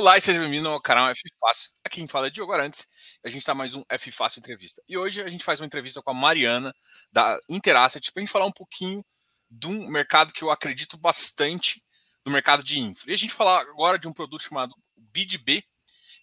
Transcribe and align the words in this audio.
Olá 0.00 0.16
e 0.16 0.20
seja 0.22 0.40
bem-vindo 0.40 0.66
ao 0.66 0.80
canal 0.80 1.10
F 1.10 1.20
Fácil. 1.38 1.72
Aqui 1.84 1.96
quem 1.96 2.06
fala 2.06 2.28
é 2.28 2.30
Diogo 2.30 2.54
Arantes 2.54 2.88
e 3.22 3.28
a 3.28 3.30
gente 3.30 3.42
está 3.42 3.54
mais 3.54 3.74
um 3.74 3.84
F 3.86 4.10
Fácil 4.10 4.38
Entrevista. 4.38 4.82
E 4.88 4.96
hoje 4.96 5.20
a 5.20 5.28
gente 5.28 5.44
faz 5.44 5.60
uma 5.60 5.66
entrevista 5.66 6.00
com 6.00 6.10
a 6.10 6.14
Mariana, 6.14 6.74
da 7.12 7.38
Interasset, 7.50 8.10
para 8.10 8.22
a 8.22 8.24
gente 8.24 8.32
falar 8.32 8.46
um 8.46 8.50
pouquinho 8.50 9.04
de 9.50 9.66
um 9.66 9.86
mercado 9.86 10.32
que 10.32 10.42
eu 10.42 10.50
acredito 10.50 10.96
bastante 10.96 11.84
no 12.24 12.32
mercado 12.32 12.62
de 12.62 12.78
infra. 12.78 13.10
E 13.10 13.14
a 13.14 13.16
gente 13.18 13.34
falar 13.34 13.60
agora 13.60 13.98
de 13.98 14.08
um 14.08 14.12
produto 14.14 14.42
chamado 14.42 14.74
BidB, 14.96 15.62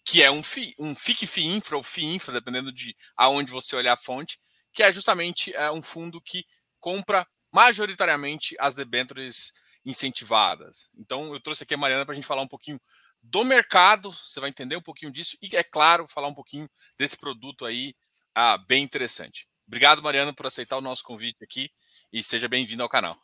que 0.03 0.23
é 0.23 0.31
um, 0.31 0.41
FI, 0.41 0.73
um 0.79 0.95
FIC 0.95 1.27
FI 1.27 1.45
Infra 1.45 1.77
ou 1.77 1.83
FI 1.83 2.03
Infra, 2.03 2.33
dependendo 2.33 2.73
de 2.73 2.97
aonde 3.15 3.51
você 3.51 3.75
olhar 3.75 3.93
a 3.93 3.97
fonte, 3.97 4.39
que 4.73 4.81
é 4.81 4.91
justamente 4.91 5.53
é, 5.53 5.69
um 5.69 5.83
fundo 5.83 6.19
que 6.19 6.43
compra 6.79 7.27
majoritariamente 7.53 8.55
as 8.59 8.73
debêntures 8.73 9.53
incentivadas. 9.85 10.89
Então 10.97 11.31
eu 11.31 11.39
trouxe 11.39 11.63
aqui 11.63 11.75
a 11.75 11.77
Mariana 11.77 12.05
para 12.05 12.13
a 12.13 12.15
gente 12.15 12.25
falar 12.25 12.41
um 12.41 12.47
pouquinho 12.47 12.81
do 13.29 13.43
mercado, 13.43 14.11
você 14.11 14.39
vai 14.39 14.49
entender 14.49 14.75
um 14.75 14.81
pouquinho 14.81 15.11
disso 15.11 15.37
e, 15.41 15.55
é 15.55 15.63
claro, 15.63 16.07
falar 16.07 16.27
um 16.27 16.33
pouquinho 16.33 16.69
desse 16.97 17.17
produto 17.17 17.65
aí 17.65 17.93
ah, 18.33 18.57
bem 18.57 18.83
interessante. 18.83 19.47
Obrigado, 19.67 20.01
Mariana, 20.01 20.33
por 20.33 20.45
aceitar 20.45 20.77
o 20.77 20.81
nosso 20.81 21.03
convite 21.03 21.43
aqui 21.43 21.69
e 22.13 22.23
seja 22.23 22.47
bem-vindo 22.47 22.83
ao 22.83 22.89
canal. 22.89 23.17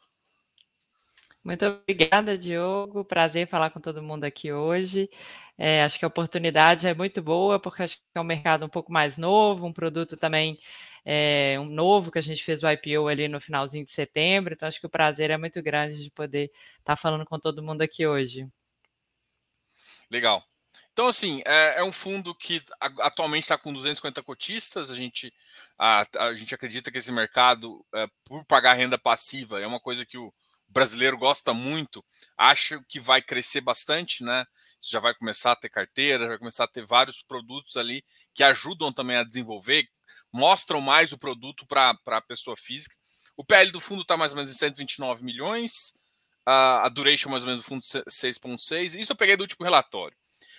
Muito 1.43 1.65
obrigada, 1.65 2.37
Diogo. 2.37 3.03
Prazer 3.03 3.47
falar 3.47 3.69
com 3.69 3.79
todo 3.79 4.01
mundo 4.01 4.23
aqui 4.23 4.51
hoje. 4.51 5.09
É, 5.57 5.83
acho 5.83 5.99
que 5.99 6.05
a 6.05 6.07
oportunidade 6.07 6.87
é 6.87 6.93
muito 6.93 7.21
boa, 7.21 7.59
porque 7.59 7.83
acho 7.83 7.97
que 7.97 8.03
é 8.15 8.19
um 8.19 8.23
mercado 8.23 8.65
um 8.65 8.69
pouco 8.69 8.91
mais 8.91 9.17
novo, 9.17 9.65
um 9.67 9.73
produto 9.73 10.17
também 10.17 10.57
é, 11.05 11.57
um 11.59 11.65
novo 11.65 12.11
que 12.11 12.17
a 12.17 12.21
gente 12.21 12.43
fez 12.43 12.63
o 12.63 12.69
IPO 12.69 13.07
ali 13.07 13.27
no 13.27 13.41
finalzinho 13.41 13.85
de 13.85 13.91
setembro. 13.91 14.53
Então, 14.53 14.67
acho 14.67 14.79
que 14.79 14.87
o 14.87 14.89
prazer 14.89 15.31
é 15.31 15.37
muito 15.37 15.61
grande 15.61 16.03
de 16.03 16.09
poder 16.11 16.49
estar 16.79 16.95
falando 16.95 17.25
com 17.25 17.39
todo 17.39 17.63
mundo 17.63 17.81
aqui 17.81 18.07
hoje. 18.07 18.47
Legal. 20.13 20.47
Então, 20.91 21.07
assim, 21.07 21.41
é, 21.43 21.79
é 21.79 21.83
um 21.83 21.91
fundo 21.91 22.35
que 22.35 22.63
atualmente 22.79 23.45
está 23.45 23.57
com 23.57 23.73
250 23.73 24.21
cotistas. 24.21 24.91
A 24.91 24.95
gente, 24.95 25.33
a, 25.75 26.05
a 26.19 26.35
gente 26.35 26.53
acredita 26.53 26.91
que 26.91 26.99
esse 26.99 27.11
mercado, 27.11 27.83
é, 27.95 28.07
por 28.23 28.45
pagar 28.45 28.73
renda 28.73 28.95
passiva, 28.95 29.59
é 29.59 29.65
uma 29.65 29.79
coisa 29.79 30.05
que 30.05 30.19
o 30.19 30.31
brasileiro 30.67 31.17
gosta 31.17 31.51
muito. 31.51 32.05
Acha 32.37 32.79
que 32.87 32.99
vai 32.99 33.23
crescer 33.23 33.61
bastante, 33.61 34.23
né? 34.23 34.45
Isso 34.79 34.91
já 34.91 34.99
vai 34.99 35.15
começar 35.15 35.53
a 35.53 35.55
ter 35.55 35.69
carteira, 35.69 36.27
vai 36.27 36.37
começar 36.37 36.65
a 36.65 36.67
ter 36.67 36.85
vários 36.85 37.23
produtos 37.23 37.75
ali 37.75 38.05
que 38.35 38.43
ajudam 38.43 38.93
também 38.93 39.17
a 39.17 39.23
desenvolver, 39.23 39.89
mostram 40.31 40.79
mais 40.79 41.11
o 41.11 41.17
produto 41.17 41.65
para 41.65 41.97
a 42.05 42.21
pessoa 42.21 42.55
física. 42.55 42.95
O 43.35 43.43
PL 43.43 43.71
do 43.71 43.79
fundo 43.79 44.03
está 44.03 44.15
mais 44.15 44.31
ou 44.31 44.35
menos 44.35 44.51
em 44.51 44.55
129 44.55 45.23
milhões 45.23 45.95
a, 46.45 46.85
a 46.85 46.89
duration 46.89 47.29
mais 47.29 47.43
ou 47.43 47.49
menos 47.49 47.63
do 47.63 47.67
fundo 47.67 47.81
6.6. 47.81 48.99
Isso 48.99 49.11
eu 49.11 49.15
peguei 49.15 49.35
do 49.35 49.41
último 49.41 49.63
relatório. 49.63 50.15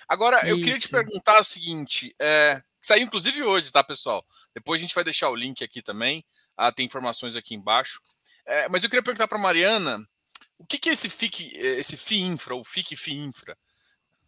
Agora, 0.09 0.39
Isso. 0.39 0.49
eu 0.49 0.57
queria 0.59 0.79
te 0.79 0.89
perguntar 0.89 1.41
o 1.41 1.45
seguinte: 1.45 2.15
é, 2.21 2.63
saiu 2.81 3.05
inclusive 3.05 3.43
hoje, 3.43 3.73
tá, 3.73 3.83
pessoal? 3.83 4.25
Depois 4.55 4.81
a 4.81 4.83
gente 4.83 4.95
vai 4.95 5.05
deixar 5.05 5.31
o 5.31 5.37
link 5.37 5.63
aqui 5.63 5.83
também. 5.83 6.25
Ah, 6.57 6.71
tem 6.71 6.87
informações 6.87 7.37
aqui 7.37 7.55
embaixo. 7.55 8.01
É, 8.47 8.69
mas 8.69 8.85
eu 8.85 8.91
queria 8.91 9.03
perguntar 9.03 9.27
para 9.27 9.39
Mariana 9.39 10.07
o 10.59 10.67
que, 10.67 10.79
que 10.79 10.91
é 10.91 10.93
esse 10.93 11.09
FIC, 11.09 11.57
esse 11.57 11.97
FI 11.97 12.21
Infra, 12.21 12.55
ou 12.55 12.65
FIC 12.65 12.97
FI 12.97 13.15
Infra, 13.15 13.57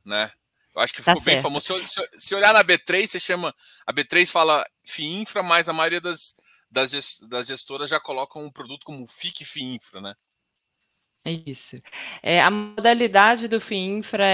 né? 0.04 0.32
Eu 0.74 0.82
acho 0.82 0.92
que 0.92 1.02
ficou 1.02 1.16
tá 1.16 1.24
bem 1.24 1.40
famoso. 1.40 1.86
Se, 1.86 2.08
se, 2.18 2.34
olhar 2.34 2.52
na 2.52 2.62
B3, 2.62 3.06
você 3.06 3.20
chama. 3.20 3.54
A 3.86 3.92
B3 3.92 4.30
fala 4.30 4.64
FI 4.84 5.06
Infra, 5.06 5.42
mas 5.42 5.68
a 5.68 5.72
maioria 5.72 6.00
das, 6.00 6.36
das, 6.70 7.18
das 7.20 7.46
gestoras 7.46 7.88
já 7.88 7.98
colocam 7.98 8.44
um 8.44 8.50
produto 8.50 8.84
como 8.84 9.08
FIC 9.08 9.44
FI 9.44 9.62
Infra, 9.62 10.00
né? 10.02 10.14
É 11.26 11.32
isso. 11.44 11.82
É, 12.22 12.40
a 12.40 12.48
modalidade 12.50 13.48
do 13.48 13.60
FIINFRA, 13.60 14.24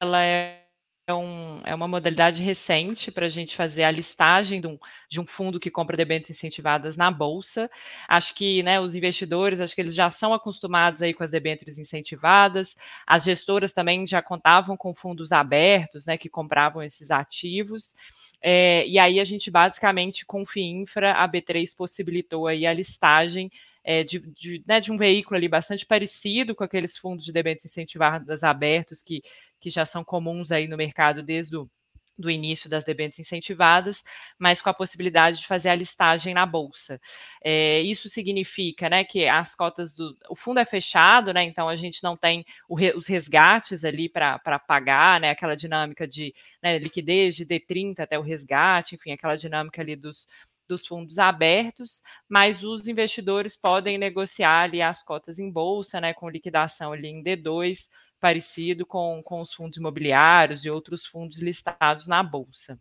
ela 0.00 0.22
é, 0.24 0.62
um, 1.10 1.60
é 1.64 1.74
uma 1.74 1.88
modalidade 1.88 2.42
recente 2.44 3.10
para 3.10 3.26
a 3.26 3.28
gente 3.28 3.56
fazer 3.56 3.82
a 3.82 3.90
listagem 3.90 4.60
de 4.60 4.68
um, 4.68 4.78
de 5.10 5.20
um 5.20 5.26
fundo 5.26 5.58
que 5.58 5.68
compra 5.68 5.96
debêntures 5.96 6.36
incentivadas 6.38 6.96
na 6.96 7.10
Bolsa. 7.10 7.68
Acho 8.08 8.36
que 8.36 8.62
né, 8.62 8.78
os 8.78 8.94
investidores, 8.94 9.58
acho 9.60 9.74
que 9.74 9.80
eles 9.80 9.96
já 9.96 10.10
são 10.10 10.32
acostumados 10.32 11.02
aí 11.02 11.12
com 11.12 11.24
as 11.24 11.32
debêntures 11.32 11.76
incentivadas, 11.76 12.76
as 13.04 13.24
gestoras 13.24 13.72
também 13.72 14.06
já 14.06 14.22
contavam 14.22 14.76
com 14.76 14.94
fundos 14.94 15.32
abertos, 15.32 16.06
né, 16.06 16.16
que 16.16 16.28
compravam 16.28 16.82
esses 16.84 17.10
ativos, 17.10 17.94
é, 18.40 18.86
e 18.86 18.96
aí 18.98 19.18
a 19.18 19.24
gente 19.24 19.50
basicamente 19.50 20.24
com 20.24 20.42
o 20.42 20.46
FIINFRA, 20.46 21.14
a 21.14 21.28
B3 21.28 21.74
possibilitou 21.76 22.46
aí 22.46 22.64
a 22.64 22.72
listagem 22.72 23.50
é, 23.88 24.04
de, 24.04 24.18
de, 24.18 24.62
né, 24.66 24.80
de, 24.80 24.92
um 24.92 24.98
veículo 24.98 25.34
ali 25.38 25.48
bastante 25.48 25.86
parecido 25.86 26.54
com 26.54 26.62
aqueles 26.62 26.98
fundos 26.98 27.24
de 27.24 27.32
debêntures 27.32 27.72
incentivadas 27.72 28.44
abertos 28.44 29.02
que, 29.02 29.22
que 29.58 29.70
já 29.70 29.86
são 29.86 30.04
comuns 30.04 30.52
aí 30.52 30.68
no 30.68 30.76
mercado 30.76 31.22
desde 31.22 31.56
o 31.56 31.70
do 32.18 32.28
início 32.28 32.68
das 32.68 32.84
debêntures 32.84 33.20
incentivadas, 33.20 34.02
mas 34.36 34.60
com 34.60 34.68
a 34.68 34.74
possibilidade 34.74 35.38
de 35.38 35.46
fazer 35.46 35.68
a 35.68 35.74
listagem 35.74 36.34
na 36.34 36.44
bolsa. 36.44 37.00
É, 37.42 37.80
isso 37.82 38.08
significa, 38.08 38.90
né, 38.90 39.04
que 39.04 39.28
as 39.28 39.54
cotas 39.54 39.94
do 39.94 40.16
o 40.28 40.34
fundo 40.34 40.58
é 40.58 40.64
fechado, 40.64 41.32
né, 41.32 41.44
então 41.44 41.68
a 41.68 41.76
gente 41.76 42.02
não 42.02 42.16
tem 42.16 42.44
re, 42.68 42.92
os 42.96 43.06
resgates 43.06 43.84
ali 43.84 44.08
para 44.08 44.58
pagar, 44.58 45.20
né, 45.20 45.30
aquela 45.30 45.54
dinâmica 45.54 46.08
de 46.08 46.34
né, 46.60 46.78
liquidez 46.78 47.36
de 47.36 47.46
D30 47.46 48.00
até 48.00 48.18
o 48.18 48.22
resgate, 48.22 48.96
enfim, 48.96 49.12
aquela 49.12 49.36
dinâmica 49.36 49.80
ali 49.80 49.94
dos 49.94 50.26
dos 50.68 50.86
fundos 50.86 51.18
abertos, 51.18 52.02
mas 52.28 52.62
os 52.62 52.86
investidores 52.88 53.56
podem 53.56 53.98
negociar 53.98 54.62
ali 54.64 54.82
as 54.82 55.02
cotas 55.02 55.38
em 55.38 55.50
bolsa, 55.50 56.00
né, 56.00 56.12
com 56.14 56.28
liquidação 56.28 56.92
ali 56.92 57.08
em 57.08 57.22
D2, 57.22 57.88
parecido 58.20 58.86
com, 58.86 59.22
com 59.24 59.40
os 59.40 59.52
fundos 59.52 59.78
imobiliários 59.78 60.64
e 60.64 60.70
outros 60.70 61.06
fundos 61.06 61.38
listados 61.38 62.06
na 62.06 62.22
bolsa. 62.22 62.78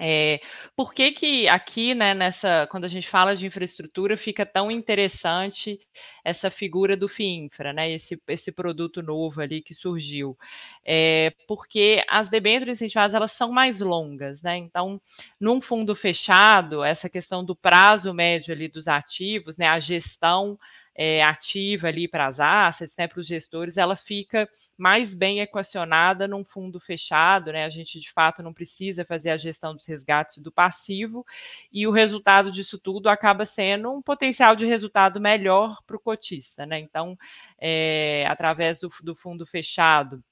É, 0.00 0.40
por 0.74 0.92
que, 0.92 1.12
que 1.12 1.48
aqui, 1.48 1.94
né, 1.94 2.14
nessa, 2.14 2.66
quando 2.68 2.84
a 2.84 2.88
gente 2.88 3.08
fala 3.08 3.36
de 3.36 3.46
infraestrutura, 3.46 4.16
fica 4.16 4.44
tão 4.44 4.68
interessante 4.68 5.78
essa 6.24 6.50
figura 6.50 6.96
do 6.96 7.06
FIINFRA, 7.06 7.72
né, 7.72 7.92
esse, 7.92 8.20
esse 8.26 8.50
produto 8.50 9.00
novo 9.00 9.40
ali 9.40 9.62
que 9.62 9.72
surgiu? 9.72 10.36
É, 10.84 11.32
porque 11.46 12.02
as 12.08 12.28
debêntures 12.28 12.78
incentivadas, 12.78 13.14
elas 13.14 13.32
são 13.32 13.52
mais 13.52 13.80
longas, 13.80 14.42
né, 14.42 14.56
então, 14.56 15.00
num 15.38 15.60
fundo 15.60 15.94
fechado, 15.94 16.82
essa 16.82 17.08
questão 17.08 17.44
do 17.44 17.54
prazo 17.54 18.12
médio 18.12 18.52
ali 18.52 18.66
dos 18.66 18.88
ativos, 18.88 19.56
né, 19.56 19.68
a 19.68 19.78
gestão 19.78 20.58
é, 20.94 21.22
ativa 21.22 21.88
ali 21.88 22.06
para 22.06 22.26
as 22.26 22.38
assets, 22.38 22.96
né, 22.96 23.08
para 23.08 23.18
os 23.20 23.26
gestores, 23.26 23.76
ela 23.76 23.96
fica 23.96 24.48
mais 24.76 25.14
bem 25.14 25.40
equacionada 25.40 26.28
num 26.28 26.44
fundo 26.44 26.78
fechado, 26.78 27.52
né? 27.52 27.64
A 27.64 27.68
gente 27.68 27.98
de 27.98 28.12
fato 28.12 28.42
não 28.42 28.52
precisa 28.52 29.04
fazer 29.04 29.30
a 29.30 29.36
gestão 29.36 29.74
dos 29.74 29.86
resgates 29.86 30.38
do 30.38 30.52
passivo, 30.52 31.26
e 31.72 31.86
o 31.86 31.90
resultado 31.90 32.50
disso 32.50 32.78
tudo 32.78 33.08
acaba 33.08 33.44
sendo 33.44 33.92
um 33.92 34.02
potencial 34.02 34.54
de 34.54 34.66
resultado 34.66 35.20
melhor 35.20 35.78
para 35.86 35.96
o 35.96 36.00
cotista, 36.00 36.64
né? 36.64 36.78
Então, 36.78 37.18
é, 37.58 38.24
através 38.28 38.78
do, 38.78 38.88
do 39.02 39.14
fundo 39.14 39.44
fechado 39.44 40.22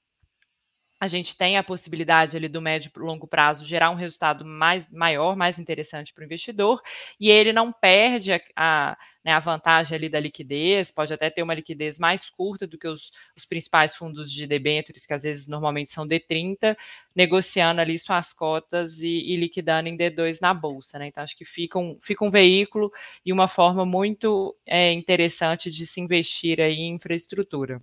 a 1.03 1.07
gente 1.07 1.35
tem 1.35 1.57
a 1.57 1.63
possibilidade 1.63 2.37
ali 2.37 2.47
do 2.47 2.61
médio 2.61 2.89
e 2.95 2.99
longo 2.99 3.27
prazo 3.27 3.65
gerar 3.65 3.89
um 3.89 3.95
resultado 3.95 4.45
mais 4.45 4.89
maior, 4.89 5.35
mais 5.35 5.59
interessante 5.59 6.13
para 6.13 6.21
o 6.21 6.23
investidor, 6.23 6.81
e 7.19 7.29
ele 7.29 7.51
não 7.51 7.73
perde 7.73 8.31
a, 8.31 8.41
a, 8.55 8.97
né, 9.23 9.31
a, 9.31 9.39
vantagem 9.39 9.95
ali 9.95 10.09
da 10.09 10.19
liquidez, 10.19 10.91
pode 10.91 11.13
até 11.13 11.29
ter 11.29 11.41
uma 11.41 11.53
liquidez 11.53 11.97
mais 11.97 12.29
curta 12.29 12.67
do 12.67 12.77
que 12.77 12.87
os, 12.87 13.11
os 13.35 13.45
principais 13.45 13.95
fundos 13.95 14.31
de 14.31 14.45
debêntures, 14.45 15.05
que 15.05 15.13
às 15.13 15.23
vezes 15.23 15.47
normalmente 15.47 15.91
são 15.91 16.07
D30, 16.07 16.75
negociando 17.15 17.81
ali 17.81 17.97
suas 17.97 18.33
cotas 18.33 19.01
e, 19.01 19.09
e 19.09 19.35
liquidando 19.35 19.87
em 19.87 19.97
D2 19.97 20.39
na 20.41 20.53
bolsa. 20.53 20.99
Né? 20.99 21.07
Então, 21.07 21.23
acho 21.23 21.37
que 21.37 21.45
fica 21.45 21.79
um, 21.79 21.97
fica 22.01 22.25
um 22.25 22.29
veículo 22.29 22.91
e 23.25 23.31
uma 23.31 23.47
forma 23.47 23.85
muito 23.85 24.55
é, 24.65 24.91
interessante 24.91 25.71
de 25.71 25.87
se 25.87 26.01
investir 26.01 26.59
aí 26.59 26.79
em 26.79 26.95
infraestrutura. 26.95 27.81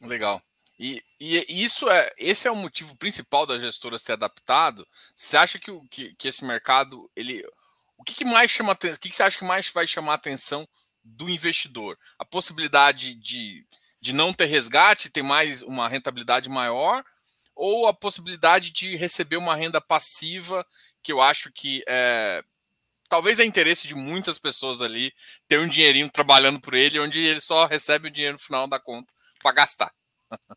Legal. 0.00 0.42
E, 0.78 1.02
e, 1.20 1.62
isso 1.62 1.90
é 1.90 2.10
esse 2.16 2.48
é 2.48 2.50
o 2.50 2.56
motivo 2.56 2.96
principal 2.96 3.44
da 3.44 3.58
gestora 3.58 3.98
ser 3.98 4.12
adaptado. 4.12 4.88
Você 5.14 5.36
acha 5.36 5.58
que, 5.58 5.70
que, 5.90 6.14
que 6.14 6.26
esse 6.26 6.42
mercado 6.42 7.10
ele 7.14 7.44
o 8.00 8.02
que, 8.02 8.14
que 8.14 8.24
mais 8.24 8.50
chama 8.50 8.72
atenção? 8.72 8.96
O 8.96 9.00
que, 9.00 9.10
que 9.10 9.16
você 9.16 9.22
acha 9.22 9.38
que 9.38 9.44
mais 9.44 9.68
vai 9.68 9.86
chamar 9.86 10.12
a 10.12 10.14
atenção 10.14 10.66
do 11.04 11.28
investidor? 11.28 11.98
A 12.18 12.24
possibilidade 12.24 13.14
de, 13.14 13.66
de 14.00 14.14
não 14.14 14.32
ter 14.32 14.46
resgate, 14.46 15.10
ter 15.10 15.22
mais 15.22 15.60
uma 15.60 15.86
rentabilidade 15.86 16.48
maior, 16.48 17.04
ou 17.54 17.86
a 17.86 17.92
possibilidade 17.92 18.72
de 18.72 18.96
receber 18.96 19.36
uma 19.36 19.54
renda 19.54 19.82
passiva, 19.82 20.66
que 21.02 21.12
eu 21.12 21.20
acho 21.20 21.52
que 21.52 21.84
é, 21.86 22.42
talvez 23.06 23.38
é 23.38 23.44
interesse 23.44 23.86
de 23.86 23.94
muitas 23.94 24.38
pessoas 24.38 24.80
ali 24.80 25.12
ter 25.46 25.60
um 25.60 25.68
dinheirinho 25.68 26.08
trabalhando 26.08 26.58
por 26.58 26.72
ele, 26.72 26.98
onde 26.98 27.20
ele 27.20 27.40
só 27.42 27.66
recebe 27.66 28.08
o 28.08 28.10
dinheiro 28.10 28.38
no 28.38 28.42
final 28.42 28.66
da 28.66 28.80
conta 28.80 29.12
para 29.42 29.52
gastar. 29.52 29.92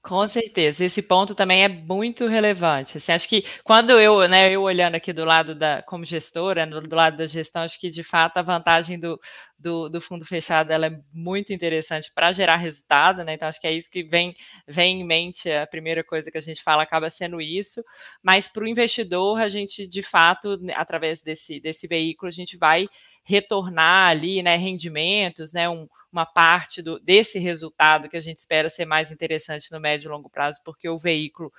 Com 0.03 0.27
certeza, 0.27 0.85
esse 0.85 1.01
ponto 1.01 1.33
também 1.33 1.63
é 1.63 1.67
muito 1.67 2.27
relevante. 2.27 2.97
Assim, 2.97 3.11
acho 3.11 3.27
que 3.27 3.43
quando 3.63 3.99
eu, 3.99 4.27
né, 4.27 4.51
eu 4.53 4.61
olhando 4.61 4.95
aqui 4.95 5.11
do 5.11 5.25
lado 5.25 5.55
da, 5.55 5.81
como 5.81 6.05
gestora, 6.05 6.67
do 6.67 6.95
lado 6.95 7.17
da 7.17 7.25
gestão, 7.25 7.63
acho 7.63 7.79
que 7.79 7.89
de 7.89 8.03
fato 8.03 8.37
a 8.37 8.41
vantagem 8.43 8.99
do, 8.99 9.19
do, 9.57 9.89
do 9.89 9.99
fundo 9.99 10.25
fechado 10.25 10.71
ela 10.71 10.87
é 10.87 10.99
muito 11.11 11.53
interessante 11.53 12.11
para 12.13 12.31
gerar 12.31 12.57
resultado, 12.57 13.23
né? 13.23 13.33
Então 13.33 13.47
acho 13.47 13.59
que 13.59 13.65
é 13.67 13.71
isso 13.73 13.89
que 13.89 14.03
vem, 14.03 14.35
vem 14.67 15.01
em 15.01 15.05
mente, 15.05 15.49
a 15.49 15.65
primeira 15.65 16.03
coisa 16.03 16.29
que 16.29 16.37
a 16.37 16.41
gente 16.41 16.61
fala 16.61 16.83
acaba 16.83 17.09
sendo 17.09 17.41
isso, 17.41 17.83
mas 18.21 18.47
para 18.49 18.63
o 18.63 18.67
investidor, 18.67 19.39
a 19.41 19.49
gente 19.49 19.87
de 19.87 20.03
fato, 20.03 20.59
através 20.75 21.21
desse, 21.23 21.59
desse 21.59 21.87
veículo, 21.87 22.27
a 22.27 22.31
gente 22.31 22.57
vai 22.57 22.87
retornar 23.23 24.09
ali, 24.09 24.43
né, 24.43 24.55
rendimentos, 24.55 25.53
né, 25.53 25.69
um, 25.69 25.87
uma 26.11 26.25
parte 26.25 26.81
do, 26.81 26.99
desse 26.99 27.39
resultado 27.39 28.09
que 28.09 28.17
a 28.17 28.19
gente 28.21 28.37
espera 28.37 28.69
ser 28.69 28.85
mais 28.85 29.09
interessante 29.11 29.71
no 29.71 29.79
médio 29.79 30.07
e 30.07 30.11
longo 30.11 30.29
prazo, 30.29 30.59
porque 30.63 30.87
o 30.87 30.99
veículo 30.99 31.51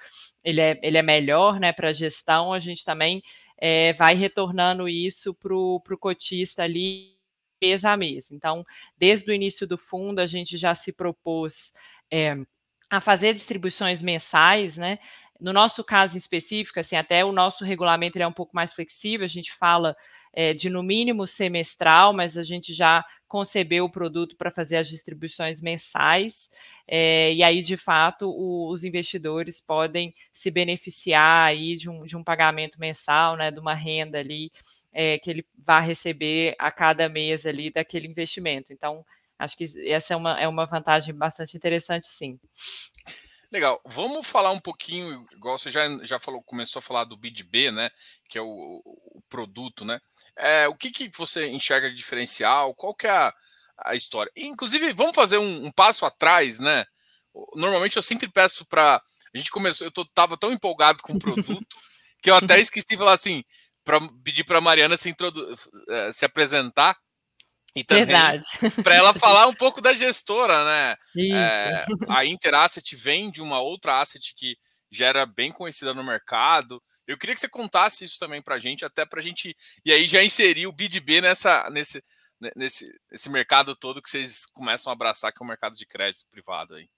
ele 0.42 0.60
é, 0.60 0.78
ele 0.82 0.98
é 0.98 1.02
melhor 1.02 1.58
né, 1.58 1.72
para 1.72 1.88
a 1.88 1.92
gestão, 1.92 2.52
a 2.52 2.58
gente 2.58 2.84
também 2.84 3.22
é, 3.58 3.92
vai 3.94 4.14
retornando 4.14 4.88
isso 4.88 5.34
para 5.34 5.54
o 5.54 5.80
cotista 5.98 6.62
ali 6.62 7.14
mês 7.60 7.84
a 7.84 7.96
mês. 7.96 8.30
Então, 8.30 8.64
desde 8.96 9.30
o 9.30 9.34
início 9.34 9.66
do 9.66 9.78
fundo, 9.78 10.20
a 10.20 10.26
gente 10.26 10.56
já 10.58 10.74
se 10.74 10.92
propôs 10.92 11.72
é, 12.10 12.36
a 12.90 13.00
fazer 13.00 13.32
distribuições 13.32 14.02
mensais, 14.02 14.76
né? 14.76 14.98
No 15.40 15.52
nosso 15.52 15.82
caso 15.82 16.16
específico, 16.16 16.78
assim, 16.78 16.96
até 16.96 17.24
o 17.24 17.32
nosso 17.32 17.64
regulamento 17.64 18.18
é 18.18 18.26
um 18.26 18.32
pouco 18.32 18.54
mais 18.54 18.72
flexível, 18.72 19.24
a 19.24 19.28
gente 19.28 19.52
fala 19.52 19.96
é, 20.34 20.52
de 20.52 20.68
no 20.68 20.82
mínimo 20.82 21.26
semestral, 21.26 22.12
mas 22.12 22.36
a 22.36 22.42
gente 22.42 22.74
já 22.74 23.04
concebeu 23.28 23.84
o 23.84 23.90
produto 23.90 24.36
para 24.36 24.50
fazer 24.50 24.76
as 24.76 24.88
distribuições 24.88 25.60
mensais, 25.60 26.50
é, 26.86 27.32
e 27.32 27.42
aí, 27.42 27.62
de 27.62 27.76
fato, 27.76 28.28
o, 28.28 28.70
os 28.70 28.84
investidores 28.84 29.60
podem 29.60 30.14
se 30.32 30.50
beneficiar 30.50 31.46
aí 31.46 31.76
de 31.76 31.88
um, 31.88 32.04
de 32.04 32.16
um 32.16 32.22
pagamento 32.22 32.78
mensal, 32.78 33.36
né, 33.36 33.50
de 33.50 33.58
uma 33.58 33.74
renda 33.74 34.18
ali 34.18 34.52
é, 34.92 35.18
que 35.18 35.30
ele 35.30 35.46
vai 35.56 35.84
receber 35.86 36.54
a 36.58 36.70
cada 36.70 37.08
mês 37.08 37.46
ali 37.46 37.70
daquele 37.70 38.06
investimento. 38.06 38.72
Então, 38.72 39.04
acho 39.38 39.56
que 39.56 39.64
essa 39.90 40.14
é 40.14 40.16
uma, 40.16 40.40
é 40.40 40.46
uma 40.46 40.66
vantagem 40.66 41.14
bastante 41.14 41.56
interessante, 41.56 42.06
sim. 42.06 42.38
Legal. 43.54 43.80
Vamos 43.84 44.26
falar 44.26 44.50
um 44.50 44.58
pouquinho, 44.58 45.24
igual 45.30 45.56
você 45.56 45.70
já, 45.70 45.82
já 46.02 46.18
falou, 46.18 46.42
começou 46.42 46.80
a 46.80 46.82
falar 46.82 47.04
do 47.04 47.16
BidB, 47.16 47.70
né? 47.70 47.88
Que 48.28 48.36
é 48.36 48.42
o, 48.42 48.82
o 48.84 49.22
produto, 49.28 49.84
né? 49.84 50.00
É, 50.36 50.66
o 50.66 50.74
que, 50.74 50.90
que 50.90 51.08
você 51.16 51.46
enxerga 51.46 51.88
de 51.88 51.94
diferencial? 51.94 52.74
Qual 52.74 52.92
que 52.92 53.06
é 53.06 53.10
a, 53.10 53.32
a 53.78 53.94
história? 53.94 54.32
inclusive, 54.36 54.92
vamos 54.92 55.14
fazer 55.14 55.38
um, 55.38 55.66
um, 55.66 55.70
passo 55.70 56.04
atrás, 56.04 56.58
né? 56.58 56.84
Normalmente 57.54 57.96
eu 57.96 58.02
sempre 58.02 58.28
peço 58.28 58.66
para. 58.66 59.00
A 59.32 59.38
gente 59.38 59.52
começou, 59.52 59.86
eu 59.86 59.92
tô, 59.92 60.04
tava 60.04 60.36
tão 60.36 60.52
empolgado 60.52 61.00
com 61.00 61.12
o 61.12 61.18
produto 61.20 61.78
que 62.20 62.32
eu 62.32 62.34
até 62.34 62.58
esqueci 62.58 62.88
de 62.88 62.96
falar 62.96 63.12
assim, 63.12 63.44
para 63.84 64.00
pedir 64.24 64.42
para 64.42 64.60
Mariana 64.60 64.96
se, 64.96 65.14
eh, 65.90 66.12
se 66.12 66.24
apresentar. 66.24 66.98
E 67.76 67.82
também 67.82 68.06
para 68.82 68.94
ela 68.94 69.12
falar 69.12 69.46
um 69.48 69.54
pouco 69.54 69.80
da 69.80 69.92
gestora, 69.92 70.64
né? 70.64 70.96
É, 71.34 71.84
a 72.08 72.24
Interasset 72.24 72.94
vem 72.94 73.30
de 73.30 73.42
uma 73.42 73.60
outra 73.60 74.00
asset 74.00 74.32
que 74.36 74.56
já 74.90 75.06
era 75.06 75.26
bem 75.26 75.50
conhecida 75.50 75.92
no 75.92 76.04
mercado. 76.04 76.80
Eu 77.06 77.18
queria 77.18 77.34
que 77.34 77.40
você 77.40 77.48
contasse 77.48 78.04
isso 78.04 78.18
também 78.18 78.40
para 78.40 78.54
a 78.54 78.58
gente, 78.58 78.84
até 78.84 79.04
para 79.04 79.20
a 79.20 79.22
gente 79.22 79.56
e 79.84 79.92
aí 79.92 80.06
já 80.06 80.22
inserir 80.22 80.66
o 80.66 80.72
BidB 80.72 81.20
nessa 81.20 81.68
nesse 81.70 82.02
nesse, 82.56 82.92
nesse 83.10 83.30
mercado 83.30 83.74
todo 83.74 84.02
que 84.02 84.10
vocês 84.10 84.46
começam 84.46 84.90
a 84.90 84.94
abraçar, 84.94 85.32
que 85.32 85.42
é 85.42 85.44
o 85.44 85.48
mercado 85.48 85.76
de 85.76 85.86
crédito 85.86 86.26
privado 86.30 86.74
aí. 86.74 86.88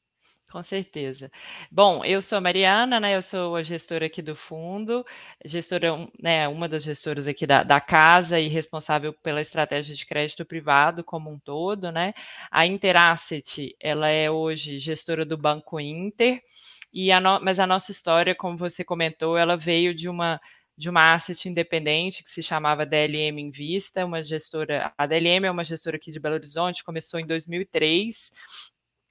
Com 0.57 0.63
certeza. 0.63 1.31
Bom, 1.71 2.03
eu 2.03 2.23
sou 2.23 2.39
a 2.39 2.41
Mariana, 2.41 2.99
né? 2.99 3.15
Eu 3.15 3.21
sou 3.21 3.57
a 3.57 3.63
gestora 3.63 4.07
aqui 4.07 4.23
do 4.23 4.35
fundo, 4.35 5.05
gestora, 5.45 6.09
né, 6.19 6.49
uma 6.49 6.67
das 6.67 6.83
gestoras 6.83 7.27
aqui 7.27 7.47
da, 7.47 7.63
da 7.63 7.79
casa 7.79 8.41
e 8.41 8.49
responsável 8.49 9.13
pela 9.13 9.43
estratégia 9.43 9.95
de 9.95 10.07
crédito 10.07 10.47
privado 10.47 11.05
como 11.05 11.31
um 11.31 11.39
todo, 11.39 11.93
né? 11.93 12.15
A 12.51 12.65
Interasset, 12.65 13.77
ela 13.79 14.09
é 14.09 14.31
hoje 14.31 14.79
gestora 14.79 15.27
do 15.27 15.37
Banco 15.37 15.79
Inter, 15.79 16.41
e 16.91 17.13
a 17.13 17.21
no, 17.21 17.39
mas 17.39 17.61
a 17.61 17.67
nossa 17.67 17.91
história, 17.91 18.35
como 18.35 18.57
você 18.57 18.83
comentou, 18.83 19.37
ela 19.37 19.59
veio 19.59 19.95
de 19.95 20.09
uma 20.09 20.41
de 20.79 20.91
uma 20.91 21.15
asset 21.15 21.49
independente 21.49 22.23
que 22.23 22.29
se 22.31 22.43
chamava 22.43 22.85
DLM 22.85 23.41
Invista, 23.41 24.05
uma 24.05 24.23
gestora, 24.23 24.93
a 24.99 25.07
DLM 25.07 25.47
é 25.47 25.51
uma 25.51 25.65
gestora 25.65 25.97
aqui 25.97 26.13
de 26.13 26.21
Belo 26.21 26.35
Horizonte, 26.35 26.85
começou 26.85 27.19
em 27.19 27.27
2003 27.27 28.31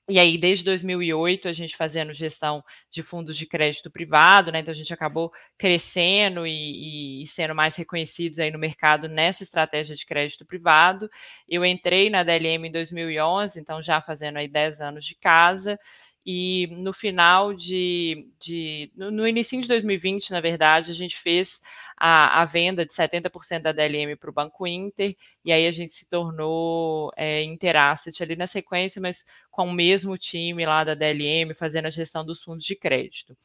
e 0.07 0.19
aí, 0.19 0.37
desde 0.37 0.63
2008, 0.65 1.47
a 1.47 1.53
gente 1.53 1.75
fazendo 1.75 2.13
gestão 2.13 2.63
de 2.91 3.01
fundos 3.01 3.35
de 3.35 3.47
crédito 3.47 3.89
privado, 3.89 4.51
né? 4.51 4.59
Então, 4.59 4.71
a 4.71 4.75
gente 4.75 4.93
acabou 4.93 5.31
crescendo 5.57 6.45
e, 6.45 7.23
e, 7.23 7.27
sendo 7.27 7.55
mais 7.55 7.75
reconhecidos 7.75 8.37
aí 8.37 8.51
no 8.51 8.59
mercado 8.59 9.09
nessa 9.09 9.41
estratégia 9.41 9.95
de 9.95 10.05
crédito 10.05 10.45
privado. 10.45 11.09
Eu 11.49 11.65
entrei 11.65 12.11
na 12.11 12.21
DLM 12.21 12.67
em 12.67 12.71
2011, 12.71 13.59
então 13.59 13.81
já 13.81 13.99
fazendo 13.99 14.37
aí 14.37 14.47
10 14.47 14.79
anos 14.79 15.03
de 15.03 15.15
casa. 15.15 15.79
E 16.25 16.67
no 16.71 16.91
final 16.91 17.53
de. 17.53 18.27
de 18.39 18.91
no, 18.95 19.11
no 19.11 19.27
início 19.27 19.61
de 19.61 19.67
2020, 19.67 20.31
na 20.31 20.41
verdade, 20.41 20.89
a 20.89 20.93
gente 20.93 21.17
fez 21.17 21.61
a, 21.97 22.41
a 22.41 22.45
venda 22.45 22.85
de 22.85 22.91
70% 22.93 23.61
da 23.61 23.71
DLM 23.71 24.15
para 24.17 24.29
o 24.29 24.33
Banco 24.33 24.67
Inter, 24.67 25.15
e 25.43 25.51
aí 25.51 25.65
a 25.67 25.71
gente 25.71 25.93
se 25.93 26.05
tornou 26.05 27.11
é, 27.15 27.43
Interasset 27.43 28.21
ali 28.21 28.35
na 28.35 28.47
sequência, 28.47 29.01
mas 29.01 29.23
com 29.55 29.69
o 29.69 29.73
mesmo 29.73 30.17
time 30.17 30.65
lá 30.65 30.83
da 30.83 30.93
DLM, 30.93 31.53
fazendo 31.53 31.85
a 31.85 31.89
gestão 31.89 32.25
dos 32.25 32.43
fundos 32.43 32.65
de 32.65 32.75
crédito. 32.75 33.37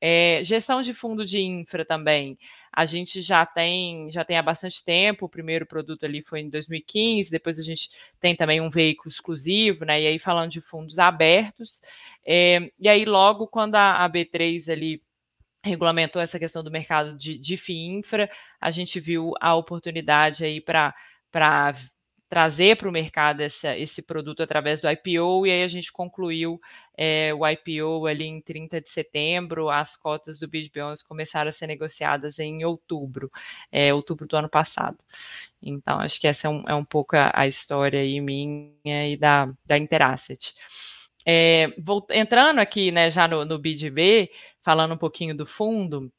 É, 0.00 0.40
gestão 0.44 0.80
de 0.80 0.94
fundo 0.94 1.24
de 1.26 1.40
infra 1.40 1.84
também, 1.84 2.38
a 2.72 2.84
gente 2.84 3.20
já 3.20 3.44
tem 3.44 4.08
já 4.12 4.24
tem 4.24 4.38
há 4.38 4.42
bastante 4.42 4.84
tempo. 4.84 5.26
O 5.26 5.28
primeiro 5.28 5.66
produto 5.66 6.04
ali 6.06 6.22
foi 6.22 6.38
em 6.40 6.48
2015, 6.48 7.32
depois 7.32 7.58
a 7.58 7.64
gente 7.64 7.90
tem 8.20 8.36
também 8.36 8.60
um 8.60 8.70
veículo 8.70 9.08
exclusivo, 9.08 9.84
né? 9.84 10.00
E 10.00 10.06
aí 10.06 10.20
falando 10.20 10.52
de 10.52 10.60
fundos 10.60 11.00
abertos. 11.00 11.80
É, 12.24 12.70
e 12.78 12.88
aí, 12.88 13.04
logo 13.04 13.48
quando 13.48 13.74
a, 13.74 14.04
a 14.04 14.08
B3 14.08 14.70
ali 14.70 15.02
regulamentou 15.64 16.22
essa 16.22 16.38
questão 16.38 16.62
do 16.62 16.70
mercado 16.70 17.16
de, 17.16 17.36
de 17.36 17.56
FIINFRA, 17.56 18.30
a 18.60 18.70
gente 18.70 19.00
viu 19.00 19.32
a 19.40 19.56
oportunidade 19.56 20.44
aí 20.44 20.60
para 20.60 20.94
trazer 22.28 22.76
para 22.76 22.88
o 22.88 22.92
mercado 22.92 23.40
essa, 23.40 23.76
esse 23.76 24.02
produto 24.02 24.42
através 24.42 24.80
do 24.80 24.90
IPO, 24.90 25.46
e 25.46 25.50
aí 25.50 25.62
a 25.62 25.68
gente 25.68 25.92
concluiu 25.92 26.60
é, 26.96 27.32
o 27.32 27.46
IPO 27.46 28.06
ali 28.06 28.24
em 28.24 28.40
30 28.40 28.80
de 28.80 28.88
setembro, 28.88 29.70
as 29.70 29.96
cotas 29.96 30.40
do 30.40 30.48
BidB11 30.48 31.04
começaram 31.06 31.48
a 31.48 31.52
ser 31.52 31.66
negociadas 31.66 32.38
em 32.38 32.64
outubro, 32.64 33.30
é, 33.70 33.94
outubro 33.94 34.26
do 34.26 34.36
ano 34.36 34.48
passado. 34.48 34.98
Então, 35.62 36.00
acho 36.00 36.20
que 36.20 36.26
essa 36.26 36.48
é 36.48 36.50
um, 36.50 36.64
é 36.68 36.74
um 36.74 36.84
pouco 36.84 37.16
a, 37.16 37.30
a 37.34 37.46
história 37.46 38.00
aí 38.00 38.20
minha 38.20 39.08
e 39.08 39.16
da, 39.16 39.52
da 39.64 39.78
Interasset. 39.78 40.54
É, 41.24 41.68
vou, 41.78 42.06
entrando 42.10 42.60
aqui 42.60 42.90
né, 42.92 43.10
já 43.10 43.26
no, 43.26 43.44
no 43.44 43.58
BidB, 43.58 44.30
falando 44.62 44.94
um 44.94 44.98
pouquinho 44.98 45.36
do 45.36 45.46
fundo, 45.46 46.12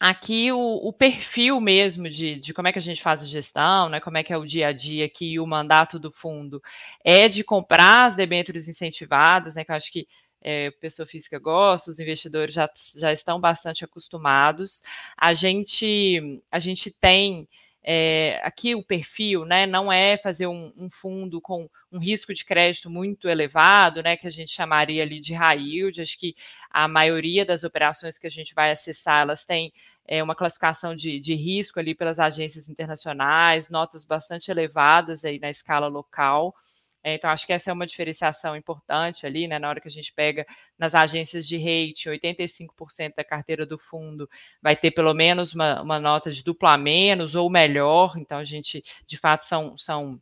aqui 0.00 0.50
o, 0.50 0.58
o, 0.58 0.92
perfil 0.94 1.60
mesmo 1.60 2.08
de, 2.08 2.36
de, 2.36 2.54
como 2.54 2.66
é 2.66 2.72
que 2.72 2.78
a 2.78 2.82
gente 2.82 3.02
faz 3.02 3.22
a 3.22 3.26
gestão, 3.26 3.90
né, 3.90 4.00
como 4.00 4.16
é 4.16 4.24
que 4.24 4.32
é 4.32 4.36
o 4.38 4.46
dia 4.46 4.68
a 4.68 4.72
dia 4.72 5.04
aqui, 5.04 5.38
o 5.38 5.46
mandato 5.46 5.98
do 5.98 6.10
fundo 6.10 6.62
é 7.04 7.28
de 7.28 7.44
comprar 7.44 8.06
as 8.06 8.16
debêntures 8.16 8.66
incentivadas, 8.66 9.54
né, 9.54 9.62
que 9.62 9.70
eu 9.70 9.76
acho 9.76 9.92
que 9.92 10.08
é, 10.42 10.70
pessoa 10.70 11.04
física 11.04 11.38
gosta, 11.38 11.90
os 11.90 11.98
investidores 11.98 12.54
já, 12.54 12.68
já 12.96 13.12
estão 13.12 13.38
bastante 13.38 13.84
acostumados. 13.84 14.82
A 15.14 15.34
gente, 15.34 16.40
a 16.50 16.58
gente 16.58 16.90
tem 16.90 17.46
é, 17.82 18.40
aqui 18.44 18.74
o 18.74 18.84
perfil, 18.84 19.44
né, 19.44 19.66
não 19.66 19.90
é 19.90 20.16
fazer 20.18 20.46
um, 20.46 20.72
um, 20.76 20.88
fundo 20.88 21.40
com 21.40 21.68
um 21.90 21.98
risco 21.98 22.34
de 22.34 22.44
crédito 22.44 22.90
muito 22.90 23.28
elevado, 23.28 24.02
né, 24.02 24.16
que 24.16 24.26
a 24.26 24.30
gente 24.30 24.52
chamaria 24.52 25.02
ali 25.02 25.18
de 25.18 25.32
high 25.32 25.58
yield. 25.58 26.00
Acho 26.00 26.18
que 26.18 26.34
a 26.70 26.86
maioria 26.86 27.44
das 27.44 27.64
operações 27.64 28.18
que 28.18 28.26
a 28.26 28.30
gente 28.30 28.54
vai 28.54 28.70
acessar, 28.70 29.22
elas 29.22 29.46
têm 29.46 29.72
é, 30.06 30.22
uma 30.22 30.34
classificação 30.34 30.94
de, 30.94 31.18
de 31.20 31.34
risco 31.34 31.80
ali 31.80 31.94
pelas 31.94 32.18
agências 32.18 32.68
internacionais, 32.68 33.70
notas 33.70 34.04
bastante 34.04 34.50
elevadas 34.50 35.24
aí 35.24 35.38
na 35.38 35.50
escala 35.50 35.86
local. 35.86 36.54
É, 37.02 37.14
então, 37.14 37.30
acho 37.30 37.46
que 37.46 37.52
essa 37.52 37.70
é 37.70 37.72
uma 37.72 37.86
diferenciação 37.86 38.54
importante 38.54 39.24
ali, 39.26 39.48
né? 39.48 39.58
Na 39.58 39.68
hora 39.68 39.80
que 39.80 39.88
a 39.88 39.90
gente 39.90 40.12
pega 40.12 40.46
nas 40.78 40.94
agências 40.94 41.46
de 41.46 41.56
rating, 41.56 42.10
85% 42.10 43.14
da 43.16 43.24
carteira 43.24 43.64
do 43.64 43.78
fundo 43.78 44.28
vai 44.62 44.76
ter 44.76 44.90
pelo 44.90 45.14
menos 45.14 45.54
uma, 45.54 45.80
uma 45.80 45.98
nota 45.98 46.30
de 46.30 46.44
dupla 46.44 46.76
menos 46.76 47.34
ou 47.34 47.48
melhor. 47.48 48.18
Então, 48.18 48.38
a 48.38 48.44
gente, 48.44 48.84
de 49.06 49.16
fato, 49.16 49.44
são, 49.44 49.76
são 49.78 50.20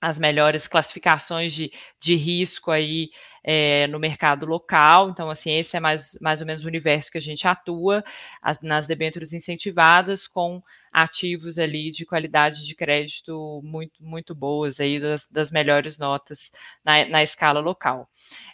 as 0.00 0.18
melhores 0.18 0.66
classificações 0.66 1.52
de, 1.52 1.70
de 2.00 2.14
risco 2.14 2.70
aí 2.70 3.10
é, 3.44 3.86
no 3.88 3.98
mercado 3.98 4.46
local. 4.46 5.10
Então, 5.10 5.30
assim, 5.30 5.52
esse 5.52 5.76
é 5.76 5.80
mais, 5.80 6.18
mais 6.20 6.40
ou 6.40 6.46
menos 6.46 6.64
o 6.64 6.68
universo 6.68 7.10
que 7.10 7.18
a 7.18 7.20
gente 7.20 7.46
atua 7.46 8.02
as, 8.40 8.60
nas 8.60 8.86
debêntures 8.86 9.32
incentivadas 9.32 10.26
com 10.26 10.62
ativos 10.92 11.58
ali 11.58 11.90
de 11.90 12.04
qualidade 12.04 12.66
de 12.66 12.74
crédito 12.74 13.60
muito, 13.62 14.02
muito 14.02 14.34
boas 14.34 14.80
aí, 14.80 14.98
das, 14.98 15.30
das 15.30 15.50
melhores 15.50 15.98
notas 15.98 16.50
na, 16.84 17.04
na 17.06 17.22
escala 17.22 17.60
local. 17.60 18.08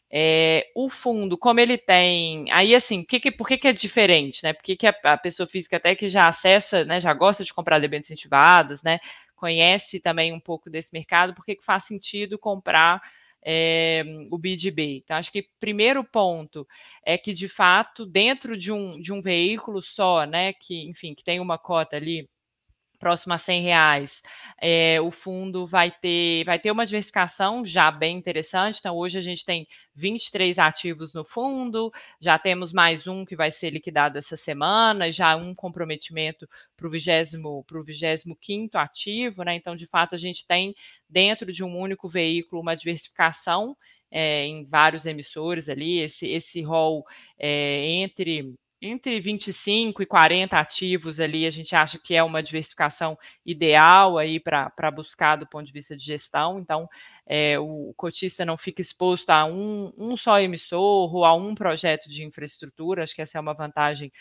É, 0.09 0.69
o 0.75 0.89
fundo, 0.89 1.37
como 1.37 1.59
ele 1.59 1.77
tem. 1.77 2.51
Aí, 2.53 2.75
assim, 2.75 3.03
que 3.03 3.19
que, 3.19 3.31
por 3.31 3.49
que, 3.49 3.59
que 3.59 3.67
é 3.67 3.73
diferente, 3.73 4.43
né? 4.45 4.53
Por 4.53 4.63
que, 4.63 4.77
que 4.77 4.87
a, 4.87 4.95
a, 5.03 5.19
pessoa 5.19 5.49
física, 5.49 5.77
até 5.79 5.97
que 5.97 6.09
já 6.09 6.29
acessa, 6.29 6.85
né, 6.85 7.01
já 7.01 7.13
gosta 7.13 7.43
de 7.43 7.53
comprar 7.53 7.81
debêntures 7.81 8.11
incentivadas, 8.11 8.83
né? 8.85 9.01
Conhece 9.37 10.01
também 10.01 10.33
um 10.33 10.41
pouco 10.41 10.71
desse 10.71 10.93
mercado, 10.93 11.35
por 11.35 11.45
que, 11.45 11.59
faz 11.63 11.85
sentido 11.85 12.39
comprar 12.39 13.01
é, 13.45 14.03
o 14.31 14.39
B2B. 14.39 15.03
Então, 15.05 15.17
acho 15.17 15.31
que 15.31 15.49
primeiro 15.61 16.03
ponto 16.03 16.67
é 17.05 17.17
que, 17.17 17.33
de 17.33 17.49
fato, 17.49 18.05
dentro 18.05 18.57
de 18.57 18.73
um, 18.73 19.01
de 19.01 19.13
um 19.13 19.21
veículo 19.21 19.81
só, 19.81 20.25
né, 20.25 20.53
que, 20.55 20.83
enfim, 20.89 21.15
que 21.15 21.23
tem 21.23 21.39
uma 21.39 21.59
cota 21.59 21.97
ali 21.97 22.29
próximo 22.99 23.35
a 23.35 23.39
100 23.39 23.63
reais, 23.63 24.23
é, 24.61 25.01
o 25.01 25.11
fundo 25.11 25.67
vai 25.67 25.91
ter, 25.91 26.45
vai 26.45 26.59
ter 26.59 26.71
uma 26.71 26.85
diversificação 26.85 27.65
já 27.65 27.91
bem 27.91 28.17
interessante. 28.17 28.79
Então, 28.79 28.97
hoje 28.97 29.19
a 29.19 29.21
gente 29.21 29.45
tem 29.45 29.67
23 29.95 30.59
ativos 30.59 31.15
no 31.15 31.25
fundo, 31.25 31.91
já 32.21 32.39
temos 32.39 32.73
mais 32.73 33.07
um 33.07 33.25
que 33.25 33.37
vai 33.37 33.51
ser 33.51 33.71
liquidado 33.71 34.19
essa 34.19 34.37
semana, 34.37 35.11
já 35.11 35.37
um 35.37 35.55
comprometimento 35.55 36.49
para 36.77 36.87
o 36.87 36.91
25 36.91 38.79
ativo, 38.79 39.43
né? 39.43 39.55
Então, 39.55 39.75
de 39.75 39.87
fato, 39.87 40.15
a 40.15 40.19
gente 40.19 40.47
tem 40.47 40.75
dentro 41.09 41.53
de 41.53 41.65
um 41.65 41.77
único 41.79 42.09
veículo 42.09 42.61
uma 42.61 42.75
diversificação 42.75 43.77
é, 44.11 44.45
em 44.47 44.65
vários 44.65 45.07
emissores 45.07 45.69
ali, 45.69 46.01
esse, 46.01 46.27
esse 46.29 46.63
rol 46.63 47.05
é, 47.39 47.87
entre 47.87 48.55
entre 48.87 49.21
25 49.21 50.03
e 50.03 50.07
40 50.07 50.59
ativos 50.59 51.21
ali, 51.21 51.47
a 51.47 51.51
gente 51.51 51.75
acha 51.75 51.99
que 51.99 52.15
é 52.15 52.23
uma 52.23 52.43
diversificação 52.43 53.19
ideal 53.45 54.19
aí 54.19 54.41
para 54.41 54.91
buscar 54.91 55.37
do 55.37 55.47
ponto 55.47 55.67
de 55.67 55.73
vista 55.73 55.97
de 55.97 56.05
gestão. 56.05 56.59
Então, 56.59 56.89
é, 57.27 57.59
o 57.59 57.93
cotista 57.97 58.45
não 58.45 58.57
fica 58.57 58.81
exposto 58.81 59.31
a 59.31 59.45
um, 59.45 59.93
um 59.97 60.17
só 60.17 60.41
emissor 60.41 61.15
ou 61.15 61.25
a 61.25 61.35
um 61.35 61.55
projeto 61.55 62.09
de 62.09 62.25
infraestrutura. 62.25 63.03
Acho 63.03 63.15
que 63.15 63.23
essa 63.23 63.39
é 63.39 63.41
uma 63.41 63.55
vantagem 63.55 64.13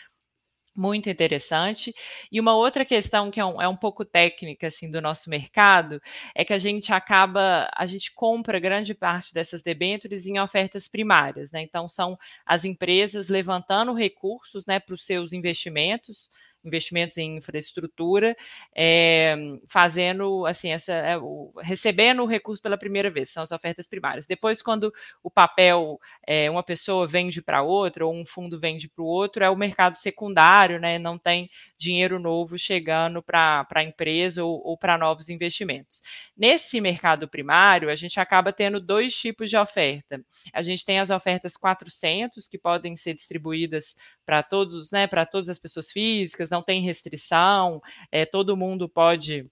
muito 0.76 1.08
interessante. 1.08 1.94
E 2.30 2.40
uma 2.40 2.54
outra 2.54 2.84
questão 2.84 3.30
que 3.30 3.40
é 3.40 3.44
um, 3.44 3.60
é 3.60 3.68
um 3.68 3.76
pouco 3.76 4.04
técnica 4.04 4.66
assim 4.68 4.90
do 4.90 5.00
nosso 5.00 5.30
mercado 5.30 6.00
é 6.34 6.44
que 6.44 6.52
a 6.52 6.58
gente 6.58 6.92
acaba, 6.92 7.68
a 7.74 7.86
gente 7.86 8.12
compra 8.14 8.58
grande 8.60 8.94
parte 8.94 9.32
dessas 9.32 9.62
debêntures 9.62 10.26
em 10.26 10.38
ofertas 10.38 10.88
primárias, 10.88 11.50
né? 11.52 11.62
Então 11.62 11.88
são 11.88 12.18
as 12.44 12.64
empresas 12.64 13.28
levantando 13.28 13.92
recursos, 13.94 14.66
né, 14.66 14.78
para 14.80 14.94
os 14.94 15.04
seus 15.04 15.32
investimentos 15.32 16.28
investimentos 16.66 17.16
em 17.16 17.36
infraestrutura, 17.36 18.36
é, 18.74 19.36
fazendo 19.68 20.44
assim 20.46 20.70
essa 20.70 20.92
é, 20.92 21.16
o, 21.16 21.52
recebendo 21.62 22.22
o 22.22 22.26
recurso 22.26 22.62
pela 22.62 22.76
primeira 22.76 23.10
vez, 23.10 23.30
são 23.30 23.42
as 23.42 23.52
ofertas 23.52 23.86
primárias. 23.86 24.26
Depois, 24.26 24.60
quando 24.60 24.92
o 25.22 25.30
papel 25.30 25.98
é, 26.26 26.50
uma 26.50 26.62
pessoa 26.62 27.06
vende 27.06 27.40
para 27.40 27.62
outra 27.62 28.04
ou 28.04 28.14
um 28.14 28.24
fundo 28.24 28.58
vende 28.58 28.88
para 28.88 29.02
o 29.02 29.06
outro, 29.06 29.44
é 29.44 29.50
o 29.50 29.56
mercado 29.56 29.98
secundário, 29.98 30.80
né? 30.80 30.98
Não 30.98 31.18
tem 31.18 31.50
dinheiro 31.76 32.18
novo 32.18 32.58
chegando 32.58 33.22
para 33.22 33.66
a 33.74 33.82
empresa 33.82 34.44
ou, 34.44 34.60
ou 34.64 34.76
para 34.76 34.98
novos 34.98 35.28
investimentos. 35.28 36.02
Nesse 36.36 36.80
mercado 36.80 37.28
primário, 37.28 37.90
a 37.90 37.94
gente 37.94 38.18
acaba 38.18 38.52
tendo 38.52 38.80
dois 38.80 39.14
tipos 39.14 39.48
de 39.48 39.56
oferta. 39.56 40.20
A 40.52 40.62
gente 40.62 40.84
tem 40.84 40.98
as 40.98 41.10
ofertas 41.10 41.56
400 41.56 42.48
que 42.48 42.58
podem 42.58 42.96
ser 42.96 43.14
distribuídas 43.14 43.94
para 44.26 44.42
todos, 44.42 44.90
né, 44.90 45.06
para 45.06 45.24
todas 45.24 45.48
as 45.48 45.58
pessoas 45.58 45.90
físicas, 45.90 46.50
não 46.50 46.62
tem 46.62 46.82
restrição, 46.82 47.80
é, 48.10 48.26
todo 48.26 48.56
mundo 48.56 48.88
pode 48.88 49.48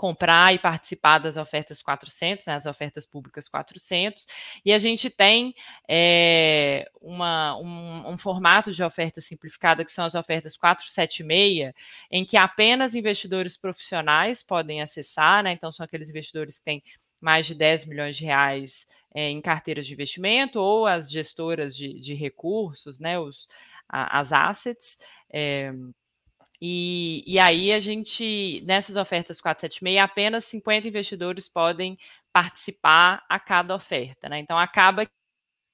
comprar 0.00 0.54
e 0.54 0.58
participar 0.58 1.18
das 1.18 1.36
ofertas 1.36 1.82
400, 1.82 2.46
né, 2.46 2.54
as 2.54 2.64
ofertas 2.64 3.04
públicas 3.04 3.46
400, 3.46 4.26
e 4.64 4.72
a 4.72 4.78
gente 4.78 5.10
tem 5.10 5.54
é, 5.86 6.90
uma, 7.02 7.54
um, 7.58 8.12
um, 8.12 8.16
formato 8.16 8.72
de 8.72 8.82
oferta 8.82 9.20
simplificada, 9.20 9.84
que 9.84 9.92
são 9.92 10.06
as 10.06 10.14
ofertas 10.14 10.56
476, 10.56 11.74
em 12.10 12.24
que 12.24 12.38
apenas 12.38 12.94
investidores 12.94 13.58
profissionais 13.58 14.42
podem 14.42 14.80
acessar, 14.80 15.44
né, 15.44 15.52
então 15.52 15.70
são 15.70 15.84
aqueles 15.84 16.08
investidores 16.08 16.58
que 16.58 16.64
têm 16.64 16.82
mais 17.20 17.44
de 17.44 17.54
10 17.54 17.84
milhões 17.84 18.16
de 18.16 18.24
reais 18.24 18.86
é, 19.14 19.28
em 19.28 19.42
carteiras 19.42 19.86
de 19.86 19.92
investimento, 19.92 20.58
ou 20.58 20.86
as 20.86 21.10
gestoras 21.10 21.76
de, 21.76 22.00
de 22.00 22.14
recursos, 22.14 22.98
né, 22.98 23.18
os, 23.18 23.46
as 23.90 24.32
assets. 24.32 24.96
É, 25.32 25.72
e, 26.60 27.24
e 27.26 27.38
aí 27.38 27.72
a 27.72 27.80
gente, 27.80 28.62
nessas 28.66 28.96
ofertas 28.96 29.40
476, 29.40 29.98
apenas 29.98 30.44
50 30.44 30.88
investidores 30.88 31.48
podem 31.48 31.98
participar 32.32 33.24
a 33.28 33.40
cada 33.40 33.74
oferta, 33.74 34.28
né? 34.28 34.38
Então 34.38 34.58
acaba 34.58 35.08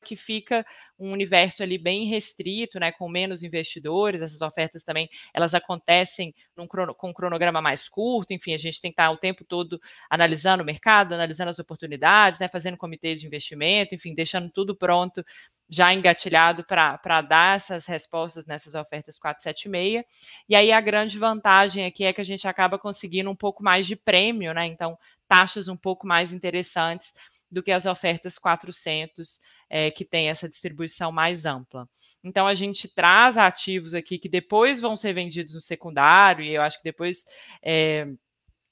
que 0.07 0.17
fica 0.17 0.65
um 0.99 1.11
universo 1.13 1.63
ali 1.65 1.77
bem 1.77 2.07
restrito, 2.07 2.79
né, 2.79 2.93
com 2.93 3.09
menos 3.09 3.43
investidores. 3.43 4.23
Essas 4.23 4.41
ofertas 4.41 4.85
também 4.85 5.11
elas 5.35 5.53
acontecem 5.53 6.33
com 6.55 7.09
um 7.09 7.13
cronograma 7.13 7.61
mais 7.61 7.89
curto. 7.89 8.33
Enfim, 8.33 8.55
a 8.55 8.57
gente 8.57 8.81
tem 8.81 8.93
que 8.93 8.95
estar 8.95 9.11
o 9.11 9.17
tempo 9.17 9.45
todo 9.45 9.81
analisando 10.09 10.63
o 10.63 10.67
mercado, 10.67 11.13
analisando 11.13 11.51
as 11.51 11.59
oportunidades, 11.59 12.39
né, 12.39 12.49
fazendo 12.49 12.77
comitê 12.77 13.17
de 13.17 13.27
investimento, 13.27 13.95
enfim, 13.95 14.15
deixando 14.15 14.49
tudo 14.51 14.77
pronto 14.77 15.25
já 15.69 15.93
engatilhado 15.93 16.65
para 16.65 17.21
dar 17.23 17.57
essas 17.57 17.87
respostas 17.87 18.47
nessas 18.47 18.75
ofertas 18.75 19.19
476. 19.19 20.05
E 20.49 20.55
aí 20.55 20.71
a 20.71 20.81
grande 20.81 21.19
vantagem 21.19 21.85
aqui 21.85 22.05
é 22.05 22.13
que 22.13 22.21
a 22.21 22.25
gente 22.25 22.47
acaba 22.47 22.79
conseguindo 22.79 23.31
um 23.31 23.37
pouco 23.37 23.63
mais 23.63 23.87
de 23.87 23.97
prêmio, 23.97 24.55
né? 24.55 24.67
Então, 24.67 24.97
taxas 25.29 25.69
um 25.69 25.77
pouco 25.77 26.07
mais 26.07 26.33
interessantes 26.33 27.13
do 27.51 27.63
que 27.63 27.71
as 27.71 27.87
ofertas 27.87 28.39
400, 28.39 29.41
é, 29.71 29.91
que 29.91 30.05
tem 30.05 30.29
essa 30.29 30.49
distribuição 30.49 31.13
mais 31.13 31.47
ampla. 31.47 31.89
Então, 32.23 32.47
a 32.47 32.55
gente 32.55 32.89
traz 32.89 33.37
ativos 33.37 33.95
aqui 33.95 34.19
que 34.19 34.29
depois 34.29 34.81
vão 34.81 34.97
ser 34.97 35.13
vendidos 35.13 35.55
no 35.55 35.61
secundário, 35.61 36.45
e 36.45 36.55
eu 36.55 36.63
acho 36.63 36.79
que 36.79 36.85
depois. 36.85 37.25
É, 37.63 38.07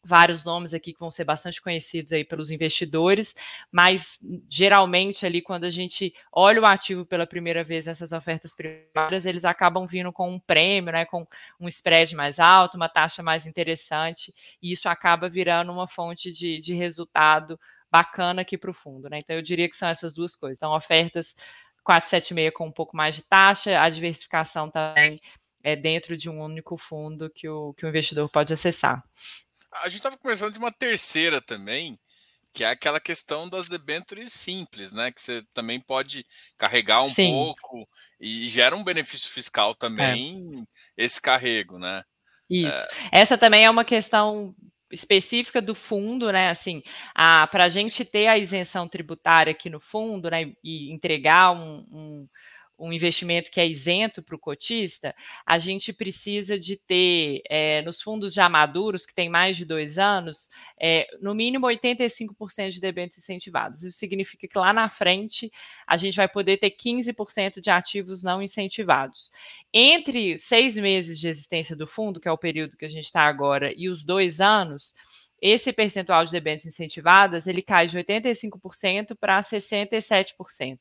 vários 0.05 0.45
nomes 0.45 0.75
aqui 0.75 0.93
que 0.93 1.01
vão 1.01 1.11
ser 1.11 1.25
bastante 1.25 1.61
conhecidos 1.61 2.13
aí 2.13 2.25
pelos 2.25 2.51
investidores, 2.51 3.35
mas 3.73 4.19
geralmente 4.49 5.25
ali 5.25 5.41
quando 5.41 5.65
a 5.65 5.71
gente 5.71 6.15
olha 6.33 6.61
o 6.61 6.67
ativo 6.67 7.07
pela 7.07 7.27
primeira 7.27 7.65
vez 7.65 7.87
nessas 7.87 8.13
ofertas 8.13 8.55
primárias, 8.55 9.25
eles 9.25 9.45
acabam 9.45 9.87
vindo 9.87 10.13
com 10.13 10.31
um 10.31 10.39
prêmio, 10.39 10.93
né, 10.93 11.05
com 11.05 11.27
um 11.59 11.69
spread 11.69 12.15
mais 12.15 12.39
alto, 12.39 12.77
uma 12.77 12.89
taxa 12.89 13.23
mais 13.23 13.47
interessante, 13.47 14.35
e 14.63 14.73
isso 14.73 14.89
acaba 14.89 15.29
virando 15.29 15.73
uma 15.73 15.89
fonte 15.89 16.31
de, 16.31 16.61
de 16.61 16.75
resultado 16.75 17.59
bacana 17.91 18.43
aqui 18.43 18.59
para 18.59 18.71
o 18.71 18.75
fundo, 18.75 19.09
né? 19.09 19.19
Então 19.19 19.37
eu 19.37 19.43
diria 19.43 19.69
que 19.69 19.77
são 19.77 19.89
essas 19.89 20.13
duas 20.13 20.35
coisas. 20.35 20.59
Então, 20.59 20.75
ofertas 20.75 21.37
476 21.85 22.53
com 22.53 22.67
um 22.67 22.73
pouco 22.73 22.97
mais 22.97 23.15
de 23.15 23.23
taxa, 23.23 23.81
a 23.81 23.89
diversificação 23.89 24.69
também 24.69 25.21
é 25.63 25.77
dentro 25.77 26.17
de 26.17 26.29
um 26.29 26.43
único 26.43 26.77
fundo 26.77 27.31
que 27.31 27.49
o, 27.49 27.73
que 27.75 27.87
o 27.87 27.89
investidor 27.89 28.29
pode 28.31 28.53
acessar. 28.53 29.03
A 29.83 29.89
gente 29.89 29.99
estava 29.99 30.17
conversando 30.17 30.53
de 30.53 30.59
uma 30.59 30.73
terceira 30.73 31.41
também, 31.41 31.99
que 32.53 32.63
é 32.63 32.69
aquela 32.69 33.01
questão 33.01 33.49
das 33.49 33.69
debêntures 33.69 34.33
simples, 34.33 34.93
né? 34.93 35.11
Que 35.11 35.21
você 35.21 35.43
também 35.53 35.81
pode 35.81 36.25
carregar 36.57 37.03
um 37.03 37.11
Sim. 37.11 37.31
pouco 37.33 37.89
e 38.21 38.49
gera 38.49 38.77
um 38.77 38.85
benefício 38.85 39.29
fiscal 39.31 39.73
é. 39.73 39.75
também 39.75 40.65
é. 40.99 41.05
esse 41.05 41.21
carrego, 41.21 41.79
né? 41.79 42.03
Isso. 42.49 42.87
É... 43.13 43.21
Essa 43.21 43.37
também 43.37 43.65
é 43.65 43.71
uma 43.71 43.85
questão 43.85 44.55
específica 44.93 45.61
do 45.61 45.75
fundo, 45.75 46.31
né? 46.31 46.49
Assim, 46.49 46.83
para 47.51 47.65
a 47.65 47.69
gente 47.69 48.05
ter 48.05 48.29
a 48.29 48.39
isenção 48.39 48.89
tributária 48.89 49.51
aqui 49.51 49.69
no 49.69 49.81
fundo, 49.81 50.31
né? 50.31 50.53
E 50.63 50.93
entregar 50.93 51.51
um, 51.51 51.85
um 51.91 52.29
um 52.85 52.93
investimento 52.93 53.51
que 53.51 53.59
é 53.59 53.67
isento 53.67 54.23
para 54.23 54.37
o 54.37 54.39
cotista, 54.39 55.15
a 55.47 55.59
gente 55.59 55.93
precisa 55.93 56.59
de 56.59 56.77
ter, 56.77 57.43
é, 57.49 57.81
nos 57.83 58.03
fundos 58.03 58.35
já 58.35 58.49
maduros, 58.49 59.07
que 59.07 59.15
tem 59.15 59.29
mais 59.29 59.57
de 59.57 59.65
dois 59.65 59.99
anos, 59.99 60.51
é, 60.79 61.07
no 61.21 61.35
mínimo 61.35 61.67
85% 61.67 62.71
de 62.71 62.81
debêntures 62.81 63.25
incentivados. 63.25 63.83
Isso 63.83 63.97
significa 63.97 64.47
que 64.47 64.59
lá 64.59 64.73
na 64.73 64.89
frente 64.89 65.51
a 65.87 65.97
gente 65.97 66.17
vai 66.17 66.29
poder 66.29 66.59
ter 66.59 66.71
15% 66.71 67.61
de 67.61 67.71
ativos 67.71 68.23
não 68.23 68.43
incentivados. 68.43 69.31
Entre 69.73 70.37
seis 70.37 70.77
meses 70.77 71.19
de 71.19 71.27
existência 71.27 71.75
do 71.75 71.87
fundo, 71.87 72.21
que 72.21 72.29
é 72.29 72.33
o 72.33 72.39
período 72.39 72.77
que 72.77 72.85
a 72.85 72.89
gente 72.89 73.07
está 73.07 73.23
agora, 73.23 73.73
e 73.75 73.89
os 73.89 74.05
dois 74.05 74.41
anos, 74.41 74.95
esse 75.41 75.73
percentual 75.73 76.25
de 76.25 76.31
debêntures 76.31 76.73
incentivadas 76.73 77.47
ele 77.47 77.63
cai 77.63 77.87
de 77.87 77.99
85% 77.99 79.17
para 79.19 79.41
67%. 79.41 80.79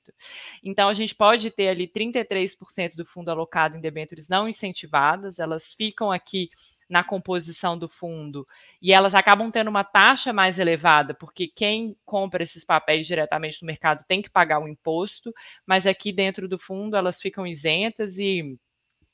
Então 0.64 0.90
a 0.90 0.94
gente 0.94 1.16
pode 1.16 1.52
ter 1.52 1.70
ali 1.70 1.88
33% 1.88 2.96
do 2.96 3.06
fundo 3.06 3.30
alocado 3.30 3.78
em 3.78 3.82
debêntures 3.82 4.30
não 4.30 4.48
incentivadas, 4.48 5.40
elas 5.40 5.74
ficam 5.74 6.12
aqui 6.12 6.50
na 6.90 7.04
composição 7.04 7.78
do 7.78 7.90
fundo 7.90 8.48
e 8.82 8.94
elas 8.94 9.16
acabam 9.16 9.50
tendo 9.50 9.70
uma 9.70 9.84
taxa 9.84 10.32
mais 10.32 10.60
elevada, 10.60 11.14
porque 11.14 11.48
quem 11.48 11.96
compra 12.06 12.44
esses 12.44 12.64
papéis 12.64 13.08
diretamente 13.08 13.62
no 13.62 13.66
mercado 13.66 14.06
tem 14.08 14.22
que 14.22 14.30
pagar 14.30 14.60
o 14.60 14.68
imposto, 14.68 15.34
mas 15.66 15.88
aqui 15.88 16.12
dentro 16.12 16.48
do 16.48 16.60
fundo 16.60 16.96
elas 16.96 17.20
ficam 17.20 17.48
isentas 17.48 18.18
e 18.18 18.58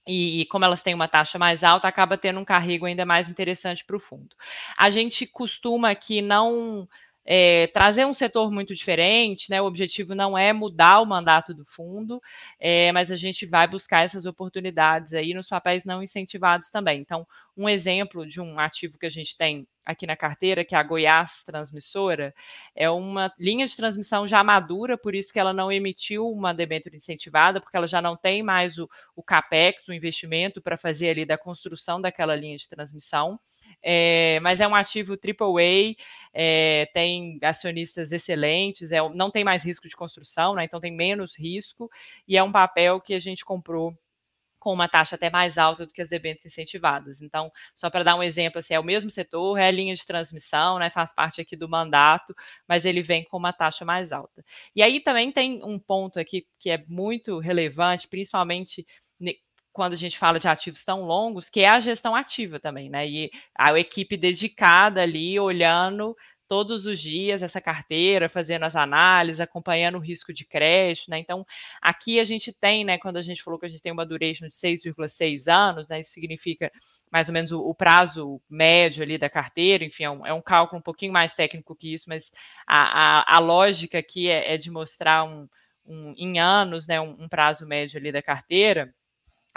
e, 0.10 0.42
e, 0.42 0.46
como 0.46 0.66
elas 0.66 0.82
têm 0.82 0.94
uma 0.94 1.08
taxa 1.08 1.38
mais 1.38 1.64
alta, 1.64 1.88
acaba 1.88 2.18
tendo 2.18 2.40
um 2.40 2.46
carrego 2.46 2.86
ainda 2.86 3.06
mais 3.06 3.30
interessante 3.30 3.86
para 3.86 3.96
o 3.96 4.00
fundo. 4.00 4.36
A 4.78 4.90
gente 4.90 5.28
costuma 5.28 5.92
aqui 5.92 6.22
não 6.22 6.88
é, 7.32 7.68
trazer 7.68 8.08
um 8.08 8.14
setor 8.14 8.52
muito 8.52 8.74
diferente, 8.74 9.52
né? 9.52 9.62
O 9.62 9.66
objetivo 9.66 10.16
não 10.16 10.36
é 10.36 10.52
mudar 10.52 11.00
o 11.00 11.06
mandato 11.06 11.54
do 11.54 11.64
fundo, 11.64 12.20
é, 12.60 12.92
mas 12.92 13.12
a 13.12 13.16
gente 13.16 13.46
vai 13.46 13.68
buscar 13.68 14.04
essas 14.04 14.26
oportunidades 14.26 15.14
aí 15.14 15.32
nos 15.36 15.48
papéis 15.48 15.86
não 15.86 16.02
incentivados 16.02 16.72
também. 16.72 17.00
Então, 17.00 17.28
um 17.56 17.70
exemplo 17.70 18.26
de 18.26 18.42
um 18.42 18.60
ativo 18.60 18.98
que 18.98 19.06
a 19.06 19.12
gente 19.12 19.38
tem 19.38 19.68
aqui 19.86 20.08
na 20.08 20.16
carteira, 20.16 20.66
que 20.66 20.74
é 20.74 20.78
a 20.80 20.82
Goiás 20.84 21.44
Transmissora, 21.44 22.34
é 22.76 22.90
uma 22.90 23.32
linha 23.38 23.68
de 23.68 23.76
transmissão 23.76 24.26
já 24.26 24.44
madura, 24.44 24.98
por 24.98 25.14
isso 25.14 25.32
que 25.32 25.40
ela 25.40 25.54
não 25.54 25.72
emitiu 25.72 26.28
uma 26.32 26.52
debênture 26.52 26.96
incentivada, 26.96 27.62
porque 27.62 27.78
ela 27.78 27.86
já 27.86 28.02
não 28.02 28.18
tem 28.18 28.42
mais 28.42 28.80
o, 28.80 28.90
o 29.16 29.22
capex, 29.22 29.88
o 29.88 29.94
investimento 29.94 30.64
para 30.64 30.78
fazer 30.78 31.12
ali 31.12 31.26
da 31.26 31.38
construção 31.38 32.02
daquela 32.02 32.36
linha 32.36 32.58
de 32.58 32.68
transmissão. 32.68 33.40
É, 33.82 34.40
mas 34.42 34.60
é 34.62 34.68
um 34.68 34.76
ativo 34.76 35.16
AAA, 35.18 35.96
é, 36.34 36.86
tem 36.94 37.40
acionistas 37.44 38.12
excelentes, 38.12 38.92
é, 38.92 38.98
não 39.10 39.32
tem 39.32 39.44
mais 39.44 39.64
risco 39.64 39.88
de 39.88 39.96
construção, 39.96 40.56
né, 40.56 40.66
então 40.66 40.80
tem 40.80 40.92
menos 40.92 41.38
risco, 41.38 41.90
e 42.28 42.38
é 42.38 42.44
um 42.44 42.52
papel 42.52 43.00
que 43.02 43.14
a 43.14 43.20
gente 43.20 43.44
comprou 43.46 43.96
com 44.60 44.74
uma 44.74 44.90
taxa 44.90 45.16
até 45.16 45.30
mais 45.30 45.58
alta 45.58 45.86
do 45.86 45.94
que 45.94 46.02
as 46.02 46.10
debêntures 46.10 46.46
incentivadas. 46.52 47.22
Então, 47.22 47.52
só 47.74 47.90
para 47.90 48.04
dar 48.04 48.16
um 48.16 48.24
exemplo, 48.24 48.60
assim, 48.60 48.74
é 48.74 48.80
o 48.80 48.84
mesmo 48.84 49.10
setor, 49.10 49.58
é 49.58 49.68
a 49.68 49.72
linha 49.72 49.96
de 49.96 50.06
transmissão, 50.06 50.78
né, 50.80 50.90
faz 50.90 51.14
parte 51.14 51.42
aqui 51.42 51.56
do 51.56 51.70
mandato, 51.70 52.36
mas 52.68 52.86
ele 52.86 53.02
vem 53.02 53.24
com 53.24 53.38
uma 53.38 53.54
taxa 53.54 53.86
mais 53.86 54.12
alta. 54.12 54.44
E 54.76 54.84
aí 54.84 55.00
também 55.00 55.32
tem 55.32 55.64
um 55.64 55.80
ponto 55.80 56.20
aqui 56.20 56.46
que 56.60 56.70
é 56.70 56.84
muito 56.88 57.40
relevante, 57.40 58.08
principalmente 58.08 58.86
quando 59.72 59.94
a 59.94 59.98
gente 59.98 60.18
fala 60.18 60.40
de 60.40 60.48
ativos 60.48 60.84
tão 60.84 61.04
longos, 61.04 61.50
que 61.50 61.62
é 61.62 61.70
a 61.70 61.80
gestão 61.80 62.16
ativa 62.16 62.60
também, 62.60 62.90
né? 62.90 63.08
E 63.08 63.32
a 63.58 63.78
equipe 63.80 64.18
dedicada 64.18 65.02
ali, 65.02 65.40
olhando 65.40 66.16
todos 66.50 66.88
os 66.88 67.00
dias 67.00 67.44
essa 67.44 67.62
carteira, 67.62 68.28
fazendo 68.28 68.66
as 68.66 68.76
análises, 68.76 69.40
acompanhando 69.40 70.00
o 70.00 70.02
risco 70.02 70.34
de 70.34 70.44
crédito, 70.44 71.12
né? 71.12 71.20
Então, 71.20 71.46
aqui 71.80 72.20
a 72.20 72.24
gente 72.24 72.52
tem, 72.52 72.84
né, 72.84 72.98
quando 72.98 73.18
a 73.18 73.22
gente 73.22 73.44
falou 73.44 73.60
que 73.60 73.68
a 73.68 73.70
gente 73.70 73.84
tem 73.84 73.92
uma 73.92 74.06
duration 74.06 74.48
de 74.48 74.56
6,6 74.56 75.48
anos, 75.48 75.88
né? 75.88 76.00
Isso 76.00 76.12
significa 76.12 76.72
mais 77.12 77.30
ou 77.30 77.34
menos 77.34 77.52
o, 77.52 77.62
o, 77.62 77.76
prazo 77.76 78.42
médio 78.50 79.04
ali 79.04 79.18
da 79.18 79.30
carteira, 79.30 79.86
enfim, 79.86 80.04
é 80.06 80.10
um, 80.10 80.26
é 80.26 80.34
um, 80.34 80.42
cálculo 80.42 80.80
um 80.80 80.84
pouquinho 80.84 81.14
mais 81.14 81.36
técnico 81.36 81.76
que 81.76 81.94
isso, 81.94 82.06
mas 82.10 82.32
a, 82.66 83.20
a, 83.20 83.36
a 83.38 83.40
lógica 83.40 84.00
aqui 84.00 84.30
é, 84.30 84.56
é, 84.56 84.58
de 84.58 84.72
mostrar 84.72 85.24
um, 85.24 85.48
um, 85.86 86.16
em 86.18 86.40
anos, 86.40 86.88
né, 86.88 87.00
um, 87.00 87.16
um 87.20 87.30
prazo 87.30 87.66
médio 87.68 88.00
ali 88.00 88.12
da 88.12 88.24
carteira. 88.24 88.92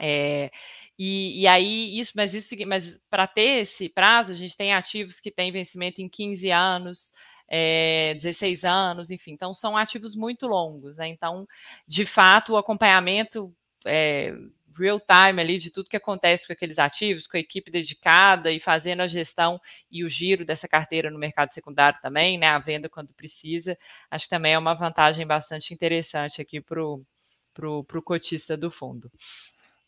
É, 0.04 0.50
e, 0.98 1.42
e, 1.42 1.46
aí, 1.46 1.98
isso, 1.98 2.12
mas 2.16 2.34
isso, 2.34 2.54
mas 2.66 2.98
para 3.08 3.26
ter 3.26 3.60
esse 3.60 3.88
prazo, 3.88 4.32
a 4.32 4.34
gente 4.34 4.56
tem 4.56 4.74
ativos 4.74 5.20
que 5.20 5.30
têm 5.30 5.52
vencimento 5.52 6.02
em 6.02 6.08
15 6.08 6.50
anos, 6.50 7.12
é, 7.48 8.14
16 8.14 8.64
anos, 8.64 9.10
enfim, 9.10 9.32
então 9.32 9.54
são 9.54 9.76
ativos 9.76 10.16
muito 10.16 10.46
longos, 10.46 10.96
né? 10.96 11.06
Então, 11.06 11.46
de 11.86 12.04
fato, 12.04 12.54
o 12.54 12.56
acompanhamento 12.56 13.54
é, 13.86 14.34
real 14.76 14.98
time 15.00 15.40
ali 15.40 15.58
de 15.58 15.70
tudo 15.70 15.88
que 15.88 15.96
acontece 15.96 16.46
com 16.46 16.52
aqueles 16.52 16.78
ativos, 16.78 17.26
com 17.28 17.36
a 17.36 17.40
equipe 17.40 17.70
dedicada 17.70 18.50
e 18.50 18.58
fazendo 18.58 19.02
a 19.02 19.06
gestão 19.06 19.60
e 19.90 20.02
o 20.02 20.08
giro 20.08 20.44
dessa 20.44 20.66
carteira 20.66 21.10
no 21.10 21.18
mercado 21.18 21.52
secundário 21.52 21.98
também, 22.02 22.38
né? 22.38 22.48
A 22.48 22.58
venda 22.58 22.88
quando 22.88 23.12
precisa, 23.14 23.78
acho 24.10 24.24
que 24.24 24.30
também 24.30 24.54
é 24.54 24.58
uma 24.58 24.74
vantagem 24.74 25.26
bastante 25.26 25.72
interessante 25.72 26.40
aqui 26.40 26.60
para 26.60 26.82
o 26.82 28.02
cotista 28.04 28.56
do 28.56 28.70
fundo. 28.70 29.10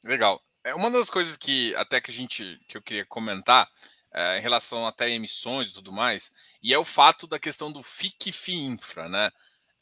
Legal. 0.05 0.41
É 0.63 0.75
uma 0.75 0.91
das 0.91 1.11
coisas 1.11 1.37
que 1.37 1.75
até 1.77 2.01
que 2.01 2.11
a 2.11 2.15
gente 2.15 2.61
que 2.69 2.77
eu 2.77 2.83
queria 2.83 3.05
comentar 3.07 3.69
é, 4.13 4.39
em 4.39 4.41
relação 4.41 4.87
até 4.87 5.11
emissões 5.11 5.71
e 5.71 5.75
tudo 5.75 5.93
mais, 5.93 6.33
e 6.63 6.73
é 6.73 6.79
o 6.79 6.85
fato 6.85 7.27
da 7.27 7.39
questão 7.39 7.73
do 7.73 7.83
FIC 7.83 8.31
FIINFRA, 8.31 9.09
né? 9.09 9.31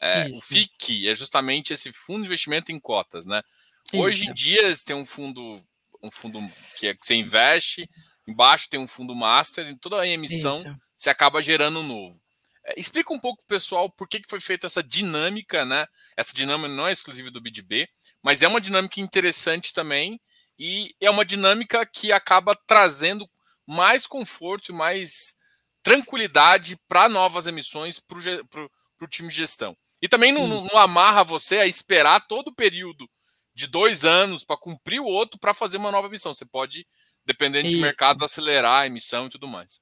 É, 0.01 0.29
o 0.29 0.41
FIC 0.41 1.09
é 1.09 1.15
justamente 1.15 1.73
esse 1.73 1.93
fundo 1.93 2.23
de 2.23 2.27
investimento 2.27 2.73
em 2.73 2.81
cotas, 2.81 3.27
né? 3.27 3.43
Isso. 3.87 4.03
Hoje 4.03 4.29
em 4.29 4.35
dia 4.35 4.75
tem 4.85 4.97
um 4.97 5.07
fundo, 5.07 5.63
um 6.03 6.11
fundo 6.11 6.41
que, 6.77 6.89
é, 6.89 6.95
que 6.95 7.07
você 7.07 7.15
investe, 7.15 7.89
embaixo 8.27 8.71
tem 8.71 8.81
um 8.81 8.89
fundo 8.89 9.15
master, 9.15 9.69
e 9.69 9.77
toda 9.77 10.01
a 10.01 10.09
emissão 10.09 10.59
Isso. 10.59 10.77
você 10.97 11.11
acaba 11.11 11.43
gerando 11.43 11.81
um 11.81 11.87
novo. 11.87 12.21
É, 12.65 12.79
explica 12.79 13.13
um 13.13 13.19
pouco, 13.19 13.45
pessoal, 13.47 13.91
por 13.91 14.09
que, 14.09 14.21
que 14.21 14.31
foi 14.31 14.41
feita 14.41 14.67
essa 14.67 14.83
dinâmica, 14.83 15.65
né? 15.65 15.87
Essa 16.17 16.35
dinâmica 16.35 16.69
não 16.69 16.87
é 16.87 16.93
exclusiva 16.93 17.31
do 17.31 17.41
BDB, 17.41 17.89
mas 18.23 18.43
é 18.43 18.49
uma 18.49 18.61
dinâmica 18.61 19.01
interessante 19.01 19.73
também 19.73 20.21
e 20.59 20.95
é 21.01 21.11
uma 21.11 21.25
dinâmica 21.25 21.85
que 21.85 22.13
acaba 22.13 22.55
trazendo 22.67 23.29
mais 23.67 24.07
conforto 24.07 24.71
e 24.71 24.75
mais 24.75 25.35
tranquilidade 25.83 26.77
para 26.87 27.09
novas 27.09 27.47
emissões 27.47 27.99
para 27.99 28.19
o 29.01 29.09
time 29.09 29.29
de 29.29 29.35
gestão. 29.35 29.77
E 30.01 30.09
também 30.09 30.33
não, 30.33 30.47
não, 30.47 30.79
amarra 30.79 31.25
você 31.25 31.59
a 31.59 31.67
esperar 31.67 32.27
todo 32.27 32.49
o 32.49 32.55
período 32.55 33.09
de 33.55 33.67
dois 33.67 34.05
anos 34.05 34.45
para 34.45 34.57
cumprir 34.57 35.01
o 35.01 35.07
outro 35.07 35.39
para 35.39 35.55
fazer 35.55 35.77
uma 35.77 35.93
nova 35.93 36.09
emissão. 36.09 36.35
Você 36.35 36.45
pode, 36.45 36.87
dependendo 37.25 37.69
de 37.69 37.77
mercados, 37.77 38.23
acelerar 38.23 38.83
a 38.83 38.87
emissão 38.87 39.27
e 39.27 39.31
tudo 39.31 39.47
mais. 39.47 39.81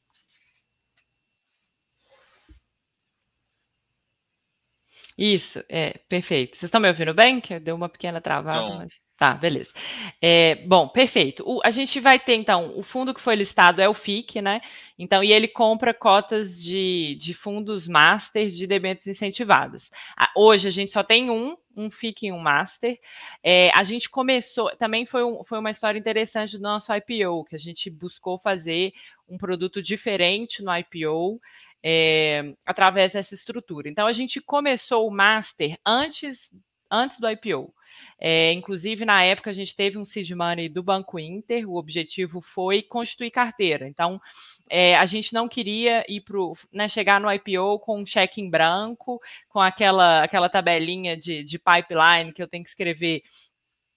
Isso, 5.21 5.63
é, 5.69 5.99
perfeito. 6.09 6.57
Vocês 6.57 6.69
estão 6.69 6.81
me 6.81 6.89
ouvindo 6.89 7.13
bem? 7.13 7.43
Que 7.43 7.61
deu 7.61 7.77
uma 7.77 7.91
pequena 7.91 8.23
travada, 8.23 8.57
então... 8.57 8.79
mas... 8.79 9.11
Tá, 9.19 9.35
beleza. 9.35 9.71
É, 10.19 10.55
bom, 10.67 10.89
perfeito. 10.89 11.45
O, 11.47 11.61
a 11.63 11.69
gente 11.69 12.01
vai 12.01 12.19
ter, 12.19 12.37
então, 12.37 12.73
o 12.75 12.83
fundo 12.83 13.13
que 13.13 13.21
foi 13.21 13.37
listado 13.37 13.83
é 13.83 13.87
o 13.87 13.93
FIC, 13.93 14.41
né? 14.41 14.63
Então, 14.99 15.23
e 15.23 15.31
ele 15.31 15.47
compra 15.47 15.93
cotas 15.93 16.59
de, 16.63 17.19
de 17.21 17.35
fundos 17.35 17.87
master 17.87 18.49
de 18.49 18.67
debêntures 18.67 19.09
incentivadas. 19.09 19.91
hoje 20.35 20.69
a 20.69 20.71
gente 20.71 20.91
só 20.91 21.03
tem 21.03 21.29
um, 21.29 21.55
um 21.77 21.91
FIC 21.91 22.29
e 22.29 22.33
um 22.33 22.39
master. 22.39 22.99
É, 23.43 23.71
a 23.79 23.83
gente 23.83 24.09
começou, 24.09 24.75
também 24.77 25.05
foi, 25.05 25.23
um, 25.23 25.45
foi 25.45 25.59
uma 25.59 25.71
história 25.71 25.99
interessante 25.99 26.57
do 26.57 26.63
nosso 26.63 26.91
IPO, 26.91 27.45
que 27.45 27.55
a 27.55 27.59
gente 27.59 27.91
buscou 27.91 28.39
fazer 28.39 28.95
um 29.29 29.37
produto 29.37 29.83
diferente 29.83 30.63
no 30.63 30.75
IPO 30.75 31.39
é, 31.83 32.55
através 32.65 33.13
dessa 33.13 33.35
estrutura. 33.35 33.89
Então, 33.89 34.07
a 34.07 34.13
gente 34.13 34.41
começou 34.41 35.07
o 35.07 35.11
Master 35.11 35.79
antes, 35.85 36.53
antes 36.91 37.19
do 37.19 37.29
IPO. 37.29 37.73
É, 38.19 38.53
inclusive, 38.53 39.05
na 39.05 39.25
época, 39.25 39.51
a 39.51 39.53
gente 39.53 39.75
teve 39.75 39.99
um 39.99 40.05
seed 40.05 40.31
money 40.33 40.69
do 40.69 40.83
Banco 40.83 41.19
Inter, 41.19 41.69
o 41.69 41.77
objetivo 41.77 42.41
foi 42.41 42.83
constituir 42.83 43.31
carteira. 43.31 43.89
Então, 43.89 44.21
é, 44.69 44.95
a 44.97 45.07
gente 45.07 45.33
não 45.33 45.49
queria 45.49 46.05
ir 46.09 46.21
pro, 46.21 46.55
né, 46.73 46.87
chegar 46.87 47.21
no 47.21 47.33
IPO 47.33 47.79
com 47.81 48.01
um 48.01 48.07
cheque 48.07 48.41
em 48.41 48.51
branco, 48.51 49.21
com 49.49 49.61
aquela, 49.61 50.23
aquela 50.23 50.49
tabelinha 50.49 51.17
de, 51.17 51.43
de 51.43 51.59
pipeline 51.59 52.33
que 52.33 52.43
eu 52.43 52.49
tenho 52.49 52.63
que 52.63 52.71
escrever 52.71 53.23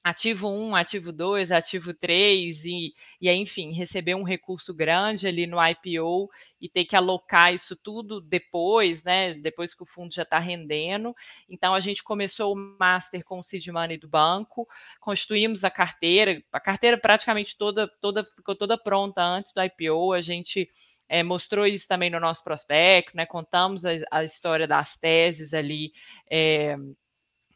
ativo 0.03 0.49
1, 0.49 0.75
ativo 0.75 1.13
2, 1.13 1.51
ativo 1.51 1.93
3, 1.93 2.65
e, 2.65 2.93
e 3.21 3.29
aí, 3.29 3.37
enfim, 3.37 3.71
receber 3.71 4.15
um 4.15 4.23
recurso 4.23 4.73
grande 4.73 5.27
ali 5.27 5.47
no 5.47 5.57
IPO 5.65 6.29
e 6.59 6.67
ter 6.67 6.83
que 6.83 6.95
alocar 6.95 7.53
isso 7.53 7.75
tudo 7.75 8.19
depois, 8.19 9.03
né? 9.03 9.33
Depois 9.35 9.73
que 9.73 9.81
o 9.83 9.85
fundo 9.85 10.13
já 10.13 10.23
está 10.23 10.39
rendendo. 10.39 11.15
Então, 11.49 11.73
a 11.73 11.79
gente 11.79 12.03
começou 12.03 12.53
o 12.53 12.77
master 12.79 13.23
com 13.23 13.39
o 13.39 13.43
seed 13.43 13.65
money 13.67 13.97
do 13.97 14.07
banco, 14.09 14.67
constituímos 14.99 15.63
a 15.63 15.71
carteira, 15.71 16.43
a 16.51 16.59
carteira 16.59 16.97
praticamente 16.97 17.57
toda, 17.57 17.87
toda 18.01 18.25
ficou 18.25 18.55
toda 18.55 18.77
pronta 18.77 19.21
antes 19.21 19.53
do 19.53 19.63
IPO, 19.63 20.13
a 20.13 20.21
gente. 20.21 20.69
É, 21.09 21.21
mostrou 21.21 21.67
isso 21.67 21.87
também 21.87 22.09
no 22.09 22.19
nosso 22.19 22.43
prospecto, 22.43 23.15
né? 23.15 23.25
Contamos 23.25 23.85
a, 23.85 23.91
a 24.09 24.23
história 24.23 24.65
das 24.65 24.97
teses 24.97 25.53
ali 25.53 25.91
é, 26.31 26.75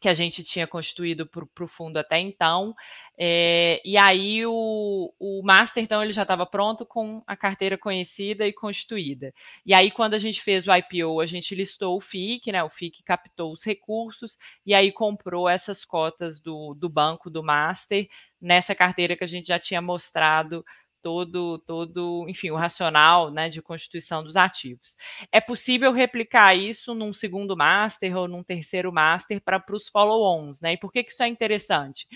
que 0.00 0.08
a 0.08 0.14
gente 0.14 0.44
tinha 0.44 0.66
constituído 0.66 1.26
para 1.26 1.64
o 1.64 1.68
fundo 1.68 1.96
até 1.96 2.18
então. 2.18 2.74
É, 3.18 3.80
e 3.84 3.96
aí 3.96 4.46
o, 4.46 5.12
o 5.18 5.42
Master, 5.42 5.82
então, 5.82 6.02
ele 6.02 6.12
já 6.12 6.22
estava 6.22 6.46
pronto 6.46 6.86
com 6.86 7.22
a 7.26 7.36
carteira 7.36 7.76
conhecida 7.76 8.46
e 8.46 8.52
constituída. 8.52 9.34
E 9.66 9.74
aí, 9.74 9.90
quando 9.90 10.14
a 10.14 10.18
gente 10.18 10.40
fez 10.40 10.66
o 10.66 10.72
IPO, 10.72 11.20
a 11.20 11.26
gente 11.26 11.54
listou 11.54 11.96
o 11.96 12.00
FIC, 12.00 12.52
né? 12.52 12.62
O 12.62 12.70
FIC 12.70 13.02
captou 13.02 13.52
os 13.52 13.64
recursos 13.64 14.38
e 14.64 14.72
aí 14.72 14.92
comprou 14.92 15.48
essas 15.48 15.84
cotas 15.84 16.40
do, 16.40 16.74
do 16.74 16.88
banco 16.88 17.28
do 17.28 17.42
Master 17.42 18.08
nessa 18.40 18.74
carteira 18.74 19.16
que 19.16 19.24
a 19.24 19.28
gente 19.28 19.48
já 19.48 19.58
tinha 19.58 19.82
mostrado 19.82 20.64
todo, 21.02 21.58
todo, 21.60 22.26
enfim, 22.28 22.50
o 22.50 22.56
racional 22.56 23.30
né, 23.30 23.48
de 23.48 23.62
constituição 23.62 24.22
dos 24.22 24.36
ativos. 24.36 24.96
É 25.30 25.40
possível 25.40 25.92
replicar 25.92 26.54
isso 26.54 26.94
num 26.94 27.12
segundo 27.12 27.56
master 27.56 28.16
ou 28.16 28.28
num 28.28 28.42
terceiro 28.42 28.92
master 28.92 29.40
para 29.40 29.62
os 29.70 29.88
follow-ons, 29.88 30.60
né? 30.60 30.74
E 30.74 30.78
por 30.78 30.92
que, 30.92 31.04
que 31.04 31.12
isso 31.12 31.22
é 31.22 31.28
interessante? 31.28 32.06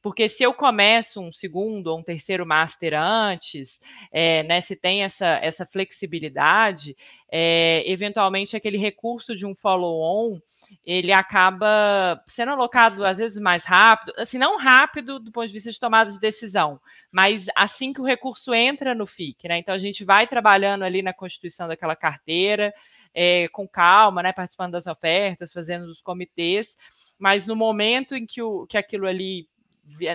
Porque 0.00 0.28
se 0.28 0.42
eu 0.42 0.54
começo 0.54 1.20
um 1.20 1.32
segundo 1.32 1.88
ou 1.88 1.98
um 1.98 2.02
terceiro 2.02 2.46
master 2.46 2.94
antes, 2.94 3.80
é, 4.12 4.42
né, 4.44 4.60
se 4.60 4.76
tem 4.76 5.02
essa, 5.02 5.26
essa 5.42 5.66
flexibilidade, 5.66 6.96
é, 7.30 7.82
eventualmente 7.90 8.56
aquele 8.56 8.78
recurso 8.78 9.34
de 9.34 9.44
um 9.44 9.54
follow-on 9.54 10.40
ele 10.84 11.12
acaba 11.12 12.22
sendo 12.26 12.52
alocado 12.52 13.04
às 13.04 13.18
vezes 13.18 13.38
mais 13.40 13.64
rápido, 13.64 14.12
assim, 14.16 14.38
não 14.38 14.58
rápido 14.58 15.18
do 15.18 15.30
ponto 15.30 15.46
de 15.46 15.52
vista 15.52 15.70
de 15.70 15.78
tomada 15.78 16.10
de 16.10 16.20
decisão, 16.20 16.80
mas 17.10 17.46
assim 17.56 17.92
que 17.92 18.00
o 18.00 18.04
recurso 18.04 18.52
entra 18.54 18.94
no 18.94 19.06
FIC, 19.06 19.48
né? 19.48 19.58
Então 19.58 19.74
a 19.74 19.78
gente 19.78 20.04
vai 20.04 20.26
trabalhando 20.26 20.84
ali 20.84 21.02
na 21.02 21.12
constituição 21.12 21.66
daquela 21.68 21.96
carteira, 21.96 22.72
é, 23.14 23.48
com 23.48 23.66
calma, 23.66 24.22
né? 24.22 24.32
Participando 24.32 24.72
das 24.72 24.86
ofertas, 24.86 25.52
fazendo 25.52 25.84
os 25.84 26.00
comitês, 26.02 26.76
mas 27.18 27.46
no 27.46 27.56
momento 27.56 28.14
em 28.14 28.26
que, 28.26 28.42
o, 28.42 28.66
que 28.66 28.76
aquilo 28.76 29.06
ali 29.06 29.48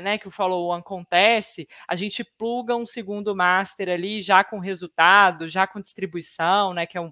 né, 0.01 0.17
que 0.17 0.27
o 0.27 0.32
follow-on 0.32 0.73
acontece, 0.73 1.67
a 1.88 1.95
gente 1.95 2.23
pluga 2.23 2.75
um 2.75 2.86
segundo 2.86 3.36
master 3.36 3.89
ali 3.89 4.21
já 4.21 4.43
com 4.43 4.60
resultado, 4.60 5.49
já 5.49 5.65
com 5.65 5.82
distribuição, 5.82 6.73
né, 6.73 6.86
que 6.86 6.97
é 6.97 7.01
um, 7.01 7.12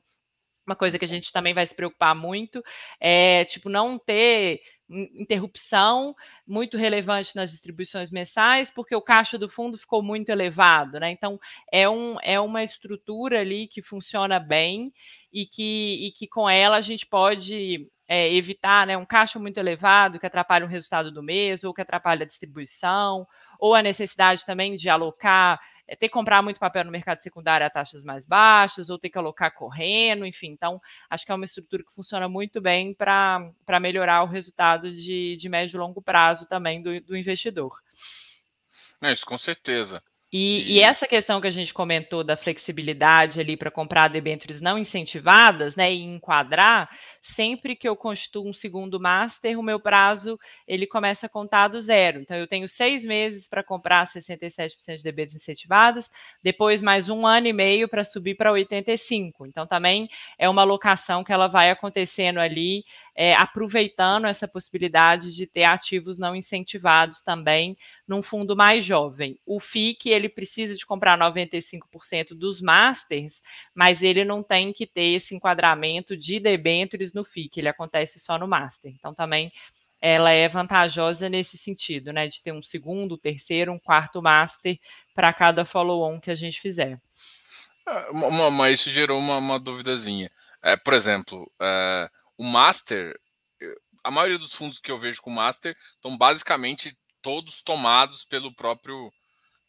uma 0.66 0.76
coisa 0.76 1.00
que 1.00 1.06
a 1.06 1.08
gente 1.08 1.32
também 1.32 1.54
vai 1.54 1.66
se 1.66 1.76
preocupar 1.76 2.16
muito, 2.16 2.64
é 3.00 3.46
tipo 3.46 3.70
não 3.70 3.98
ter 3.98 4.62
interrupção 5.16 6.16
muito 6.46 6.78
relevante 6.78 7.36
nas 7.36 7.52
distribuições 7.52 8.12
mensais, 8.12 8.70
porque 8.70 8.96
o 8.96 9.02
caixa 9.02 9.38
do 9.38 9.48
fundo 9.50 9.78
ficou 9.78 10.04
muito 10.04 10.30
elevado, 10.30 11.00
né? 11.00 11.12
Então 11.12 11.40
é, 11.72 11.90
um, 11.90 12.18
é 12.22 12.40
uma 12.40 12.64
estrutura 12.64 13.40
ali 13.40 13.68
que 13.68 13.82
funciona 13.82 14.40
bem 14.40 14.94
e 15.32 15.46
que, 15.46 16.08
e 16.08 16.12
que 16.12 16.28
com 16.28 16.50
ela 16.50 16.78
a 16.78 16.82
gente 16.82 17.06
pode 17.06 17.90
é, 18.08 18.34
evitar 18.34 18.86
né, 18.86 18.98
um 18.98 19.06
caixa 19.06 19.40
muito 19.40 19.58
elevado 19.58 20.20
que 20.20 20.26
atrapalha 20.26 20.66
o 20.66 20.68
resultado 20.68 21.10
do 21.12 21.24
mês, 21.24 21.64
ou 21.64 21.74
que 21.74 21.82
atrapalha 21.82 22.24
a 22.24 22.28
distribuição, 22.28 23.26
ou 23.58 23.74
a 23.74 23.82
necessidade 23.82 24.46
também 24.46 24.76
de 24.76 24.90
alocar 24.90 25.62
é 25.92 25.96
ter 25.98 26.08
que 26.08 26.14
comprar 26.14 26.42
muito 26.42 26.58
papel 26.58 26.86
no 26.86 26.92
mercado 26.92 27.20
secundário 27.20 27.68
a 27.68 27.70
taxas 27.70 28.02
mais 28.02 28.26
baixas, 28.26 28.90
ou 28.90 28.98
ter 28.98 29.10
que 29.10 29.18
alocar 29.18 29.54
correndo, 29.54 30.26
enfim. 30.26 30.48
Então, 30.48 30.82
acho 31.10 31.26
que 31.26 31.34
é 31.34 31.36
uma 31.36 31.44
estrutura 31.44 31.84
que 31.84 31.94
funciona 31.94 32.30
muito 32.30 32.62
bem 32.62 32.94
para 32.94 33.52
melhorar 33.82 34.24
o 34.24 34.26
resultado 34.26 34.90
de, 34.90 35.36
de 35.36 35.50
médio 35.50 35.76
e 35.76 35.80
longo 35.80 36.02
prazo 36.02 36.48
também 36.48 36.82
do, 36.82 37.02
do 37.02 37.18
investidor. 37.18 37.74
É, 39.04 39.12
isso 39.12 39.26
com 39.26 39.38
certeza. 39.38 40.02
E, 40.34 40.78
e, 40.78 40.80
essa 40.80 41.06
questão 41.06 41.42
que 41.42 41.48
a 41.48 41.52
gente 41.52 41.74
comentou 41.74 42.24
da 42.24 42.38
flexibilidade 42.38 43.42
ali 43.42 43.58
para 43.58 43.70
comprar 43.70 44.08
debêntures 44.08 44.62
não 44.62 44.80
incentivadas, 44.80 45.76
né, 45.76 45.92
e 45.92 46.02
enquadrar, 46.02 46.90
sempre 47.22 47.76
que 47.76 47.88
eu 47.88 47.98
constituo 47.98 48.48
um 48.48 48.54
segundo 48.54 48.98
master, 48.98 49.60
o 49.60 49.64
meu 49.64 49.78
prazo 49.78 50.40
ele 50.66 50.88
começa 50.88 51.26
a 51.26 51.30
contar 51.30 51.68
do 51.68 51.82
zero. 51.82 52.22
Então 52.22 52.38
eu 52.38 52.48
tenho 52.48 52.66
seis 52.70 53.04
meses 53.04 53.50
para 53.50 53.62
comprar 53.62 54.08
67% 54.08 54.98
de 54.98 55.04
debêntures 55.04 55.42
incentivadas, 55.42 56.10
depois 56.42 56.82
mais 56.82 57.10
um 57.10 57.28
ano 57.28 57.48
e 57.48 57.54
meio 57.54 57.90
para 57.90 58.06
subir 58.06 58.36
para 58.36 58.54
85. 58.54 59.46
Então 59.46 59.68
também 59.68 60.10
é 60.40 60.48
uma 60.48 60.62
alocação 60.62 61.26
que 61.26 61.34
ela 61.34 61.48
vai 61.48 61.70
acontecendo 61.70 62.40
ali 62.40 62.86
é, 63.16 63.34
aproveitando 63.34 64.26
essa 64.26 64.48
possibilidade 64.48 65.36
de 65.36 65.46
ter 65.46 65.64
ativos 65.64 66.18
não 66.18 66.36
incentivados 66.36 67.24
também 67.24 67.78
num 68.08 68.22
fundo 68.22 68.56
mais 68.56 68.84
jovem. 68.84 69.40
O 69.46 69.60
FIC 69.60 70.10
ele 70.10 70.30
precisa 70.30 70.76
de 70.76 70.86
comprar 70.86 71.18
95% 71.18 72.34
dos 72.34 72.62
masters, 72.62 73.42
mas 73.74 74.02
ele 74.02 74.24
não 74.24 74.42
tem 74.42 74.72
que 74.72 74.88
ter 74.88 75.14
esse 75.16 75.36
enquadramento 75.36 76.16
de 76.16 76.40
debêntures 76.40 77.14
no 77.14 77.24
FIC, 77.24 77.60
ele 77.60 77.70
acontece 77.70 78.20
só 78.20 78.38
no 78.38 78.48
master. 78.48 78.92
Então 78.92 79.14
também 79.14 79.52
ela 80.02 80.32
é 80.32 80.48
vantajosa 80.50 81.30
nesse 81.30 81.58
sentido, 81.58 82.12
né, 82.12 82.28
de 82.28 82.42
ter 82.42 82.52
um 82.52 82.64
segundo, 82.64 83.18
terceiro, 83.18 83.72
um 83.72 83.78
quarto 83.78 84.20
master 84.20 84.80
para 85.14 85.32
cada 85.32 85.64
follow-on 85.64 86.20
que 86.20 86.32
a 86.32 86.36
gente 86.36 86.60
fizer. 86.60 87.00
É, 87.88 88.50
mas 88.52 88.80
isso 88.80 88.90
gerou 88.90 89.20
uma, 89.20 89.38
uma 89.38 89.60
duvidazinha. 89.60 90.32
É, 90.64 90.76
por 90.76 90.94
exemplo, 90.94 91.52
é, 91.62 92.10
o 92.42 92.44
Master, 92.44 93.16
a 94.04 94.10
maioria 94.10 94.40
dos 94.40 94.56
fundos 94.56 94.80
que 94.80 94.92
eu 94.92 94.98
vejo 94.98 95.22
com 95.22 95.30
Master 95.30 95.78
estão 95.94 96.18
basicamente 96.18 96.98
todos 97.22 97.62
tomados 97.62 98.26
pelo 98.26 98.52
próprio 98.56 99.14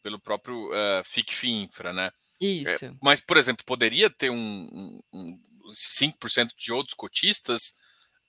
pelo 0.01 0.19
próprio 0.19 0.69
uh, 0.71 1.03
FICFI 1.05 1.51
Infra, 1.51 1.93
né? 1.93 2.09
Isso. 2.41 2.85
É, 2.85 2.91
mas, 2.99 3.21
por 3.21 3.37
exemplo, 3.37 3.63
poderia 3.63 4.09
ter 4.09 4.31
um, 4.31 4.35
um, 4.37 5.01
um 5.13 5.39
5% 6.01 6.49
de 6.57 6.73
outros 6.73 6.95
cotistas? 6.95 7.75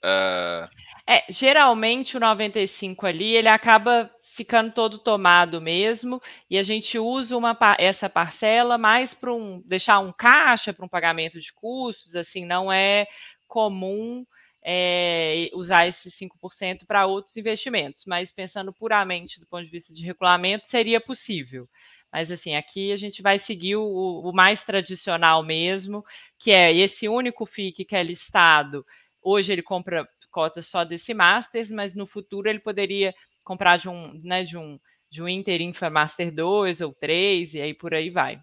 Uh... 0.05 0.69
É, 1.09 1.25
geralmente 1.31 2.17
o 2.17 2.21
95 2.21 3.07
ali, 3.07 3.35
ele 3.35 3.49
acaba 3.49 4.09
ficando 4.23 4.73
todo 4.73 4.99
tomado 4.99 5.61
mesmo, 5.61 6.23
e 6.51 6.59
a 6.59 6.63
gente 6.63 6.99
usa 6.99 7.37
uma, 7.37 7.57
essa 7.79 8.11
parcela 8.11 8.77
mais 8.77 9.15
para 9.15 9.33
um 9.33 9.61
deixar 9.65 9.99
um 10.01 10.13
caixa 10.13 10.73
para 10.73 10.85
um 10.85 10.89
pagamento 10.89 11.41
de 11.41 11.53
custos, 11.53 12.15
assim, 12.15 12.45
não 12.45 12.71
é 12.71 13.07
comum 13.49 14.25
é, 14.65 15.51
usar 15.53 15.87
esses 15.87 16.15
5% 16.15 16.87
para 16.87 17.07
outros 17.07 17.37
investimentos, 17.37 18.05
mas 18.07 18.31
pensando 18.31 18.73
puramente 18.73 19.39
do 19.39 19.47
ponto 19.47 19.65
de 19.65 19.71
vista 19.71 19.93
de 19.93 20.03
regulamento, 20.03 20.67
seria 20.67 21.01
possível. 21.01 21.69
Mas 22.11 22.31
assim, 22.31 22.55
aqui 22.55 22.91
a 22.91 22.97
gente 22.97 23.21
vai 23.21 23.39
seguir 23.39 23.77
o, 23.77 23.85
o 23.85 24.33
mais 24.33 24.65
tradicional 24.65 25.43
mesmo, 25.43 26.05
que 26.39 26.51
é 26.51 26.73
esse 26.73 27.09
único 27.09 27.45
FIC 27.45 27.85
que 27.85 27.95
é 27.95 28.03
listado. 28.03 28.87
Hoje 29.21 29.53
ele 29.53 29.63
compra 29.63 30.09
cotas 30.31 30.67
só 30.67 30.83
desse 30.85 31.13
Masters, 31.13 31.71
mas 31.71 31.95
no 31.95 32.07
futuro 32.07 32.49
ele 32.49 32.59
poderia 32.59 33.15
comprar 33.43 33.77
de 33.77 33.89
um, 33.89 34.19
né, 34.25 34.43
de 34.43 34.57
um, 34.57 34.81
de 35.11 35.23
um 35.23 35.29
Inter 35.29 35.61
Infa 35.61 35.91
Master 35.91 36.33
2 36.33 36.81
ou 36.81 36.93
3, 36.93 37.55
e 37.55 37.61
aí 37.61 37.75
por 37.75 37.95
aí 37.95 38.11
vai. 38.11 38.41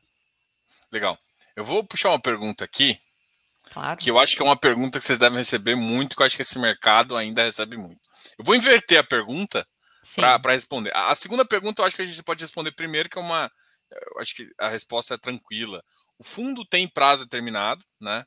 Legal. 0.92 1.18
Eu 1.56 1.66
vou 1.66 1.84
puxar 1.84 2.10
uma 2.10 2.20
pergunta 2.20 2.64
aqui 2.64 3.00
Claro. 3.72 4.00
Que 4.00 4.12
eu 4.12 4.20
acho 4.20 4.36
que 4.36 4.42
é 4.42 4.46
uma 4.46 4.58
pergunta 4.58 5.00
que 5.00 5.06
vocês 5.06 5.18
devem 5.18 5.38
receber 5.38 5.76
muito, 5.76 6.16
que 6.16 6.22
eu 6.22 6.26
acho 6.26 6.36
que 6.36 6.42
esse 6.42 6.60
mercado 6.60 7.16
ainda 7.16 7.44
recebe 7.44 7.78
muito. 7.78 8.02
Eu 8.38 8.44
vou 8.44 8.56
inverter 8.56 9.00
a 9.00 9.04
pergunta 9.04 9.66
para 10.16 10.52
responder. 10.52 10.92
A 10.94 11.16
segunda 11.16 11.46
pergunta 11.46 11.82
eu 11.82 11.86
acho 11.86 11.96
que 11.96 12.02
a 12.02 12.06
gente 12.06 12.22
pode 12.24 12.44
responder 12.44 12.74
primeiro, 12.74 13.10
que 13.10 13.18
é 13.18 13.22
uma. 13.22 13.50
Eu 13.90 14.22
acho 14.22 14.36
que 14.36 14.50
a 14.60 14.68
resposta 14.68 15.16
é 15.16 15.18
tranquila. 15.18 15.84
O 16.20 16.24
fundo 16.24 16.66
tem 16.66 16.88
prazo 16.88 17.24
determinado, 17.24 17.84
né? 18.00 18.26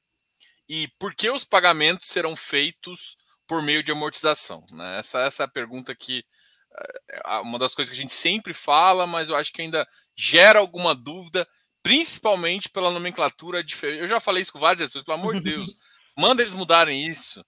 E 0.69 0.89
por 0.99 1.15
que 1.15 1.31
os 1.31 1.45
pagamentos 1.45 2.09
serão 2.09 2.35
feitos 2.35 3.17
por 3.47 3.63
meio 3.63 3.83
de 3.83 3.93
amortização? 3.93 4.65
Né? 4.73 4.99
Essa, 4.99 5.21
essa 5.21 5.43
é 5.43 5.47
a 5.47 5.49
pergunta 5.49 5.95
que 5.95 6.25
é 7.09 7.37
uma 7.39 7.59
das 7.59 7.75
coisas 7.75 7.91
que 7.91 7.99
a 7.99 8.01
gente 8.01 8.13
sempre 8.13 8.53
fala, 8.53 9.07
mas 9.07 9.29
eu 9.29 9.37
acho 9.37 9.53
que 9.53 9.63
ainda 9.63 9.87
gera 10.17 10.59
alguma 10.59 10.95
dúvida 10.95 11.47
principalmente 11.85 12.70
pela 12.70 12.90
nomenclatura 12.90 13.62
diferente. 13.62 14.01
Eu 14.01 14.09
já 14.09 14.18
falei 14.18 14.42
isso 14.42 14.55
com 14.55 14.59
várias 14.59 14.88
pessoas, 14.88 15.05
pelo 15.05 15.18
amor 15.18 15.35
de 15.35 15.40
Deus, 15.40 15.77
manda 16.16 16.42
eles 16.42 16.55
mudarem 16.55 17.07
isso. 17.07 17.44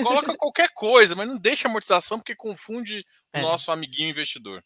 Coloca 0.00 0.36
qualquer 0.36 0.70
coisa, 0.72 1.16
mas 1.16 1.26
não 1.26 1.36
deixa 1.36 1.66
amortização 1.66 2.18
porque 2.18 2.36
confunde 2.36 3.04
é. 3.32 3.40
o 3.40 3.42
nosso 3.42 3.72
amiguinho 3.72 4.10
investidor. 4.10 4.64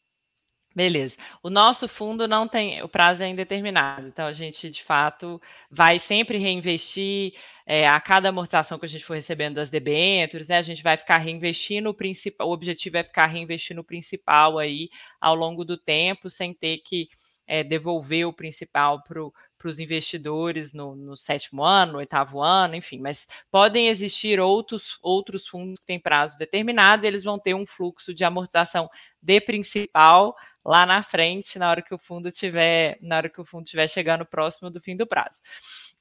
Beleza. 0.74 1.16
O 1.42 1.48
nosso 1.48 1.88
fundo 1.88 2.28
não 2.28 2.46
tem, 2.46 2.83
o 2.83 2.88
prazo 2.88 3.22
é 3.22 3.28
indeterminado, 3.28 4.07
então 4.09 4.26
a 4.26 4.33
gente 4.33 4.70
de 4.70 4.83
fato 4.83 5.40
vai 5.70 5.98
sempre 5.98 6.38
reinvestir 6.38 7.35
é, 7.66 7.88
a 7.88 8.00
cada 8.00 8.28
amortização 8.28 8.78
que 8.78 8.85
a 8.85 8.88
gente 8.88 9.05
for 9.05 9.14
recebendo 9.14 9.55
das 9.55 9.70
debêntures, 9.70 10.48
né? 10.48 10.59
A 10.59 10.62
gente 10.62 10.83
vai 10.83 10.96
ficar 10.98 11.18
reinvestindo 11.18 11.88
o 11.90 11.94
principal, 11.94 12.48
o 12.48 12.52
objetivo 12.52 12.98
é 12.98 13.05
ficar 13.05 13.26
reinvestindo 13.26 13.81
o 13.81 13.85
principal 13.85 14.59
aí 14.59 14.90
ao 15.20 15.35
longo 15.35 15.64
do 15.64 15.78
tempo, 15.78 16.28
sem 16.28 16.52
ter 16.52 16.78
que 16.78 17.09
é, 17.53 17.62
devolver 17.62 18.27
o 18.27 18.33
principal 18.33 19.03
para 19.03 19.21
os 19.69 19.79
investidores 19.79 20.73
no, 20.73 20.97
no, 20.97 21.15
sétimo 21.15 21.62
ano, 21.62 21.93
no 21.93 21.99
oitavo 21.99 22.41
ano, 22.41 22.75
enfim, 22.77 22.99
mas 22.99 23.29
podem 23.51 23.88
existir 23.88 24.41
outros, 24.41 24.99
outros 25.03 25.47
fundos 25.47 25.79
que 25.79 25.85
têm 25.85 26.01
prazo 26.01 26.38
determinado, 26.38 27.05
e 27.05 27.09
eles 27.09 27.23
vão 27.23 27.38
ter 27.38 27.53
um 27.53 27.67
fluxo 27.67 28.15
de 28.15 28.25
amortização 28.25 28.88
de 29.21 29.38
principal 29.38 30.35
lá 30.65 30.87
na 30.87 31.03
frente, 31.03 31.59
na 31.59 31.69
hora 31.69 31.83
que 31.83 31.93
o 31.93 31.99
fundo 31.99 32.33
tiver, 32.33 32.97
na 33.03 33.19
hora 33.19 33.29
que 33.29 33.41
o 33.43 33.45
fundo 33.45 33.65
estiver 33.65 33.87
chegando 33.87 34.25
próximo 34.25 34.71
do 34.71 34.81
fim 34.81 34.97
do 34.97 35.07
prazo. 35.07 35.43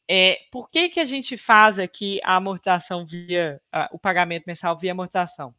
É, 0.07 0.37
por 0.53 0.69
que, 0.69 0.87
que 0.87 1.01
a 1.01 1.05
gente 1.05 1.37
faz 1.37 1.77
aqui 1.77 2.21
a 2.23 2.37
amortização 2.37 3.05
via 3.05 3.61
a, 3.69 3.89
o 3.91 3.99
pagamento 3.99 4.45
mensal 4.47 4.77
via 4.77 4.93
amortização? 4.93 5.53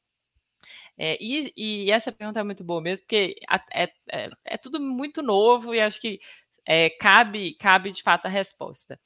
É, 0.99 1.17
e, 1.21 1.53
e, 1.57 1.91
essa 1.91 2.13
pergunta 2.13 2.41
é 2.41 2.43
muito 2.43 2.63
boa 2.63 2.81
mesmo, 2.81 3.05
porque 3.07 3.35
é, 3.75 3.91
é, 4.11 4.29
é 4.45 4.57
tudo 4.59 4.79
muito 4.81 5.23
novo 5.23 5.75
e 5.75 5.81
acho 5.81 6.01
que 6.01 6.21
é, 6.65 6.91
cabe, 6.91 7.55
cabe 7.55 7.91
de 7.91 8.03
fato 8.03 8.27
a 8.27 8.29
resposta. 8.29 8.99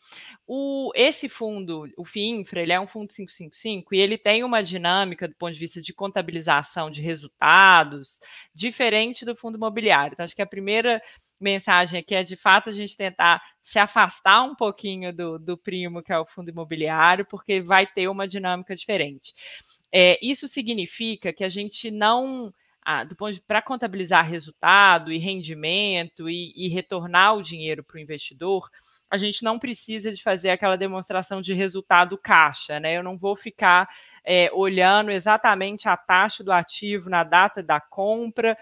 O, 0.47 0.91
esse 0.95 1.29
fundo, 1.29 1.89
o 1.97 2.05
FIINFRA, 2.05 2.63
ele 2.63 2.73
é 2.73 2.81
um 2.81 2.87
fundo 2.87 3.09
555 3.09 3.95
e 3.95 3.99
ele 4.01 4.19
tem 4.19 4.45
uma 4.45 4.63
dinâmica 4.63 5.27
do 5.27 5.35
ponto 5.35 5.55
de 5.55 5.59
vista 5.59 5.81
de 5.81 5.95
contabilização 5.95 6.91
de 6.91 7.01
resultados 7.01 8.21
diferente 8.55 9.25
do 9.25 9.35
fundo 9.35 9.57
imobiliário. 9.57 10.13
Então, 10.13 10.25
acho 10.25 10.37
que 10.37 10.43
a 10.43 10.47
primeira 10.47 11.01
mensagem 11.41 12.01
aqui 12.01 12.15
é 12.15 12.23
de 12.23 12.37
fato 12.37 12.69
a 12.69 12.73
gente 12.73 12.97
tentar 12.97 13.43
se 13.63 13.79
afastar 13.79 14.43
um 14.43 14.55
pouquinho 14.55 15.13
do, 15.13 15.39
do 15.39 15.57
primo, 15.57 16.03
que 16.03 16.13
é 16.13 16.19
o 16.19 16.27
fundo 16.27 16.51
imobiliário, 16.51 17.25
porque 17.27 17.61
vai 17.61 17.87
ter 17.87 18.09
uma 18.09 18.29
dinâmica 18.29 18.77
diferente. 18.77 19.35
É, 19.93 20.19
isso 20.25 20.49
significa 20.49 21.33
que 21.33 21.45
a 21.45 21.49
gente 21.49 21.91
não 21.91 22.53
para 23.49 23.61
contabilizar 23.61 24.25
resultado 24.25 25.11
e 25.11 25.19
rendimento 25.19 26.31
e, 26.31 26.53
e 26.55 26.69
retornar 26.69 27.35
o 27.35 27.43
dinheiro 27.43 27.83
para 27.83 27.97
o 27.97 28.01
investidor, 28.01 28.71
a 29.11 29.19
gente 29.19 29.43
não 29.43 29.59
precisa 29.59 30.13
de 30.13 30.23
fazer 30.23 30.51
aquela 30.51 30.77
demonstração 30.77 31.41
de 31.41 31.53
resultado 31.53 32.17
caixa, 32.17 32.79
né? 32.79 32.97
Eu 32.97 33.03
não 33.03 33.19
vou 33.19 33.35
ficar 33.35 33.89
é, 34.25 34.51
olhando 34.53 35.11
exatamente 35.11 35.89
a 35.89 35.97
taxa 35.97 36.45
do 36.45 36.53
ativo 36.53 37.11
na 37.11 37.25
data 37.25 37.61
da 37.61 37.81
compra 37.81 38.57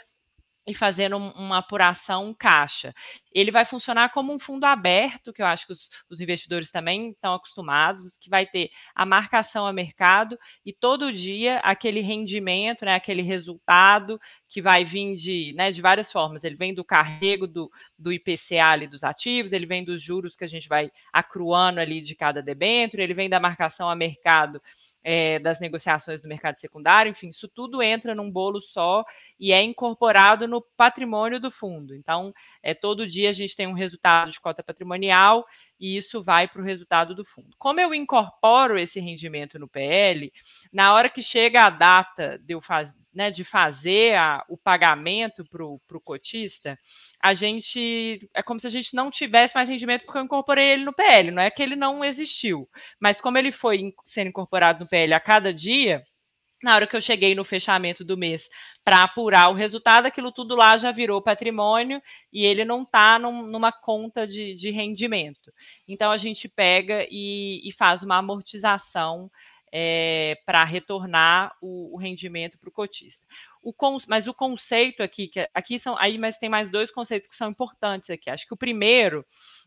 e 0.66 0.74
fazendo 0.74 1.16
uma 1.16 1.58
apuração 1.58 2.34
caixa. 2.34 2.94
Ele 3.32 3.50
vai 3.50 3.64
funcionar 3.64 4.10
como 4.10 4.32
um 4.32 4.38
fundo 4.38 4.64
aberto, 4.64 5.32
que 5.32 5.42
eu 5.42 5.46
acho 5.46 5.66
que 5.66 5.72
os, 5.72 5.90
os, 6.08 6.20
investidores 6.20 6.70
também 6.70 7.10
estão 7.10 7.34
acostumados, 7.34 8.16
que 8.16 8.30
vai 8.30 8.46
ter 8.46 8.70
a 8.94 9.04
marcação 9.04 9.66
a 9.66 9.72
mercado 9.72 10.38
e 10.64 10.72
todo 10.72 11.12
dia 11.12 11.58
aquele 11.58 12.00
rendimento, 12.00 12.84
né, 12.84 12.94
aquele 12.94 13.22
resultado 13.22 14.18
que 14.48 14.62
vai 14.62 14.84
vir 14.84 15.14
de, 15.16 15.52
né, 15.56 15.70
de 15.70 15.82
várias 15.82 16.10
formas. 16.10 16.44
Ele 16.44 16.56
vem 16.56 16.72
do 16.72 16.84
carrego 16.84 17.46
do, 17.46 17.70
do 17.98 18.12
IPCA 18.12 18.66
ali 18.66 18.86
dos 18.86 19.04
ativos, 19.04 19.52
ele 19.52 19.66
vem 19.66 19.84
dos 19.84 20.00
juros 20.00 20.34
que 20.36 20.44
a 20.44 20.48
gente 20.48 20.68
vai 20.68 20.90
acruando 21.12 21.80
ali 21.80 22.00
de 22.00 22.14
cada 22.14 22.40
debênture, 22.40 23.02
ele 23.02 23.14
vem 23.14 23.28
da 23.28 23.40
marcação 23.40 23.90
a 23.90 23.96
mercado 23.96 24.62
é, 25.04 25.38
das 25.38 25.60
negociações 25.60 26.22
do 26.22 26.28
mercado 26.28 26.58
secundário, 26.58 27.10
enfim, 27.10 27.28
isso 27.28 27.46
tudo 27.46 27.82
entra 27.82 28.14
num 28.14 28.30
bolo 28.30 28.60
só 28.60 29.04
e 29.38 29.52
é 29.52 29.62
incorporado 29.62 30.48
no 30.48 30.62
patrimônio 30.76 31.38
do 31.38 31.50
fundo. 31.50 31.94
Então, 31.94 32.32
é, 32.62 32.72
todo 32.72 33.06
dia 33.06 33.28
a 33.28 33.32
gente 33.32 33.54
tem 33.54 33.66
um 33.66 33.74
resultado 33.74 34.30
de 34.30 34.40
cota 34.40 34.62
patrimonial 34.62 35.44
e 35.78 35.96
isso 35.96 36.22
vai 36.22 36.48
para 36.48 36.62
o 36.62 36.64
resultado 36.64 37.14
do 37.14 37.24
fundo. 37.24 37.50
Como 37.58 37.80
eu 37.80 37.94
incorporo 37.94 38.78
esse 38.78 39.00
rendimento 39.00 39.58
no 39.58 39.68
PL, 39.68 40.32
na 40.72 40.94
hora 40.94 41.10
que 41.10 41.22
chega 41.22 41.64
a 41.64 41.70
data 41.70 42.38
de 42.38 42.60
fazer 42.60 43.04
né, 43.14 43.30
de 43.30 43.44
fazer 43.44 44.16
a, 44.16 44.44
o 44.48 44.56
pagamento 44.56 45.44
para 45.44 45.64
o 45.64 46.00
cotista, 46.02 46.76
a 47.22 47.32
gente 47.32 48.18
é 48.34 48.42
como 48.42 48.58
se 48.58 48.66
a 48.66 48.70
gente 48.70 48.94
não 48.94 49.10
tivesse 49.10 49.54
mais 49.54 49.68
rendimento 49.68 50.04
porque 50.04 50.18
eu 50.18 50.24
incorporei 50.24 50.72
ele 50.72 50.84
no 50.84 50.92
PL. 50.92 51.30
Não 51.30 51.42
é 51.42 51.50
que 51.50 51.62
ele 51.62 51.76
não 51.76 52.04
existiu, 52.04 52.68
mas 52.98 53.20
como 53.20 53.38
ele 53.38 53.52
foi 53.52 53.94
sendo 54.04 54.28
incorporado 54.28 54.82
no 54.82 54.90
PL 54.90 55.14
a 55.14 55.20
cada 55.20 55.54
dia, 55.54 56.04
na 56.64 56.74
hora 56.74 56.86
que 56.86 56.96
eu 56.96 57.00
cheguei 57.00 57.34
no 57.34 57.44
fechamento 57.44 58.02
do 58.02 58.16
mês 58.16 58.48
para 58.82 59.04
apurar 59.04 59.50
o 59.50 59.54
resultado, 59.54 60.06
aquilo 60.06 60.32
tudo 60.32 60.56
lá 60.56 60.78
já 60.78 60.90
virou 60.90 61.20
patrimônio 61.20 62.00
e 62.32 62.44
ele 62.44 62.64
não 62.64 62.82
está 62.82 63.18
num, 63.18 63.46
numa 63.46 63.70
conta 63.70 64.26
de, 64.26 64.54
de, 64.54 64.70
rendimento. 64.70 65.52
Então 65.86 66.10
a 66.10 66.16
gente 66.16 66.48
pega 66.48 67.06
e, 67.10 67.60
e 67.68 67.70
faz 67.70 68.02
uma 68.02 68.16
amortização 68.16 69.30
é, 69.70 70.38
para 70.46 70.64
retornar 70.64 71.54
o, 71.60 71.94
o 71.94 71.98
rendimento 71.98 72.58
para 72.58 72.70
o 72.70 72.72
cotista. 72.72 73.26
O, 73.64 73.72
mas 74.06 74.28
o 74.28 74.34
conceito 74.34 75.02
aqui, 75.02 75.26
que 75.26 75.48
aqui 75.54 75.78
são 75.78 75.96
aí, 75.96 76.18
mas 76.18 76.36
tem 76.36 76.50
mais 76.50 76.70
dois 76.70 76.90
conceitos 76.90 77.28
que 77.28 77.34
são 77.34 77.50
importantes 77.50 78.10
aqui. 78.10 78.28
Acho 78.28 78.46
que 78.46 78.52
o 78.52 78.58
primeiro 78.58 79.24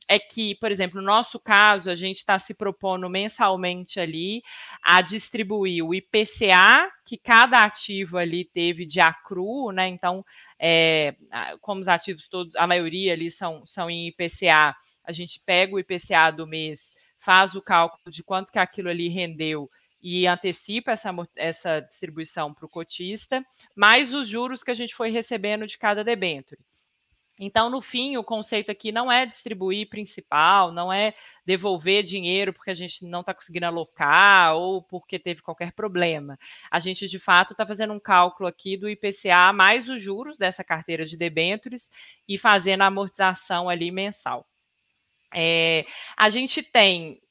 é 0.07 0.19
que, 0.19 0.53
por 0.55 0.71
exemplo, 0.71 1.01
no 1.01 1.07
nosso 1.07 1.39
caso, 1.39 1.89
a 1.89 1.95
gente 1.95 2.17
está 2.17 2.37
se 2.37 2.53
propondo 2.53 3.09
mensalmente 3.09 3.99
ali 3.99 4.43
a 4.83 5.01
distribuir 5.01 5.83
o 5.83 5.95
IPCA 5.95 6.91
que 7.03 7.17
cada 7.17 7.63
ativo 7.63 8.17
ali 8.19 8.45
teve 8.45 8.85
de 8.85 8.99
acru, 8.99 9.71
né? 9.71 9.87
Então, 9.87 10.23
é, 10.59 11.15
como 11.59 11.81
os 11.81 11.87
ativos 11.87 12.27
todos, 12.27 12.55
a 12.55 12.67
maioria 12.67 13.13
ali 13.13 13.31
são, 13.31 13.65
são 13.65 13.89
em 13.89 14.07
IPCA, 14.09 14.75
a 15.03 15.11
gente 15.11 15.41
pega 15.43 15.73
o 15.73 15.79
IPCA 15.79 16.31
do 16.31 16.45
mês, 16.45 16.93
faz 17.17 17.55
o 17.55 17.61
cálculo 17.63 18.11
de 18.11 18.23
quanto 18.23 18.51
que 18.51 18.59
aquilo 18.59 18.89
ali 18.89 19.09
rendeu 19.09 19.67
e 20.01 20.27
antecipa 20.27 20.91
essa, 20.91 21.09
essa 21.35 21.79
distribuição 21.79 22.53
para 22.53 22.65
o 22.65 22.69
cotista, 22.69 23.43
mais 23.75 24.13
os 24.13 24.27
juros 24.27 24.63
que 24.63 24.71
a 24.71 24.75
gente 24.75 24.95
foi 24.95 25.09
recebendo 25.09 25.65
de 25.65 25.77
cada 25.77 26.03
debênture. 26.03 26.59
Então, 27.39 27.69
no 27.69 27.81
fim, 27.81 28.17
o 28.17 28.23
conceito 28.23 28.71
aqui 28.71 28.91
não 28.91 29.11
é 29.11 29.23
distribuir 29.25 29.87
principal, 29.89 30.71
não 30.71 30.91
é 30.91 31.13
devolver 31.45 32.01
dinheiro 32.01 32.51
porque 32.51 32.71
a 32.71 32.73
gente 32.73 33.05
não 33.05 33.19
está 33.19 33.31
conseguindo 33.31 33.67
alocar 33.67 34.55
ou 34.55 34.81
porque 34.81 35.19
teve 35.19 35.43
qualquer 35.43 35.71
problema. 35.71 36.37
A 36.71 36.79
gente, 36.79 37.07
de 37.07 37.19
fato, 37.19 37.51
está 37.51 37.65
fazendo 37.65 37.93
um 37.93 37.99
cálculo 37.99 38.49
aqui 38.49 38.75
do 38.75 38.89
IPCA 38.89 39.53
mais 39.53 39.87
os 39.87 40.01
juros 40.01 40.37
dessa 40.37 40.63
carteira 40.63 41.05
de 41.05 41.15
debêntures 41.15 41.91
e 42.27 42.39
fazendo 42.39 42.81
a 42.81 42.87
amortização 42.87 43.69
ali 43.69 43.91
mensal. 43.91 44.47
É, 45.31 45.85
a 46.15 46.29
gente 46.29 46.63
tem 46.63 47.21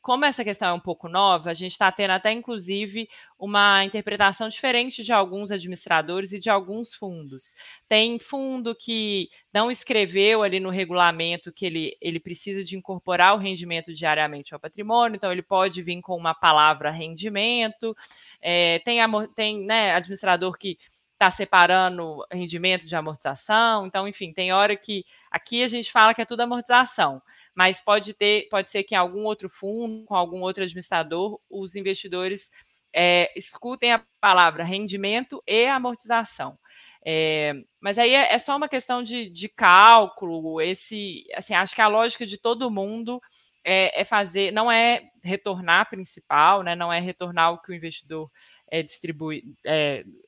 como 0.00 0.24
essa 0.24 0.44
questão 0.44 0.68
é 0.68 0.72
um 0.72 0.80
pouco 0.80 1.08
nova, 1.08 1.50
a 1.50 1.54
gente 1.54 1.72
está 1.72 1.90
tendo 1.92 2.12
até, 2.12 2.32
inclusive, 2.32 3.08
uma 3.38 3.84
interpretação 3.84 4.48
diferente 4.48 5.02
de 5.02 5.12
alguns 5.12 5.50
administradores 5.50 6.32
e 6.32 6.38
de 6.38 6.48
alguns 6.48 6.94
fundos. 6.94 7.52
Tem 7.88 8.18
fundo 8.18 8.74
que 8.74 9.28
não 9.52 9.70
escreveu 9.70 10.42
ali 10.42 10.60
no 10.60 10.70
regulamento 10.70 11.52
que 11.52 11.66
ele, 11.66 11.96
ele 12.00 12.20
precisa 12.20 12.64
de 12.64 12.76
incorporar 12.76 13.34
o 13.34 13.38
rendimento 13.38 13.92
diariamente 13.92 14.54
ao 14.54 14.60
patrimônio, 14.60 15.16
então 15.16 15.32
ele 15.32 15.42
pode 15.42 15.82
vir 15.82 16.00
com 16.00 16.16
uma 16.16 16.34
palavra 16.34 16.90
rendimento. 16.90 17.96
É, 18.40 18.78
tem 18.80 18.98
tem 19.34 19.64
né, 19.64 19.92
administrador 19.92 20.56
que 20.56 20.78
está 21.12 21.30
separando 21.30 22.24
rendimento 22.32 22.86
de 22.86 22.96
amortização, 22.96 23.86
então, 23.86 24.08
enfim, 24.08 24.32
tem 24.32 24.52
hora 24.52 24.76
que 24.76 25.04
aqui 25.30 25.62
a 25.62 25.68
gente 25.68 25.92
fala 25.92 26.12
que 26.12 26.20
é 26.20 26.24
tudo 26.24 26.40
amortização 26.40 27.22
mas 27.54 27.80
pode 27.80 28.14
ter, 28.14 28.48
pode 28.48 28.70
ser 28.70 28.82
que 28.82 28.94
em 28.94 28.98
algum 28.98 29.24
outro 29.24 29.48
fundo, 29.48 30.04
com 30.04 30.14
algum 30.14 30.40
outro 30.40 30.62
administrador, 30.62 31.40
os 31.50 31.74
investidores 31.74 32.50
é, 32.92 33.32
escutem 33.36 33.92
a 33.92 34.04
palavra 34.20 34.64
rendimento 34.64 35.42
e 35.46 35.66
amortização. 35.66 36.58
É, 37.04 37.54
mas 37.80 37.98
aí 37.98 38.14
é, 38.14 38.32
é, 38.32 38.38
só 38.38 38.56
uma 38.56 38.68
questão 38.68 39.02
de, 39.02 39.28
de 39.28 39.48
cálculo. 39.48 40.60
Esse, 40.60 41.24
assim, 41.34 41.54
acho 41.54 41.74
que 41.74 41.80
a 41.80 41.88
lógica 41.88 42.24
de 42.24 42.38
todo 42.38 42.70
mundo 42.70 43.20
é, 43.64 44.00
é, 44.00 44.04
fazer, 44.04 44.52
não 44.52 44.70
é 44.70 45.10
retornar 45.22 45.88
principal, 45.90 46.62
né? 46.62 46.76
Não 46.76 46.92
é 46.92 47.00
retornar 47.00 47.52
o 47.52 47.58
que 47.60 47.72
o 47.72 47.74
investidor 47.74 48.30
é, 48.70 48.82
distribui, 48.82 49.44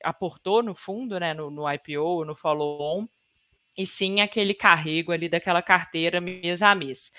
aportou 0.02 0.62
no 0.62 0.74
fundo, 0.74 1.18
né? 1.18 1.32
No, 1.32 1.50
no 1.50 1.70
IPO, 1.72 2.24
no 2.24 2.34
follow-on, 2.34 3.06
e 3.76 3.86
sim 3.86 4.20
aquele 4.20 4.54
carrego 4.54 5.12
ali 5.12 5.28
daquela 5.28 5.62
carteira 5.62 6.20
mês 6.20 6.62
a 6.62 6.74
mês. 6.74 7.10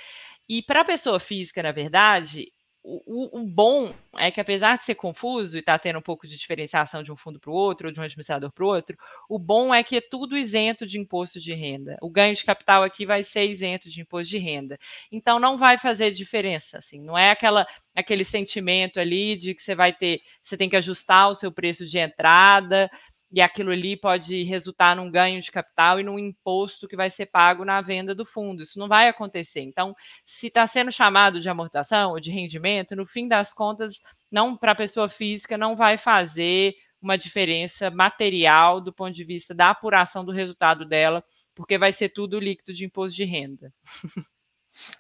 E 0.48 0.62
para 0.62 0.82
a 0.82 0.86
pessoa 0.86 1.20
física, 1.20 1.64
na 1.64 1.72
verdade, 1.72 2.52
o, 2.88 3.42
o, 3.42 3.44
bom 3.44 3.96
é 4.16 4.30
que, 4.30 4.40
apesar 4.40 4.78
de 4.78 4.84
ser 4.84 4.94
confuso 4.94 5.58
e 5.58 5.60
estar 5.60 5.74
tá 5.74 5.80
tendo 5.80 5.98
um 5.98 6.04
pouco 6.04 6.28
de 6.28 6.38
diferenciação 6.38 7.02
de 7.02 7.12
um 7.12 7.18
fundo 7.18 7.40
para 7.40 7.50
o 7.50 7.54
outro, 7.54 7.88
ou 7.88 7.92
de 7.92 8.00
um 8.00 8.04
administrador 8.04 8.52
para 8.52 8.64
o 8.64 8.68
outro, 8.68 8.96
o 9.28 9.40
bom 9.40 9.74
é 9.74 9.84
que 9.84 9.96
é 9.96 10.02
tudo 10.02 10.38
isento 10.38 10.86
de 10.86 11.00
imposto 11.00 11.40
de 11.40 11.52
renda. 11.52 11.98
O 12.00 12.12
ganho 12.12 12.36
de 12.36 12.44
capital 12.44 12.84
aqui 12.84 13.04
vai 13.04 13.24
ser 13.24 13.46
isento 13.50 13.90
de 13.90 14.02
imposto 14.02 14.30
de 14.30 14.38
renda. 14.38 14.78
Então, 15.12 15.40
não 15.40 15.58
vai 15.58 15.80
fazer 15.80 16.12
diferença. 16.12 16.78
Assim, 16.78 17.02
não 17.02 17.18
é 17.18 17.32
aquela, 17.32 17.66
aquele 17.96 18.24
sentimento 18.24 19.00
ali 19.00 19.36
de 19.36 19.56
que 19.56 19.64
você 19.64 19.74
vai 19.74 19.92
ter, 19.92 20.22
você 20.44 20.56
tem 20.56 20.70
que 20.70 20.76
ajustar 20.76 21.30
o 21.30 21.36
seu 21.36 21.52
preço 21.52 21.88
de 21.88 21.98
entrada 21.98 22.88
e 23.36 23.42
aquilo 23.42 23.72
ali 23.72 23.98
pode 23.98 24.44
resultar 24.44 24.96
num 24.96 25.12
ganho 25.12 25.42
de 25.42 25.52
capital 25.52 26.00
e 26.00 26.04
num 26.04 26.18
imposto 26.18 26.88
que 26.88 26.96
vai 26.96 27.10
ser 27.10 27.26
pago 27.26 27.66
na 27.66 27.82
venda 27.82 28.16
do 28.16 28.24
fundo. 28.24 28.64
Isso 28.64 28.80
não 28.80 28.88
vai 28.88 29.10
acontecer. 29.10 29.60
Então, 29.60 29.94
se 30.26 30.48
está 30.48 30.66
sendo 30.66 30.90
chamado 30.90 31.42
de 31.42 31.50
amortização 31.50 32.12
ou 32.12 32.20
de 32.22 32.32
rendimento, 32.32 32.96
no 32.96 33.06
fim 33.06 33.28
das 33.28 33.54
contas, 33.54 34.00
não 34.32 34.56
para 34.56 34.72
a 34.72 34.76
pessoa 34.76 35.10
física 35.10 35.58
não 35.58 35.76
vai 35.76 35.98
fazer 35.98 36.76
uma 37.02 37.18
diferença 37.18 37.92
material 37.92 38.80
do 38.80 38.94
ponto 38.94 39.14
de 39.14 39.26
vista 39.26 39.54
da 39.54 39.72
apuração 39.72 40.24
do 40.24 40.32
resultado 40.32 40.86
dela, 40.86 41.22
porque 41.54 41.78
vai 41.78 41.92
ser 41.92 42.08
tudo 42.14 42.40
líquido 42.40 42.74
de 42.74 42.86
imposto 42.86 43.18
de 43.18 43.26
renda. 43.26 43.70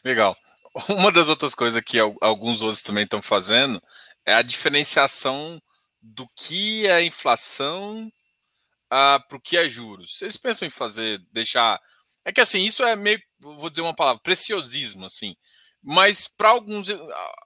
Legal. 0.04 0.36
Uma 0.89 1.10
das 1.10 1.30
outras 1.30 1.56
coisas 1.56 1.82
que 1.82 1.98
alguns 2.19 2.62
outros 2.62 2.84
também 2.84 3.06
estão 3.06 3.21
fazendo 3.21 3.82
é 4.26 4.34
a 4.34 4.41
diferenciação 4.41 5.58
do 6.02 6.28
que 6.36 6.86
é 6.86 7.02
inflação 7.02 8.12
para 9.27 9.38
o 9.38 9.41
que 9.41 9.58
é 9.58 9.69
juros? 9.69 10.17
Vocês 10.17 10.38
pensam 10.38 10.67
em 10.67 10.71
fazer, 10.71 11.19
deixar. 11.31 11.79
É 12.23 12.31
que 12.31 12.41
assim, 12.41 12.63
isso 12.63 12.84
é 12.84 12.95
meio, 12.95 13.21
vou 13.39 13.69
dizer 13.69 13.81
uma 13.81 13.95
palavra, 13.95 14.21
preciosismo, 14.21 15.05
assim. 15.05 15.36
Mas 15.81 16.27
para 16.27 16.49
alguns, 16.49 16.88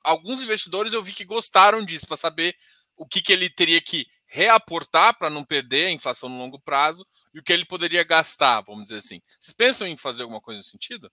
alguns 0.04 0.42
investidores 0.42 0.94
eu 0.94 1.04
vi 1.04 1.12
que 1.12 1.26
gostaram 1.26 1.84
disso, 1.84 2.08
para 2.08 2.16
saber 2.16 2.56
o 2.96 3.06
que, 3.06 3.22
que 3.22 3.34
ele 3.34 3.50
teria 3.50 3.82
que 3.82 4.06
reaportar 4.28 5.18
para 5.18 5.30
não 5.30 5.44
perder 5.44 5.88
a 5.88 5.92
inflação 5.92 6.30
no 6.30 6.38
longo 6.38 6.60
prazo 6.60 7.06
e 7.34 7.40
o 7.40 7.44
que 7.44 7.52
ele 7.52 7.66
poderia 7.66 8.04
gastar, 8.04 8.62
vamos 8.62 8.86
dizer 8.86 8.98
assim. 8.98 9.22
Vocês 9.40 9.54
pensam 9.54 9.88
em 9.88 9.98
fazer 9.98 10.24
alguma 10.24 10.40
coisa 10.40 10.60
nesse 10.60 10.70
sentido? 10.70 11.12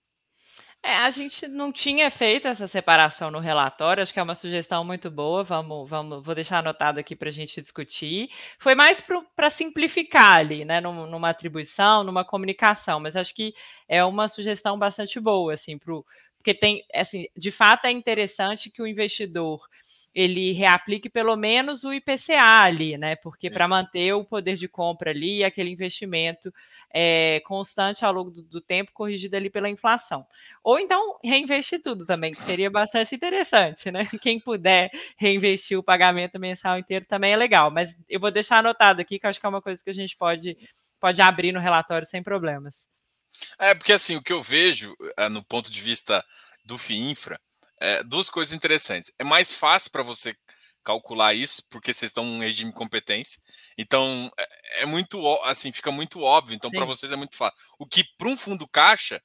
É, 0.83 0.95
a 0.95 1.09
gente 1.09 1.47
não 1.47 1.71
tinha 1.71 2.09
feito 2.09 2.47
essa 2.47 2.65
separação 2.67 3.29
no 3.29 3.39
relatório, 3.39 4.01
acho 4.01 4.13
que 4.13 4.19
é 4.19 4.23
uma 4.23 4.35
sugestão 4.35 4.85
muito 4.85 5.09
boa, 5.11 5.43
vamos, 5.43 5.89
vamos, 5.89 6.23
vou 6.23 6.33
deixar 6.35 6.59
anotado 6.59 6.99
aqui 6.99 7.15
para 7.15 7.27
a 7.29 7.31
gente 7.31 7.61
discutir. 7.61 8.29
Foi 8.57 8.73
mais 8.73 9.03
para 9.35 9.49
simplificar 9.49 10.37
ali, 10.37 10.63
né, 10.63 10.79
numa 10.79 11.29
atribuição, 11.29 12.03
numa 12.03 12.23
comunicação, 12.23 12.99
mas 13.01 13.15
acho 13.17 13.33
que 13.35 13.53
é 13.87 14.03
uma 14.03 14.27
sugestão 14.29 14.77
bastante 14.79 15.19
boa, 15.19 15.53
assim, 15.53 15.77
pro, 15.77 16.05
porque 16.37 16.53
tem, 16.53 16.83
assim, 16.93 17.25
de 17.35 17.51
fato 17.51 17.85
é 17.85 17.91
interessante 17.91 18.69
que 18.69 18.81
o 18.81 18.87
investidor 18.87 19.67
ele 20.15 20.51
reaplique 20.53 21.09
pelo 21.09 21.35
menos 21.35 21.83
o 21.83 21.93
IPCA 21.93 22.63
ali, 22.63 22.97
né? 22.97 23.15
Porque 23.17 23.49
para 23.51 23.67
manter 23.67 24.13
o 24.13 24.23
poder 24.25 24.55
de 24.55 24.67
compra 24.67 25.11
ali, 25.11 25.43
aquele 25.43 25.69
investimento 25.69 26.51
é, 26.93 27.39
constante 27.41 28.05
ao 28.05 28.13
longo 28.13 28.31
do, 28.31 28.43
do, 28.43 28.61
tempo, 28.61 28.91
corrigido 28.93 29.35
ali 29.35 29.49
pela 29.49 29.69
inflação. 29.69 30.25
Ou 30.63 30.79
então 30.79 31.19
reinvestir 31.23 31.81
tudo 31.81 32.05
também, 32.05 32.31
que 32.31 32.41
seria 32.41 32.69
bastante 32.69 33.15
interessante, 33.15 33.91
né? 33.91 34.07
Quem 34.21 34.39
puder 34.39 34.89
reinvestir 35.17 35.77
o 35.77 35.83
pagamento 35.83 36.39
mensal 36.39 36.77
inteiro 36.79 37.05
também 37.05 37.33
é 37.33 37.37
legal. 37.37 37.69
Mas 37.71 37.95
eu 38.09 38.19
vou 38.19 38.31
deixar 38.31 38.59
anotado 38.59 39.01
aqui, 39.01 39.19
que 39.19 39.25
eu 39.25 39.29
acho 39.29 39.39
que 39.39 39.45
é 39.45 39.49
uma 39.49 39.61
coisa 39.61 39.83
que 39.83 39.89
a 39.89 39.93
gente 39.93 40.15
pode, 40.15 40.57
pode 40.99 41.21
abrir 41.21 41.51
no 41.51 41.59
relatório 41.59 42.07
sem 42.07 42.23
problemas. 42.23 42.85
É, 43.59 43.75
porque 43.75 43.93
assim, 43.93 44.15
o 44.15 44.23
que 44.23 44.33
eu 44.33 44.41
vejo 44.41 44.95
é, 45.17 45.29
no 45.29 45.43
ponto 45.43 45.69
de 45.69 45.81
vista 45.81 46.23
do 46.65 46.77
FIINFRA, 46.77 47.39
é, 47.79 48.03
duas 48.03 48.29
coisas 48.29 48.53
interessantes. 48.53 49.11
É 49.19 49.23
mais 49.23 49.51
fácil 49.51 49.91
para 49.91 50.03
você 50.03 50.35
calcular 50.87 51.33
isso, 51.33 51.63
porque 51.69 51.91
vocês 51.91 52.09
estão 52.09 52.25
em 52.25 52.39
regime 52.39 52.71
de 52.71 52.77
competência. 52.77 53.41
Então, 53.77 54.31
é, 54.37 54.83
é 54.83 54.85
muito 54.85 55.21
assim, 55.43 55.71
fica 55.73 55.91
muito 55.91 56.21
óbvio. 56.21 56.55
Então, 56.55 56.71
para 56.71 56.85
vocês 56.85 57.11
é 57.11 57.15
muito 57.17 57.35
fácil. 57.35 57.59
O 57.77 57.85
que 57.85 58.05
para 58.17 58.29
um 58.29 58.37
fundo 58.37 58.65
caixa 58.69 59.21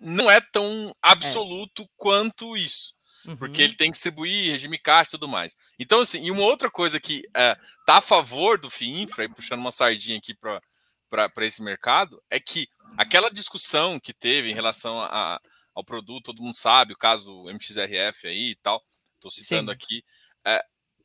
não 0.00 0.30
é 0.30 0.40
tão 0.40 0.90
é. 0.90 0.92
absoluto 1.00 1.82
é. 1.82 1.86
quanto 1.96 2.56
isso. 2.56 2.94
Uhum. 3.24 3.36
Porque 3.36 3.62
ele 3.62 3.74
tem 3.74 3.88
que 3.88 3.94
distribuir 3.94 4.50
regime 4.50 4.78
caixa 4.78 5.08
e 5.08 5.12
tudo 5.12 5.28
mais. 5.28 5.56
Então, 5.78 6.00
assim, 6.00 6.22
e 6.24 6.30
uma 6.30 6.42
outra 6.42 6.70
coisa 6.70 7.00
que 7.00 7.22
é, 7.34 7.56
tá 7.86 7.96
a 7.98 8.02
favor 8.02 8.58
do 8.58 8.68
FIINFRA, 8.68 9.24
e 9.24 9.28
puxando 9.28 9.60
uma 9.60 9.72
sardinha 9.72 10.18
aqui 10.18 10.34
para 10.34 11.46
esse 11.46 11.62
mercado, 11.62 12.22
é 12.28 12.38
que 12.38 12.68
aquela 12.98 13.30
discussão 13.30 13.98
que 13.98 14.12
teve 14.12 14.50
em 14.50 14.54
relação 14.54 15.00
a, 15.00 15.40
ao 15.74 15.84
produto, 15.84 16.24
todo 16.24 16.42
mundo 16.42 16.56
sabe, 16.56 16.92
o 16.92 16.98
caso 16.98 17.48
MXRF 17.48 18.26
aí 18.26 18.50
e 18.50 18.56
tal, 18.56 18.82
estou 19.14 19.30
citando 19.30 19.70
Sim. 19.70 19.76
aqui, 19.76 20.04
é, 20.44 20.62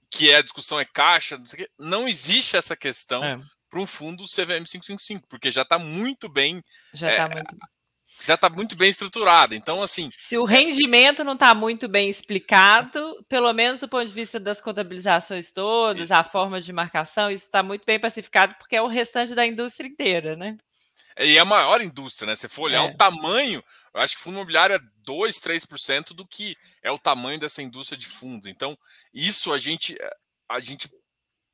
que 0.09 0.31
é 0.31 0.37
a 0.37 0.41
discussão 0.41 0.79
é 0.79 0.85
caixa, 0.85 1.37
não, 1.37 2.01
não 2.01 2.07
existe 2.07 2.55
essa 2.55 2.75
questão 2.75 3.23
é. 3.23 3.39
para 3.69 3.79
um 3.79 3.87
fundo 3.87 4.23
CVM 4.23 4.65
555, 4.65 5.27
porque 5.27 5.51
já 5.51 5.63
está 5.63 5.77
muito 5.77 6.29
bem. 6.29 6.63
Já 6.93 7.11
está 7.11 7.23
é, 7.23 7.33
muito 7.33 7.57
já 8.25 8.33
está 8.33 8.49
muito 8.49 8.75
bem 8.75 8.89
estruturada. 8.89 9.55
Então, 9.55 9.81
assim. 9.81 10.09
Se 10.11 10.37
o 10.37 10.45
rendimento 10.45 11.23
não 11.23 11.33
está 11.33 11.53
muito 11.53 11.87
bem 11.87 12.09
explicado, 12.09 13.15
pelo 13.29 13.51
menos 13.53 13.79
do 13.79 13.87
ponto 13.87 14.07
de 14.07 14.13
vista 14.13 14.39
das 14.39 14.61
contabilizações 14.61 15.51
todas, 15.51 16.05
isso. 16.05 16.13
a 16.13 16.23
forma 16.23 16.59
de 16.59 16.73
marcação, 16.73 17.29
isso 17.29 17.45
está 17.45 17.61
muito 17.61 17.85
bem 17.85 17.99
pacificado, 17.99 18.55
porque 18.57 18.75
é 18.75 18.81
o 18.81 18.87
restante 18.87 19.35
da 19.35 19.45
indústria 19.45 19.87
inteira, 19.87 20.35
né? 20.35 20.57
E 21.19 21.37
é 21.37 21.39
a 21.39 21.45
maior 21.45 21.81
indústria, 21.81 22.27
né? 22.27 22.35
Se 22.35 22.47
for 22.47 22.63
olhar 22.63 22.83
é. 22.83 22.91
o 22.91 22.95
tamanho, 22.95 23.63
eu 23.97 24.03
acho 24.03 24.15
que 24.15 24.21
fundo 24.21 24.35
imobiliário 24.35 24.75
é 24.75 24.79
2, 25.03 25.39
3% 25.39 26.13
do 26.13 26.25
que 26.25 26.55
é 26.83 26.91
o 26.91 26.99
tamanho 26.99 27.39
dessa 27.39 27.63
indústria 27.63 27.97
de 27.97 28.05
fundos. 28.05 28.47
Então, 28.47 28.77
isso 29.11 29.51
a 29.51 29.57
gente, 29.57 29.97
a 30.47 30.59
gente 30.59 30.87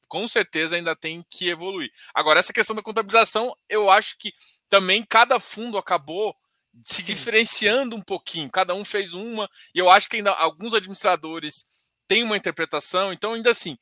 com 0.10 0.28
certeza 0.28 0.76
ainda 0.76 0.94
tem 0.94 1.26
que 1.30 1.48
evoluir. 1.48 1.90
Agora, 2.14 2.42
essa 2.42 2.52
questão 2.52 2.76
da 2.76 2.82
contabilização, 2.82 3.56
eu 3.70 3.90
acho 3.90 4.18
que 4.18 4.34
também 4.70 5.06
cada 5.06 5.40
fundo 5.40 5.78
acabou 5.78 6.36
se 6.84 7.02
diferenciando 7.02 7.96
um 7.96 8.02
pouquinho. 8.02 8.52
Cada 8.52 8.76
um 8.76 8.84
fez 8.84 9.14
uma, 9.14 9.50
e 9.74 9.80
eu 9.80 9.90
acho 9.90 10.10
que 10.10 10.18
ainda 10.18 10.32
alguns 10.32 10.74
administradores 10.74 11.66
têm 12.10 12.24
uma 12.24 12.36
interpretação, 12.36 13.14
então 13.14 13.34
ainda 13.34 13.52
assim, 13.52 13.78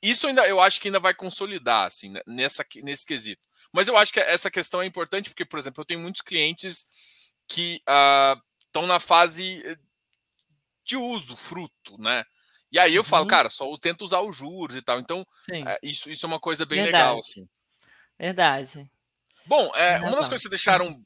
isso 0.00 0.28
ainda 0.28 0.46
eu 0.46 0.60
acho 0.60 0.80
que 0.80 0.86
ainda 0.86 1.00
vai 1.00 1.14
consolidar 1.14 1.86
assim 1.88 2.10
né, 2.10 2.20
nessa 2.26 2.64
nesse 2.76 3.04
quesito. 3.04 3.42
Mas 3.72 3.88
eu 3.88 3.96
acho 3.96 4.12
que 4.12 4.20
essa 4.20 4.50
questão 4.52 4.80
é 4.80 4.86
importante 4.86 5.30
porque, 5.30 5.44
por 5.44 5.58
exemplo, 5.58 5.80
eu 5.80 5.84
tenho 5.84 5.98
muitos 5.98 6.22
clientes 6.22 6.86
que 7.48 7.80
estão 8.66 8.84
uh, 8.84 8.86
na 8.86 8.98
fase 8.98 9.62
eh, 9.64 9.76
de 10.84 10.96
uso, 10.96 11.36
fruto, 11.36 11.98
né? 11.98 12.24
E 12.70 12.78
aí 12.78 12.94
eu 12.94 13.02
uhum. 13.02 13.08
falo, 13.08 13.26
cara, 13.26 13.48
só 13.48 13.72
tento 13.76 14.02
usar 14.02 14.20
os 14.20 14.36
juros 14.36 14.74
e 14.76 14.82
tal. 14.82 14.98
Então, 14.98 15.24
é, 15.48 15.78
isso, 15.82 16.10
isso 16.10 16.26
é 16.26 16.28
uma 16.28 16.40
coisa 16.40 16.66
bem 16.66 16.82
Verdade. 16.82 17.04
legal, 17.04 17.18
assim. 17.18 17.48
Verdade. 18.18 18.90
Bom, 19.46 19.70
é, 19.76 19.98
uma 20.00 20.16
das 20.16 20.26
coisas 20.26 20.42
que 20.42 20.48
deixaram 20.48 21.00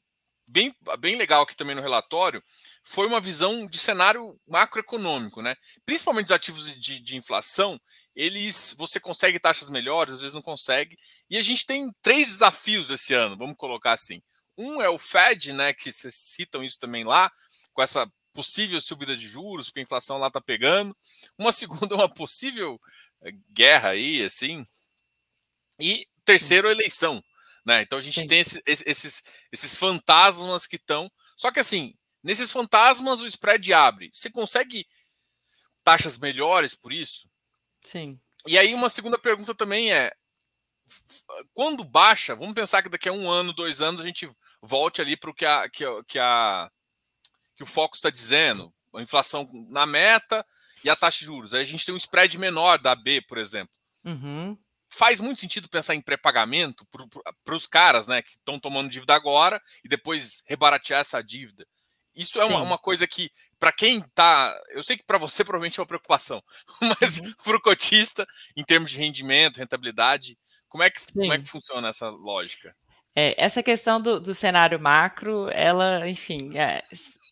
bem, 0.47 0.73
bem 0.99 1.15
legal 1.15 1.43
aqui 1.43 1.55
também 1.55 1.75
no 1.75 1.81
relatório 1.81 2.43
foi 2.83 3.05
uma 3.05 3.19
visão 3.19 3.67
de 3.67 3.77
cenário 3.77 4.39
macroeconômico, 4.47 5.41
né? 5.41 5.55
Principalmente 5.85 6.25
os 6.25 6.31
ativos 6.31 6.79
de, 6.79 6.99
de 6.99 7.15
inflação, 7.15 7.79
eles 8.15 8.73
você 8.77 8.99
consegue 8.99 9.39
taxas 9.39 9.69
melhores, 9.69 10.15
às 10.15 10.21
vezes 10.21 10.33
não 10.33 10.41
consegue. 10.41 10.97
E 11.29 11.37
a 11.37 11.43
gente 11.43 11.65
tem 11.65 11.91
três 12.01 12.27
desafios 12.27 12.89
esse 12.89 13.13
ano, 13.13 13.37
vamos 13.37 13.55
colocar 13.55 13.93
assim. 13.93 14.21
Um 14.59 14.81
é 14.81 14.89
o 14.89 14.97
Fed, 14.97 15.53
né? 15.53 15.73
Que 15.73 15.89
vocês 15.89 16.13
citam 16.13 16.61
isso 16.61 16.77
também 16.77 17.05
lá, 17.05 17.31
com 17.73 17.81
essa 17.81 18.11
possível 18.33 18.81
subida 18.81 19.15
de 19.15 19.25
juros, 19.25 19.67
porque 19.67 19.79
a 19.79 19.83
inflação 19.83 20.17
lá 20.17 20.29
tá 20.29 20.41
pegando. 20.41 20.95
Uma 21.37 21.51
segunda 21.53 21.95
é 21.95 21.97
uma 21.97 22.13
possível 22.13 22.79
eh, 23.21 23.31
guerra 23.49 23.91
aí, 23.91 24.21
assim. 24.21 24.65
E 25.79 26.05
terceiro, 26.25 26.67
a 26.67 26.71
eleição. 26.71 27.23
Né? 27.65 27.81
Então 27.83 27.97
a 27.97 28.01
gente 28.01 28.19
Sim. 28.19 28.27
tem 28.27 28.39
esse, 28.39 28.61
esses, 28.65 29.23
esses 29.49 29.75
fantasmas 29.75 30.67
que 30.67 30.75
estão. 30.75 31.09
Só 31.37 31.51
que 31.51 31.59
assim, 31.61 31.95
nesses 32.21 32.51
fantasmas 32.51 33.21
o 33.21 33.27
spread 33.27 33.73
abre. 33.73 34.09
Você 34.11 34.29
consegue 34.29 34.85
taxas 35.85 36.17
melhores 36.17 36.75
por 36.75 36.91
isso? 36.91 37.29
Sim. 37.85 38.19
E 38.45 38.57
aí 38.57 38.73
uma 38.73 38.89
segunda 38.89 39.17
pergunta 39.17 39.55
também 39.55 39.93
é 39.93 40.11
quando 41.53 41.83
baixa, 41.83 42.35
vamos 42.35 42.53
pensar 42.53 42.81
que 42.81 42.89
daqui 42.89 43.09
a 43.09 43.13
um 43.13 43.29
ano, 43.29 43.53
dois 43.53 43.81
anos, 43.81 44.01
a 44.01 44.03
gente 44.03 44.29
volte 44.61 45.01
ali 45.01 45.17
para 45.17 45.29
o 45.29 45.33
que, 45.33 45.45
a, 45.45 45.69
que, 45.69 45.85
a, 45.85 46.03
que, 46.05 46.19
a, 46.19 46.71
que 47.55 47.63
o 47.63 47.67
foco 47.67 47.95
está 47.95 48.09
dizendo. 48.09 48.73
A 48.93 49.01
inflação 49.01 49.47
na 49.69 49.85
meta 49.85 50.45
e 50.83 50.89
a 50.89 50.95
taxa 50.95 51.19
de 51.19 51.25
juros. 51.25 51.53
Aí 51.53 51.61
a 51.61 51.65
gente 51.65 51.85
tem 51.85 51.93
um 51.93 51.97
spread 51.97 52.37
menor 52.37 52.79
da 52.79 52.95
B, 52.95 53.21
por 53.21 53.37
exemplo. 53.37 53.73
Uhum 54.03 54.57
faz 54.89 55.19
muito 55.19 55.39
sentido 55.39 55.69
pensar 55.69 55.95
em 55.95 56.01
pré-pagamento 56.01 56.85
para 57.43 57.55
os 57.55 57.67
caras 57.67 58.07
né, 58.07 58.21
que 58.21 58.31
estão 58.31 58.59
tomando 58.59 58.89
dívida 58.89 59.13
agora 59.13 59.61
e 59.83 59.87
depois 59.87 60.43
rebaratear 60.47 61.01
essa 61.01 61.21
dívida. 61.21 61.65
Isso 62.15 62.41
é 62.41 62.45
uma, 62.45 62.61
uma, 62.61 62.77
coisa 62.77 63.07
que, 63.07 63.31
para 63.59 63.71
quem 63.71 63.99
está. 63.99 64.59
Eu 64.69 64.83
sei 64.83 64.97
que 64.97 65.03
para 65.03 65.19
você 65.19 65.43
provavelmente 65.43 65.79
é 65.79 65.81
uma 65.81 65.87
preocupação, 65.87 66.43
mas 66.99 67.19
uhum. 67.19 67.33
para 67.43 67.55
o 67.55 67.61
cotista, 67.61 68.27
em 68.57 68.63
termos 68.63 68.89
de 68.89 68.97
rendimento, 68.97 69.57
rentabilidade, 69.57 70.37
como 70.67 70.83
é 70.83 70.89
que, 70.89 70.99
como 71.13 71.31
é 71.31 71.39
que 71.39 71.47
funciona 71.47 71.87
essa 71.87 72.09
lógica? 72.09 72.75
É, 73.21 73.35
essa 73.37 73.61
questão 73.61 74.01
do, 74.01 74.17
do, 74.17 74.33
cenário 74.33 74.79
macro, 74.79 75.49
ela, 75.51 76.07
enfim, 76.07 76.57
é, 76.57 76.81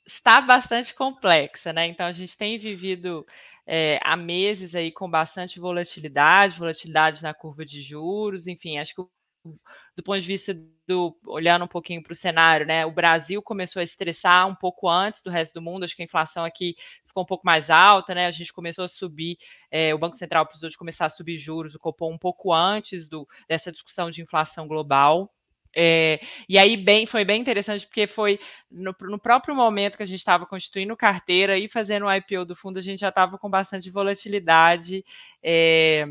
está 0.06 0.42
bastante 0.42 0.94
complexa, 0.94 1.72
né? 1.72 1.88
Então 1.88 2.06
a 2.06 2.12
gente 2.12 2.38
tem 2.38 2.58
vivido 2.58 3.26
é, 3.66 3.98
há 4.04 4.18
meses 4.18 4.76
aí 4.76 4.92
com 4.92 5.10
bastante 5.10 5.62
volatilidade, 5.62 6.60
volatilidade 6.60 7.24
na 7.24 7.34
curva 7.34 7.66
de 7.66 7.80
juros, 7.80 8.48
enfim, 8.48 8.78
acho 8.78 8.94
que 8.96 9.02
do 9.96 10.04
ponto 10.04 10.20
de 10.20 10.28
vista 10.28 10.54
do 10.86 11.18
olhando 11.26 11.64
um 11.64 11.70
pouquinho 11.70 12.04
para 12.04 12.12
o 12.12 12.16
cenário, 12.16 12.66
né? 12.68 12.86
O 12.86 12.92
Brasil 12.92 13.42
começou 13.42 13.80
a 13.80 13.84
estressar 13.84 14.46
um 14.46 14.56
pouco 14.56 14.90
antes 14.90 15.22
do 15.22 15.30
resto 15.30 15.54
do 15.54 15.62
mundo. 15.62 15.86
Acho 15.86 15.96
que 15.96 16.02
a 16.02 16.06
inflação 16.06 16.44
aqui 16.44 16.76
ficou 17.06 17.24
um 17.24 17.26
pouco 17.26 17.46
mais 17.46 17.70
alta, 17.70 18.14
né? 18.14 18.26
A 18.26 18.32
gente 18.32 18.52
começou 18.52 18.84
a 18.84 18.90
subir, 18.90 19.38
é, 19.72 19.96
o 19.96 19.98
Banco 19.98 20.18
Central 20.18 20.46
precisou 20.46 20.70
de 20.70 20.78
começar 20.78 21.06
a 21.06 21.10
subir 21.10 21.38
juros, 21.38 21.76
o 21.76 21.80
Copom 21.80 22.14
um 22.14 22.18
pouco 22.18 22.52
antes 22.54 23.08
do, 23.08 23.26
dessa 23.48 23.72
discussão 23.72 24.10
de 24.10 24.22
inflação 24.22 24.68
global. 24.68 25.34
É, 25.76 26.20
e 26.48 26.58
aí 26.58 26.76
bem, 26.78 27.06
foi 27.06 27.24
bem 27.24 27.40
interessante 27.42 27.86
porque 27.86 28.08
foi 28.08 28.40
no, 28.70 28.96
no 29.02 29.20
próprio 29.20 29.56
momento 29.56 29.98
que 29.98 30.04
a 30.04 30.08
gente 30.08 30.20
estava 30.20 30.46
constituindo 30.46 30.96
carteira 30.96 31.58
e 31.58 31.68
fazendo 31.70 32.06
o 32.06 32.14
IPO 32.14 32.46
do 32.46 32.56
fundo, 32.56 32.80
a 32.80 32.82
gente 32.82 33.00
já 33.00 33.10
estava 33.10 33.38
com 33.38 33.50
bastante 33.50 33.90
volatilidade 33.90 35.04
é, 35.44 36.06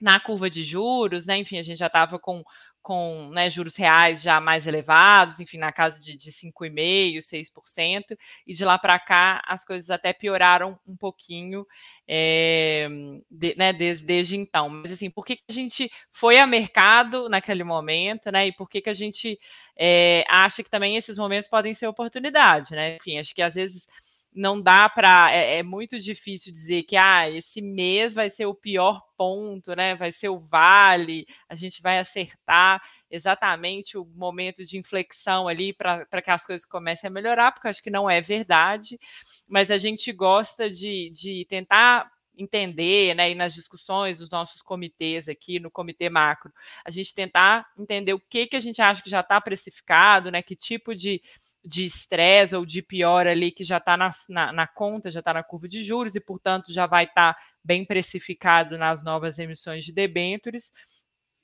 na 0.00 0.18
curva 0.18 0.50
de 0.50 0.64
juros, 0.64 1.26
né? 1.26 1.36
Enfim, 1.38 1.58
a 1.58 1.62
gente 1.62 1.78
já 1.78 1.86
estava 1.86 2.18
com 2.18 2.42
com 2.82 3.30
né, 3.30 3.48
juros 3.48 3.76
reais 3.76 4.20
já 4.20 4.40
mais 4.40 4.66
elevados, 4.66 5.38
enfim, 5.38 5.56
na 5.56 5.72
casa 5.72 6.00
de, 6.00 6.16
de 6.16 6.30
5,5%, 6.32 7.18
6%, 7.18 8.18
e 8.46 8.52
de 8.52 8.64
lá 8.64 8.76
para 8.76 8.98
cá 8.98 9.40
as 9.46 9.64
coisas 9.64 9.88
até 9.88 10.12
pioraram 10.12 10.78
um 10.86 10.96
pouquinho 10.96 11.64
é, 12.08 12.88
de, 13.30 13.54
né, 13.56 13.72
desde, 13.72 14.04
desde 14.04 14.36
então. 14.36 14.68
Mas 14.68 14.92
assim, 14.92 15.08
por 15.08 15.24
que, 15.24 15.36
que 15.36 15.44
a 15.48 15.52
gente 15.52 15.90
foi 16.10 16.38
a 16.38 16.46
mercado 16.46 17.28
naquele 17.28 17.62
momento, 17.62 18.30
né? 18.30 18.48
E 18.48 18.52
por 18.52 18.68
que, 18.68 18.80
que 18.80 18.90
a 18.90 18.94
gente 18.94 19.38
é, 19.76 20.24
acha 20.28 20.62
que 20.62 20.70
também 20.70 20.96
esses 20.96 21.16
momentos 21.16 21.48
podem 21.48 21.72
ser 21.74 21.86
oportunidade, 21.86 22.72
né? 22.72 22.96
Enfim, 22.96 23.18
acho 23.18 23.34
que 23.34 23.42
às 23.42 23.54
vezes 23.54 23.86
não 24.34 24.60
dá 24.60 24.88
para. 24.88 25.30
É, 25.32 25.58
é, 25.58 25.62
muito 25.62 25.98
difícil 25.98 26.52
dizer 26.52 26.84
que 26.84 26.96
ah, 26.96 27.28
esse 27.28 27.60
mês 27.60 28.14
vai 28.14 28.30
ser 28.30 28.46
o 28.46 28.54
pior 28.54 29.02
ponto, 29.16 29.74
né? 29.76 29.94
Vai 29.94 30.10
ser 30.10 30.28
o 30.28 30.38
vale, 30.38 31.26
a 31.48 31.54
gente 31.54 31.82
vai 31.82 31.98
acertar 31.98 32.82
exatamente 33.10 33.98
o 33.98 34.06
momento 34.06 34.64
de 34.64 34.78
inflexão 34.78 35.46
ali 35.46 35.72
para 35.72 36.22
que 36.22 36.30
as 36.30 36.46
coisas 36.46 36.64
comecem 36.66 37.08
a 37.08 37.10
melhorar, 37.10 37.52
porque 37.52 37.68
acho 37.68 37.82
que 37.82 37.90
não 37.90 38.08
é 38.08 38.20
verdade, 38.22 38.98
mas 39.46 39.70
a 39.70 39.76
gente 39.76 40.10
gosta 40.12 40.70
de, 40.70 41.10
de 41.10 41.44
tentar 41.48 42.10
entender, 42.34 43.14
né, 43.14 43.30
e 43.30 43.34
nas 43.34 43.52
discussões 43.52 44.18
dos 44.18 44.30
nossos 44.30 44.62
comitês 44.62 45.28
aqui 45.28 45.60
no 45.60 45.70
comitê 45.70 46.08
macro, 46.08 46.50
a 46.82 46.90
gente 46.90 47.14
tentar 47.14 47.66
entender 47.78 48.14
o 48.14 48.20
que 48.20 48.46
que 48.46 48.56
a 48.56 48.60
gente 48.60 48.80
acha 48.80 49.02
que 49.02 49.10
já 49.10 49.20
está 49.20 49.38
precificado, 49.38 50.30
né, 50.30 50.42
que 50.42 50.56
tipo 50.56 50.94
de 50.94 51.20
de 51.64 51.84
estresse 51.84 52.56
ou 52.56 52.66
de 52.66 52.82
pior 52.82 53.26
ali 53.26 53.52
que 53.52 53.62
já 53.62 53.76
está 53.76 53.96
na, 53.96 54.10
na, 54.28 54.52
na, 54.52 54.66
conta, 54.66 55.10
já 55.10 55.20
está 55.20 55.32
na 55.32 55.42
curva 55.42 55.68
de 55.68 55.82
juros 55.82 56.14
e, 56.14 56.20
portanto, 56.20 56.72
já 56.72 56.86
vai 56.86 57.04
estar 57.04 57.34
tá 57.34 57.40
bem 57.62 57.84
precificado 57.84 58.76
nas 58.76 59.04
novas 59.04 59.38
emissões 59.38 59.84
de 59.84 59.92
debêntures 59.92 60.72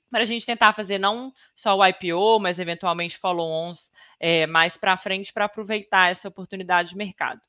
para 0.09 0.23
a 0.23 0.25
gente 0.25 0.45
tentar 0.45 0.73
fazer 0.73 0.97
não 0.97 1.31
só 1.55 1.77
o 1.77 1.85
IPO, 1.85 2.39
mas 2.39 2.59
eventualmente 2.59 3.17
follow-ons 3.17 3.91
é, 4.19 4.47
mais 4.47 4.75
para 4.75 4.97
frente 4.97 5.31
para 5.31 5.45
aproveitar 5.45 6.09
essa 6.09 6.27
oportunidade 6.27 6.89
de 6.89 6.97
mercado. 6.97 7.41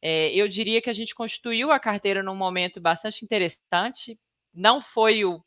É, 0.00 0.30
eu 0.34 0.48
diria 0.48 0.80
que 0.80 0.90
a 0.90 0.94
gente 0.94 1.14
constituiu 1.14 1.70
a 1.70 1.80
carteira 1.80 2.22
num 2.22 2.34
momento 2.34 2.80
bastante 2.80 3.24
interessante. 3.24 4.18
Não 4.52 4.80
foi 4.80 5.24
o, 5.24 5.44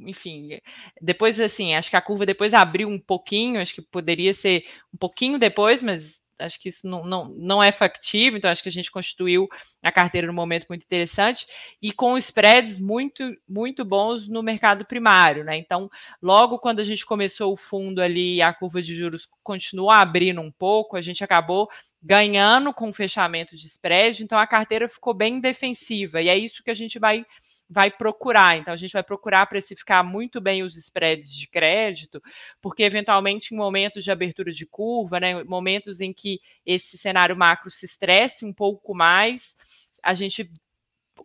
enfim, 0.00 0.60
depois 1.00 1.38
assim, 1.40 1.74
acho 1.74 1.90
que 1.90 1.96
a 1.96 2.00
curva 2.00 2.26
depois 2.26 2.54
abriu 2.54 2.88
um 2.88 2.98
pouquinho, 2.98 3.60
acho 3.60 3.74
que 3.74 3.82
poderia 3.82 4.32
ser 4.32 4.64
um 4.92 4.98
pouquinho 4.98 5.38
depois, 5.38 5.82
mas 5.82 6.20
acho 6.40 6.60
que 6.60 6.68
isso 6.68 6.88
não, 6.88 7.04
não, 7.04 7.28
não 7.28 7.62
é 7.62 7.70
factível, 7.70 8.38
então 8.38 8.50
acho 8.50 8.62
que 8.62 8.68
a 8.68 8.72
gente 8.72 8.90
constituiu 8.90 9.48
a 9.82 9.92
carteira 9.92 10.26
num 10.26 10.32
momento 10.32 10.66
muito 10.68 10.84
interessante 10.84 11.46
e 11.80 11.92
com 11.92 12.16
spreads 12.16 12.78
muito, 12.78 13.36
muito 13.48 13.84
bons 13.84 14.28
no 14.28 14.42
mercado 14.42 14.84
primário, 14.84 15.44
né? 15.44 15.56
Então, 15.56 15.90
logo 16.20 16.58
quando 16.58 16.80
a 16.80 16.84
gente 16.84 17.04
começou 17.04 17.52
o 17.52 17.56
fundo 17.56 18.00
ali, 18.00 18.40
a 18.42 18.52
curva 18.52 18.82
de 18.82 18.94
juros 18.94 19.28
continuou 19.42 19.90
abrindo 19.90 20.40
um 20.40 20.50
pouco, 20.50 20.96
a 20.96 21.00
gente 21.00 21.22
acabou 21.22 21.68
ganhando 22.02 22.72
com 22.72 22.88
o 22.88 22.94
fechamento 22.94 23.54
de 23.56 23.66
spread, 23.66 24.22
então 24.22 24.38
a 24.38 24.46
carteira 24.46 24.88
ficou 24.88 25.12
bem 25.12 25.38
defensiva, 25.38 26.22
e 26.22 26.28
é 26.28 26.36
isso 26.36 26.62
que 26.64 26.70
a 26.70 26.74
gente 26.74 26.98
vai 26.98 27.26
vai 27.70 27.88
procurar. 27.88 28.58
Então, 28.58 28.74
a 28.74 28.76
gente 28.76 28.92
vai 28.92 29.02
procurar 29.02 29.46
precificar 29.46 30.04
muito 30.04 30.40
bem 30.40 30.64
os 30.64 30.76
spreads 30.76 31.32
de 31.32 31.46
crédito, 31.46 32.20
porque, 32.60 32.82
eventualmente, 32.82 33.54
em 33.54 33.56
momentos 33.56 34.02
de 34.02 34.10
abertura 34.10 34.50
de 34.50 34.66
curva, 34.66 35.20
né, 35.20 35.44
momentos 35.44 36.00
em 36.00 36.12
que 36.12 36.40
esse 36.66 36.98
cenário 36.98 37.36
macro 37.36 37.70
se 37.70 37.86
estresse 37.86 38.44
um 38.44 38.52
pouco 38.52 38.92
mais, 38.92 39.56
a 40.02 40.14
gente 40.14 40.50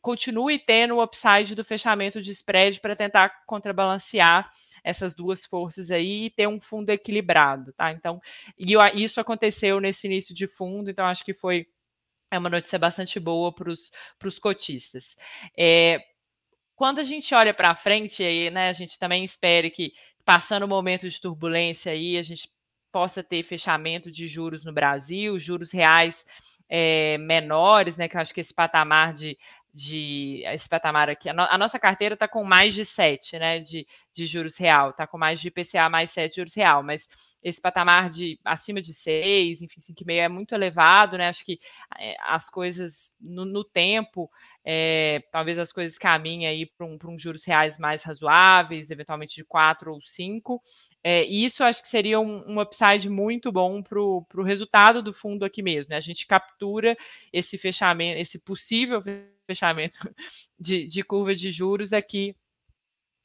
continue 0.02 0.60
tendo 0.60 0.96
o 0.96 1.04
upside 1.04 1.56
do 1.56 1.64
fechamento 1.64 2.22
de 2.22 2.30
spread 2.32 2.80
para 2.80 2.96
tentar 2.96 3.44
contrabalancear 3.48 4.52
essas 4.84 5.16
duas 5.16 5.44
forças 5.46 5.90
aí 5.90 6.26
e 6.26 6.30
ter 6.30 6.48
um 6.48 6.60
fundo 6.60 6.92
equilibrado, 6.92 7.74
tá? 7.74 7.92
Então, 7.92 8.22
e 8.56 8.76
isso 8.94 9.20
aconteceu 9.20 9.80
nesse 9.80 10.06
início 10.06 10.36
de 10.36 10.48
fundo, 10.48 10.92
então 10.92 11.08
acho 11.08 11.26
que 11.26 11.34
foi 11.34 11.66
é 12.30 12.38
uma 12.38 12.50
notícia 12.50 12.78
bastante 12.78 13.20
boa 13.20 13.54
para 13.54 13.70
os 13.72 14.40
cotistas. 14.40 15.16
É, 15.58 16.04
quando 16.76 17.00
a 17.00 17.04
gente 17.04 17.34
olha 17.34 17.54
para 17.54 17.76
frente, 17.76 18.24
aí, 18.24 18.50
né, 18.50 18.70
a 18.70 18.74
gente 18.74 19.00
também 19.00 19.24
espera 19.24 19.70
que, 19.70 19.94
passando 20.24 20.64
o 20.64 20.68
momento 20.68 21.10
de 21.10 21.22
turbulência 21.22 21.92
aí, 21.92 22.18
a 22.18 22.22
gente 22.22 22.50
possa 22.92 23.24
ter 23.24 23.44
fechamento 23.44 24.12
de 24.12 24.28
juros 24.28 24.64
no 24.64 24.74
Brasil, 24.74 25.38
juros 25.38 25.72
reais 25.72 26.26
é, 26.70 27.18
menores, 27.18 27.98
né? 27.98 28.08
Que 28.08 28.16
eu 28.16 28.22
acho 28.22 28.34
que 28.34 28.42
esse 28.42 28.54
patamar 28.54 29.14
de 29.14 29.38
de 29.76 30.42
esse 30.46 30.70
patamar 30.70 31.10
aqui. 31.10 31.28
A, 31.28 31.34
no, 31.34 31.42
a 31.42 31.58
nossa 31.58 31.78
carteira 31.78 32.14
está 32.14 32.30
com 32.30 32.46
mais 32.46 32.74
de 32.74 32.86
7, 32.86 33.38
né? 33.38 33.60
De, 33.60 33.86
de 34.14 34.26
juros 34.26 34.56
real, 34.56 34.92
está 34.92 35.06
com 35.06 35.18
mais 35.18 35.42
de 35.42 35.50
IPCA 35.50 35.90
mais 35.90 36.12
7 36.12 36.38
juros 36.38 36.54
real, 36.54 36.82
mas 36.82 37.10
esse 37.44 37.60
patamar 37.60 38.10
de 38.10 38.40
acima 38.46 38.82
de 38.82 38.94
6, 38.94 39.62
enfim, 39.62 39.82
5,5 39.82 40.12
é 40.18 40.30
muito 40.30 40.56
elevado, 40.56 41.18
né? 41.18 41.28
Acho 41.28 41.44
que 41.44 41.60
é, 42.00 42.16
as 42.22 42.50
coisas 42.50 43.14
no, 43.20 43.44
no 43.44 43.66
tempo, 43.66 44.32
é, 44.68 45.22
talvez 45.32 45.60
as 45.60 45.72
coisas 45.72 45.96
caminhem 45.96 46.48
aí 46.48 46.66
para 46.66 46.88
um, 46.88 46.98
um, 47.06 47.18
juros 47.18 47.44
reais 47.44 47.78
mais 47.78 48.02
razoáveis, 48.02 48.90
eventualmente 48.90 49.36
de 49.36 49.44
4 49.44 49.94
ou 49.94 50.02
5. 50.02 50.60
É, 51.04 51.24
e 51.24 51.46
isso 51.46 51.64
acho 51.64 51.84
que 51.84 51.88
seria 51.88 52.20
um, 52.20 52.44
um 52.52 52.60
upside 52.60 53.08
muito 53.08 53.52
bom 53.52 53.84
para 53.84 54.00
o 54.00 54.44
resultado 54.44 55.04
do 55.04 55.14
fundo 55.14 55.46
aqui 55.46 55.62
mesmo. 55.62 55.92
Né? 55.92 55.98
A 55.98 56.02
gente 56.02 56.26
captura 56.26 56.98
esse 57.32 57.60
fechamento, 57.60 58.20
esse 58.20 58.40
possível 58.40 59.04
fechamento 59.46 60.00
de, 60.60 60.88
de 60.88 61.04
curva 61.04 61.36
de 61.36 61.52
juros 61.52 61.94
aqui 61.94 62.36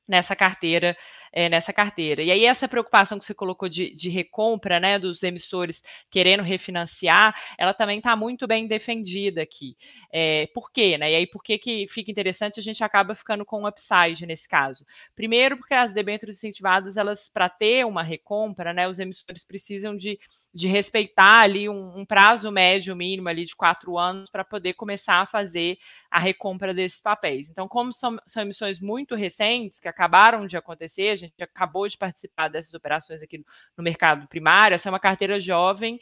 nessa 0.07 0.35
carteira, 0.35 0.97
é, 1.33 1.49
nessa 1.49 1.73
carteira. 1.73 2.23
E 2.23 2.31
aí 2.31 2.45
essa 2.45 2.69
preocupação 2.69 3.19
que 3.19 3.25
você 3.25 3.35
colocou 3.35 3.69
de, 3.69 3.95
de 3.95 4.09
recompra, 4.09 4.81
né, 4.81 4.99
dos 4.99 5.23
emissores 5.23 5.83
querendo 6.11 6.43
refinanciar, 6.43 7.35
ela 7.59 7.73
também 7.73 7.99
está 7.99 8.17
muito 8.17 8.47
bem 8.47 8.67
defendida 8.67 9.43
aqui. 9.43 9.77
É, 10.13 10.49
por 10.55 10.71
quê, 10.73 10.99
né? 10.99 11.13
E 11.13 11.15
aí 11.15 11.27
por 11.27 11.43
que 11.43 11.59
que 11.59 11.87
fica 11.89 12.11
interessante 12.11 12.59
a 12.59 12.63
gente 12.63 12.83
acaba 12.83 13.15
ficando 13.15 13.45
com 13.45 13.63
um 13.63 13.67
upside 13.67 14.27
nesse 14.27 14.49
caso? 14.49 14.85
Primeiro 15.15 15.57
porque 15.57 15.75
as 15.75 15.93
debêntures 15.93 16.37
incentivadas, 16.37 16.97
elas 16.97 17.29
para 17.29 17.49
ter 17.49 17.87
uma 17.87 18.03
recompra, 18.03 18.73
né, 18.73 18.89
os 18.89 18.99
emissores 18.99 19.45
precisam 19.45 19.97
de 19.97 20.19
de 20.53 20.67
respeitar 20.67 21.43
ali 21.43 21.69
um, 21.69 21.99
um, 22.01 22.05
prazo 22.05 22.51
médio 22.51 22.95
mínimo 22.97 23.29
ali 23.29 23.45
de 23.45 23.55
quatro 23.55 23.97
anos 23.97 24.29
para 24.29 24.45
poder 24.45 24.75
começar 24.75 25.21
a 25.21 25.27
fazer 25.27 25.79
a 26.11 26.19
recompra 26.19 26.75
desses 26.75 27.01
papéis. 27.01 27.49
Então, 27.49 27.69
como 27.69 27.93
são, 27.93 28.19
são, 28.27 28.43
emissões 28.43 28.81
muito 28.81 29.15
recentes 29.15 29.79
que 29.79 29.87
acabaram 29.87 30.47
de 30.47 30.57
acontecer, 30.57 31.17
gente 31.21 31.43
acabou 31.43 31.87
de 31.89 31.97
participar 31.97 32.49
dessas 32.49 32.75
operações 32.75 33.23
aqui 33.23 33.39
no, 33.39 33.45
no 33.79 33.85
mercado 33.85 34.27
primário, 34.29 34.75
essa 34.75 34.89
é 34.89 34.93
uma 34.93 35.01
carteira 35.01 35.39
jovem 35.39 35.99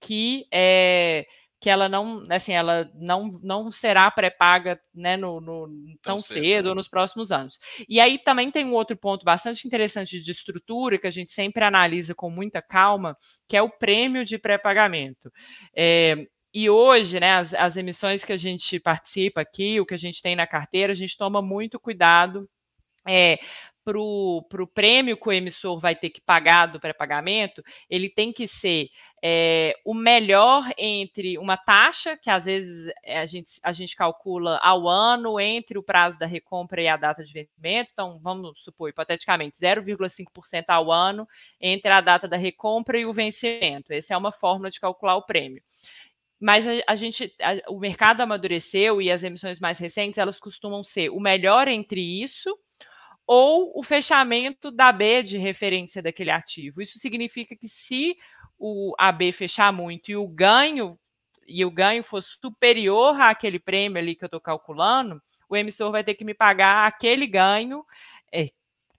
que 0.00 0.46
é, 0.52 1.26
que 1.60 1.68
ela 1.68 1.90
não, 1.90 2.26
assim, 2.30 2.54
ela 2.54 2.90
não, 2.94 3.38
não 3.42 3.70
será 3.70 4.10
pré-paga 4.10 4.80
né, 4.94 5.18
no, 5.18 5.42
no, 5.42 5.68
tão, 6.00 6.14
tão 6.14 6.20
cedo, 6.20 6.42
cedo 6.42 6.66
ou 6.68 6.74
né? 6.74 6.78
nos 6.78 6.88
próximos 6.88 7.30
anos. 7.30 7.58
E 7.86 8.00
aí 8.00 8.18
também 8.18 8.50
tem 8.50 8.64
um 8.64 8.72
outro 8.72 8.96
ponto 8.96 9.24
bastante 9.26 9.66
interessante 9.66 10.18
de 10.18 10.30
estrutura 10.30 10.98
que 10.98 11.06
a 11.06 11.10
gente 11.10 11.30
sempre 11.30 11.62
analisa 11.62 12.14
com 12.14 12.30
muita 12.30 12.62
calma, 12.62 13.14
que 13.46 13.58
é 13.58 13.62
o 13.62 13.68
prêmio 13.68 14.24
de 14.24 14.38
pré-pagamento. 14.38 15.30
É, 15.76 16.26
e 16.52 16.70
hoje, 16.70 17.20
né, 17.20 17.32
as, 17.34 17.52
as 17.52 17.76
emissões 17.76 18.24
que 18.24 18.32
a 18.32 18.38
gente 18.38 18.80
participa 18.80 19.42
aqui, 19.42 19.78
o 19.78 19.84
que 19.84 19.94
a 19.94 19.98
gente 19.98 20.22
tem 20.22 20.34
na 20.34 20.46
carteira, 20.46 20.94
a 20.94 20.96
gente 20.96 21.14
toma 21.14 21.42
muito 21.42 21.78
cuidado 21.78 22.48
é, 23.06 23.38
para 23.84 23.98
o 23.98 24.70
prêmio 24.72 25.16
que 25.16 25.28
o 25.28 25.32
emissor 25.32 25.80
vai 25.80 25.94
ter 25.94 26.10
que 26.10 26.20
pagar 26.20 26.66
do 26.66 26.80
pré-pagamento, 26.80 27.62
ele 27.88 28.08
tem 28.08 28.32
que 28.32 28.46
ser 28.46 28.88
é, 29.22 29.74
o 29.84 29.92
melhor 29.92 30.64
entre 30.78 31.36
uma 31.38 31.56
taxa, 31.56 32.16
que 32.16 32.30
às 32.30 32.46
vezes 32.46 32.90
eh, 33.04 33.18
a 33.18 33.26
gente, 33.26 33.60
a 33.62 33.72
gente 33.72 33.94
calcula 33.94 34.58
ao 34.62 34.88
ano, 34.88 35.38
entre 35.38 35.78
o 35.78 35.82
prazo 35.82 36.18
da 36.18 36.26
recompra 36.26 36.80
e 36.80 36.88
a 36.88 36.96
data 36.96 37.22
de 37.22 37.32
vencimento. 37.32 37.90
Então, 37.92 38.18
vamos 38.18 38.62
supor, 38.62 38.88
hipoteticamente, 38.88 39.58
0,5% 39.58 40.64
ao 40.68 40.90
ano 40.90 41.28
entre 41.60 41.90
a 41.90 42.00
data 42.00 42.26
da 42.26 42.36
recompra 42.36 42.98
e 42.98 43.04
o 43.04 43.12
vencimento. 43.12 43.92
Essa 43.92 44.14
é 44.14 44.16
uma 44.16 44.32
fórmula 44.32 44.70
de 44.70 44.80
calcular 44.80 45.16
o 45.16 45.26
prêmio. 45.26 45.62
Mas 46.40 46.66
a, 46.66 46.70
a 46.86 46.94
gente, 46.94 47.34
a, 47.40 47.70
o 47.70 47.78
mercado 47.78 48.22
amadureceu 48.22 49.02
e 49.02 49.10
as 49.10 49.22
emissões 49.22 49.60
mais 49.60 49.78
recentes, 49.78 50.16
elas 50.16 50.40
costumam 50.40 50.82
ser 50.82 51.10
o 51.10 51.20
melhor 51.20 51.68
entre 51.68 52.00
isso 52.22 52.58
ou 53.32 53.70
o 53.78 53.84
fechamento 53.84 54.72
da 54.72 54.90
B 54.90 55.22
de 55.22 55.38
referência 55.38 56.02
daquele 56.02 56.32
ativo. 56.32 56.82
Isso 56.82 56.98
significa 56.98 57.54
que 57.54 57.68
se 57.68 58.16
o 58.58 58.92
AB 58.98 59.30
fechar 59.30 59.72
muito 59.72 60.10
e 60.10 60.16
o 60.16 60.26
ganho 60.26 60.98
e 61.46 61.64
o 61.64 61.70
ganho 61.70 62.02
for 62.02 62.20
superior 62.20 63.20
àquele 63.20 63.60
prêmio 63.60 63.98
ali 63.98 64.16
que 64.16 64.24
eu 64.24 64.26
estou 64.26 64.40
calculando, 64.40 65.22
o 65.48 65.56
emissor 65.56 65.92
vai 65.92 66.02
ter 66.02 66.14
que 66.14 66.24
me 66.24 66.34
pagar 66.34 66.88
aquele 66.88 67.24
ganho 67.24 67.84
é, 68.32 68.50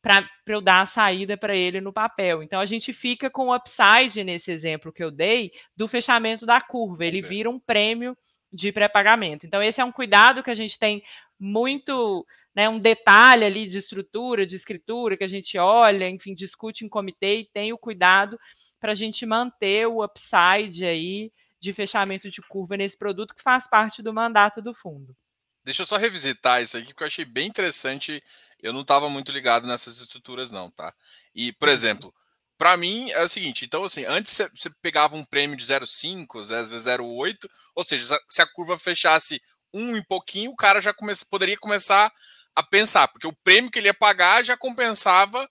para 0.01 0.25
eu 0.47 0.61
dar 0.61 0.79
a 0.79 0.85
saída 0.85 1.35
para 1.35 1.53
ele 1.53 1.81
no 1.81 1.91
papel. 1.91 2.41
Então 2.41 2.61
a 2.61 2.65
gente 2.65 2.93
fica 2.93 3.29
com 3.29 3.47
o 3.47 3.53
upside 3.53 4.23
nesse 4.23 4.49
exemplo 4.49 4.93
que 4.93 5.03
eu 5.03 5.11
dei 5.11 5.51
do 5.75 5.89
fechamento 5.89 6.45
da 6.45 6.61
curva. 6.61 7.03
Ele 7.03 7.21
vira 7.21 7.49
um 7.49 7.59
prêmio 7.59 8.17
de 8.51 8.71
pré-pagamento. 8.71 9.45
Então 9.45 9.61
esse 9.61 9.81
é 9.81 9.83
um 9.83 9.91
cuidado 9.91 10.41
que 10.41 10.49
a 10.49 10.55
gente 10.55 10.79
tem 10.79 11.03
muito, 11.37 12.25
né, 12.55 12.67
um 12.67 12.79
detalhe 12.79 13.45
ali 13.45 13.67
de 13.67 13.77
estrutura, 13.77 14.45
de 14.45 14.55
escritura 14.55 15.17
que 15.17 15.23
a 15.23 15.27
gente 15.27 15.57
olha, 15.57 16.09
enfim, 16.09 16.33
discute 16.33 16.85
em 16.85 16.89
comitê 16.89 17.39
e 17.39 17.45
tem 17.45 17.71
o 17.71 17.77
cuidado 17.77 18.37
para 18.79 18.91
a 18.91 18.95
gente 18.95 19.25
manter 19.25 19.87
o 19.87 20.03
upside 20.03 20.85
aí 20.85 21.31
de 21.59 21.71
fechamento 21.71 22.29
de 22.29 22.41
curva 22.41 22.75
nesse 22.75 22.97
produto 22.97 23.35
que 23.35 23.43
faz 23.43 23.69
parte 23.69 24.01
do 24.01 24.13
mandato 24.13 24.61
do 24.61 24.73
fundo. 24.73 25.15
Deixa 25.63 25.83
eu 25.83 25.85
só 25.85 25.95
revisitar 25.95 26.61
isso 26.61 26.75
aqui, 26.75 26.87
porque 26.87 27.03
eu 27.03 27.07
achei 27.07 27.23
bem 27.23 27.47
interessante. 27.47 28.21
Eu 28.59 28.73
não 28.73 28.81
estava 28.81 29.07
muito 29.07 29.31
ligado 29.31 29.67
nessas 29.67 30.01
estruturas, 30.01 30.49
não, 30.49 30.71
tá? 30.71 30.91
E, 31.35 31.51
por 31.53 31.67
uhum. 31.67 31.73
exemplo, 31.73 32.15
para 32.57 32.75
mim 32.75 33.11
é 33.11 33.23
o 33.23 33.29
seguinte: 33.29 33.63
então, 33.63 33.83
assim, 33.83 34.03
antes 34.05 34.35
você 34.53 34.69
pegava 34.81 35.15
um 35.15 35.23
prêmio 35.23 35.55
de 35.55 35.63
0,5, 35.63 36.41
às 36.41 36.49
vezes 36.49 36.87
0,8, 36.87 37.47
ou 37.75 37.83
seja, 37.83 38.19
se 38.27 38.41
a 38.41 38.47
curva 38.47 38.77
fechasse 38.77 39.39
um 39.73 39.95
e 39.95 40.03
pouquinho, 40.03 40.51
o 40.51 40.55
cara 40.55 40.81
já 40.81 40.93
come 40.93 41.13
poderia 41.29 41.57
começar 41.57 42.11
a 42.55 42.63
pensar, 42.63 43.07
porque 43.07 43.27
o 43.27 43.35
prêmio 43.43 43.71
que 43.71 43.79
ele 43.79 43.87
ia 43.87 43.93
pagar 43.93 44.43
já 44.43 44.57
compensava 44.57 45.49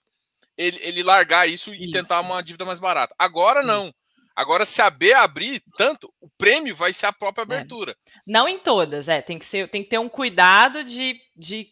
ele, 0.57 0.79
ele 0.81 1.03
largar 1.03 1.47
isso 1.47 1.73
e 1.73 1.83
isso. 1.83 1.91
tentar 1.91 2.19
uma 2.21 2.41
dívida 2.41 2.65
mais 2.65 2.79
barata. 2.79 3.15
Agora 3.17 3.63
não. 3.63 3.93
Agora, 4.35 4.65
se 4.65 4.81
a 4.81 4.89
B 4.89 5.13
abrir 5.13 5.61
tanto, 5.77 6.11
o 6.21 6.29
prêmio 6.37 6.75
vai 6.75 6.93
ser 6.93 7.07
a 7.07 7.13
própria 7.13 7.41
é. 7.41 7.45
abertura. 7.45 7.91
É. 7.91 8.11
Não 8.25 8.47
em 8.47 8.59
todas, 8.59 9.07
é. 9.07 9.21
Tem 9.21 9.37
que, 9.37 9.45
ser, 9.45 9.69
tem 9.69 9.83
que 9.83 9.89
ter 9.89 9.99
um 9.99 10.09
cuidado 10.09 10.83
de, 10.83 11.19
de 11.35 11.67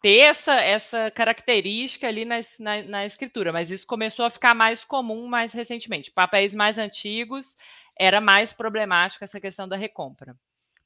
ter 0.00 0.20
essa, 0.20 0.54
essa 0.54 1.10
característica 1.10 2.06
ali 2.06 2.24
na, 2.24 2.40
na, 2.60 2.82
na, 2.82 3.06
escritura, 3.06 3.52
mas 3.52 3.70
isso 3.70 3.86
começou 3.86 4.24
a 4.24 4.30
ficar 4.30 4.54
mais 4.54 4.84
comum 4.84 5.26
mais 5.26 5.52
recentemente. 5.52 6.10
Papéis 6.10 6.54
mais 6.54 6.78
antigos 6.78 7.56
era 7.98 8.20
mais 8.20 8.52
problemático 8.52 9.24
essa 9.24 9.40
questão 9.40 9.66
da 9.68 9.76
recompra. 9.76 10.36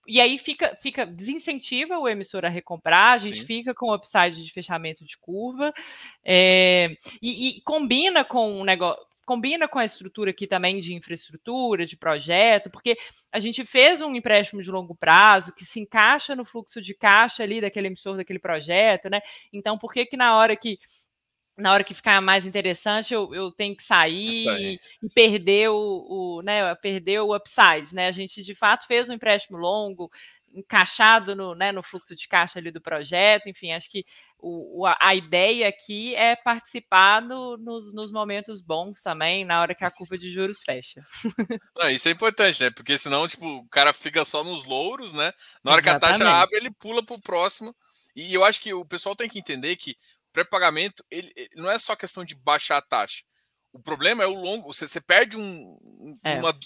E 0.06 0.20
aí 0.20 0.38
fica, 0.38 0.76
fica 0.80 1.06
desincentiva 1.06 1.98
o 1.98 2.08
emissor 2.08 2.44
a 2.44 2.48
recomprar, 2.48 3.12
a 3.12 3.16
gente 3.16 3.40
Sim. 3.40 3.46
fica 3.46 3.74
com 3.74 3.86
o 3.86 3.94
upside 3.94 4.44
de 4.44 4.52
fechamento 4.52 5.04
de 5.04 5.16
curva, 5.18 5.72
é, 6.24 6.96
e, 7.20 7.48
e, 7.48 7.60
combina 7.62 8.24
com 8.24 8.60
o 8.60 8.64
negócio. 8.64 9.04
Combina 9.24 9.68
com 9.68 9.78
a 9.78 9.84
estrutura 9.84 10.32
aqui 10.32 10.48
também 10.48 10.80
de 10.80 10.94
infraestrutura, 10.94 11.86
de 11.86 11.96
projeto, 11.96 12.68
porque 12.68 12.98
a 13.30 13.38
gente 13.38 13.64
fez 13.64 14.02
um 14.02 14.16
empréstimo 14.16 14.60
de 14.60 14.68
longo 14.68 14.96
prazo 14.96 15.54
que 15.54 15.64
se 15.64 15.78
encaixa 15.78 16.34
no 16.34 16.44
fluxo 16.44 16.80
de 16.80 16.92
caixa 16.92 17.44
ali 17.44 17.60
daquele 17.60 17.86
emissor 17.86 18.16
daquele 18.16 18.40
projeto, 18.40 19.08
né? 19.08 19.20
Então, 19.52 19.78
por 19.78 19.92
que 19.92 20.06
que 20.06 20.16
na 20.16 20.36
hora 20.36 20.56
que 20.56 20.76
na 21.62 21.72
hora 21.72 21.84
que 21.84 21.94
ficar 21.94 22.20
mais 22.20 22.44
interessante, 22.44 23.14
eu, 23.14 23.32
eu 23.32 23.52
tenho 23.52 23.76
que 23.76 23.84
sair 23.84 24.30
e, 24.30 24.80
e, 25.02 25.08
perder 25.10 25.70
o, 25.70 25.76
o, 26.08 26.42
né, 26.42 26.74
perder 26.74 27.20
o 27.20 27.34
upside, 27.34 27.94
né? 27.94 28.08
A 28.08 28.12
gente 28.12 28.42
de 28.42 28.54
fato 28.54 28.86
fez 28.86 29.08
um 29.08 29.14
empréstimo 29.14 29.56
longo, 29.56 30.10
encaixado 30.52 31.34
no, 31.34 31.54
né, 31.54 31.72
no 31.72 31.82
fluxo 31.82 32.14
de 32.14 32.28
caixa 32.28 32.58
ali 32.58 32.70
do 32.70 32.80
projeto, 32.80 33.48
enfim, 33.48 33.72
acho 33.72 33.88
que 33.88 34.04
o, 34.38 34.84
a 35.00 35.14
ideia 35.14 35.68
aqui 35.68 36.16
é 36.16 36.34
participar 36.34 37.22
no, 37.22 37.56
nos, 37.56 37.94
nos, 37.94 38.10
momentos 38.10 38.60
bons 38.60 39.00
também, 39.00 39.44
na 39.44 39.60
hora 39.60 39.74
que 39.74 39.84
a 39.84 39.90
curva 39.90 40.18
de 40.18 40.28
juros 40.28 40.62
fecha. 40.64 41.00
Não, 41.76 41.88
isso 41.88 42.08
é 42.08 42.10
importante, 42.10 42.60
né? 42.60 42.70
Porque 42.70 42.98
senão, 42.98 43.26
tipo, 43.28 43.46
o 43.46 43.68
cara 43.68 43.92
fica 43.92 44.24
só 44.24 44.42
nos 44.42 44.64
louros, 44.64 45.12
né? 45.12 45.32
Na 45.62 45.70
hora 45.70 45.80
Exatamente. 45.80 46.18
que 46.18 46.22
a 46.24 46.26
taxa 46.26 46.42
abre, 46.42 46.56
ele 46.56 46.72
pula 46.72 47.06
para 47.06 47.14
o 47.14 47.22
próximo. 47.22 47.74
E 48.16 48.34
eu 48.34 48.44
acho 48.44 48.60
que 48.60 48.74
o 48.74 48.84
pessoal 48.84 49.14
tem 49.14 49.28
que 49.28 49.38
entender 49.38 49.76
que 49.76 49.96
pré-pagamento 50.32 51.04
ele, 51.10 51.32
ele, 51.36 51.50
não 51.54 51.70
é 51.70 51.78
só 51.78 51.94
questão 51.94 52.24
de 52.24 52.34
baixar 52.34 52.78
a 52.78 52.82
taxa. 52.82 53.22
O 53.72 53.80
problema 53.80 54.22
é 54.22 54.26
o 54.26 54.34
longo. 54.34 54.72
Você, 54.72 54.86
você 54.86 55.00
perde 55.00 55.36
um, 55.36 56.18
é. 56.22 56.38
uma, 56.38 56.58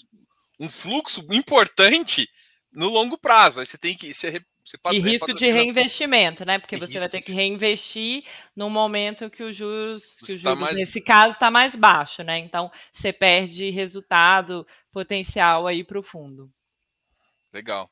um 0.59 0.69
fluxo 0.69 1.25
importante 1.31 2.27
no 2.71 2.89
longo 2.89 3.17
prazo. 3.17 3.59
Aí 3.59 3.65
você 3.65 3.77
tem 3.77 3.95
que. 3.95 4.13
Você, 4.13 4.41
você 4.63 4.77
e 4.91 4.99
risco 4.99 5.33
de 5.33 5.49
reinvestimento, 5.49 6.43
né? 6.43 6.59
Porque 6.59 6.75
e 6.75 6.79
você 6.79 6.99
vai 6.99 7.07
ter 7.07 7.21
que 7.21 7.31
reinvestir 7.31 8.25
no 8.53 8.69
momento 8.69 9.29
que 9.29 9.41
os 9.41 9.55
juros, 9.55 10.17
que 10.19 10.33
os 10.33 10.39
tá 10.39 10.49
juros 10.49 10.59
mais... 10.59 10.77
nesse 10.77 10.99
caso, 10.99 11.35
está 11.35 11.49
mais 11.49 11.73
baixo, 11.75 12.21
né? 12.23 12.39
Então 12.39 12.69
você 12.91 13.13
perde 13.13 13.69
resultado 13.69 14.67
potencial 14.91 15.65
aí 15.67 15.85
para 15.85 15.99
o 15.99 16.03
fundo. 16.03 16.51
Legal. 17.53 17.89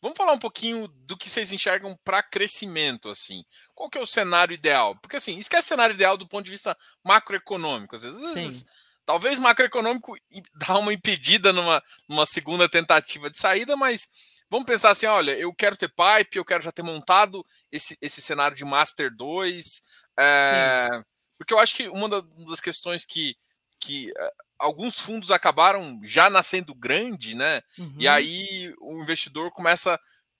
Vamos 0.00 0.16
falar 0.16 0.32
um 0.32 0.38
pouquinho 0.38 0.88
do 0.88 1.16
que 1.16 1.28
vocês 1.28 1.52
enxergam 1.52 1.98
para 2.04 2.22
crescimento, 2.22 3.08
assim. 3.08 3.44
Qual 3.74 3.90
que 3.90 3.98
é 3.98 4.00
o 4.00 4.06
cenário 4.06 4.54
ideal? 4.54 4.96
Porque 4.96 5.16
assim, 5.16 5.38
esquece 5.38 5.68
cenário 5.68 5.94
ideal 5.94 6.16
do 6.16 6.28
ponto 6.28 6.44
de 6.44 6.50
vista 6.50 6.76
macroeconômico. 7.04 7.96
Às 7.96 8.02
vezes, 8.02 8.22
às 8.22 8.34
vezes 8.34 8.66
talvez 9.04 9.38
macroeconômico 9.38 10.16
dá 10.54 10.78
uma 10.78 10.92
impedida 10.92 11.52
numa, 11.52 11.82
numa 12.08 12.26
segunda 12.26 12.68
tentativa 12.68 13.30
de 13.30 13.36
saída, 13.36 13.76
mas 13.76 14.08
vamos 14.48 14.66
pensar 14.66 14.90
assim, 14.90 15.06
olha, 15.06 15.32
eu 15.32 15.54
quero 15.54 15.76
ter 15.76 15.88
pipe, 15.88 16.38
eu 16.38 16.44
quero 16.44 16.62
já 16.62 16.72
ter 16.72 16.82
montado 16.82 17.44
esse, 17.70 17.96
esse 18.00 18.20
cenário 18.22 18.56
de 18.56 18.64
Master 18.64 19.14
2. 19.14 19.82
É, 20.18 20.88
eh, 20.92 21.02
porque 21.38 21.54
eu 21.54 21.58
acho 21.58 21.74
que 21.74 21.88
uma 21.88 22.08
das 22.08 22.60
questões 22.60 23.04
que, 23.04 23.36
que 23.78 24.10
eh, 24.10 24.32
alguns 24.60 24.98
fundos 24.98 25.30
acabaram 25.30 25.98
já 26.04 26.28
nascendo 26.30 26.74
grande, 26.74 27.34
né? 27.34 27.62
Uhum. 27.78 27.94
E 27.98 28.06
aí 28.06 28.72
o 28.80 29.02
investidor 29.02 29.50
começa 29.50 29.98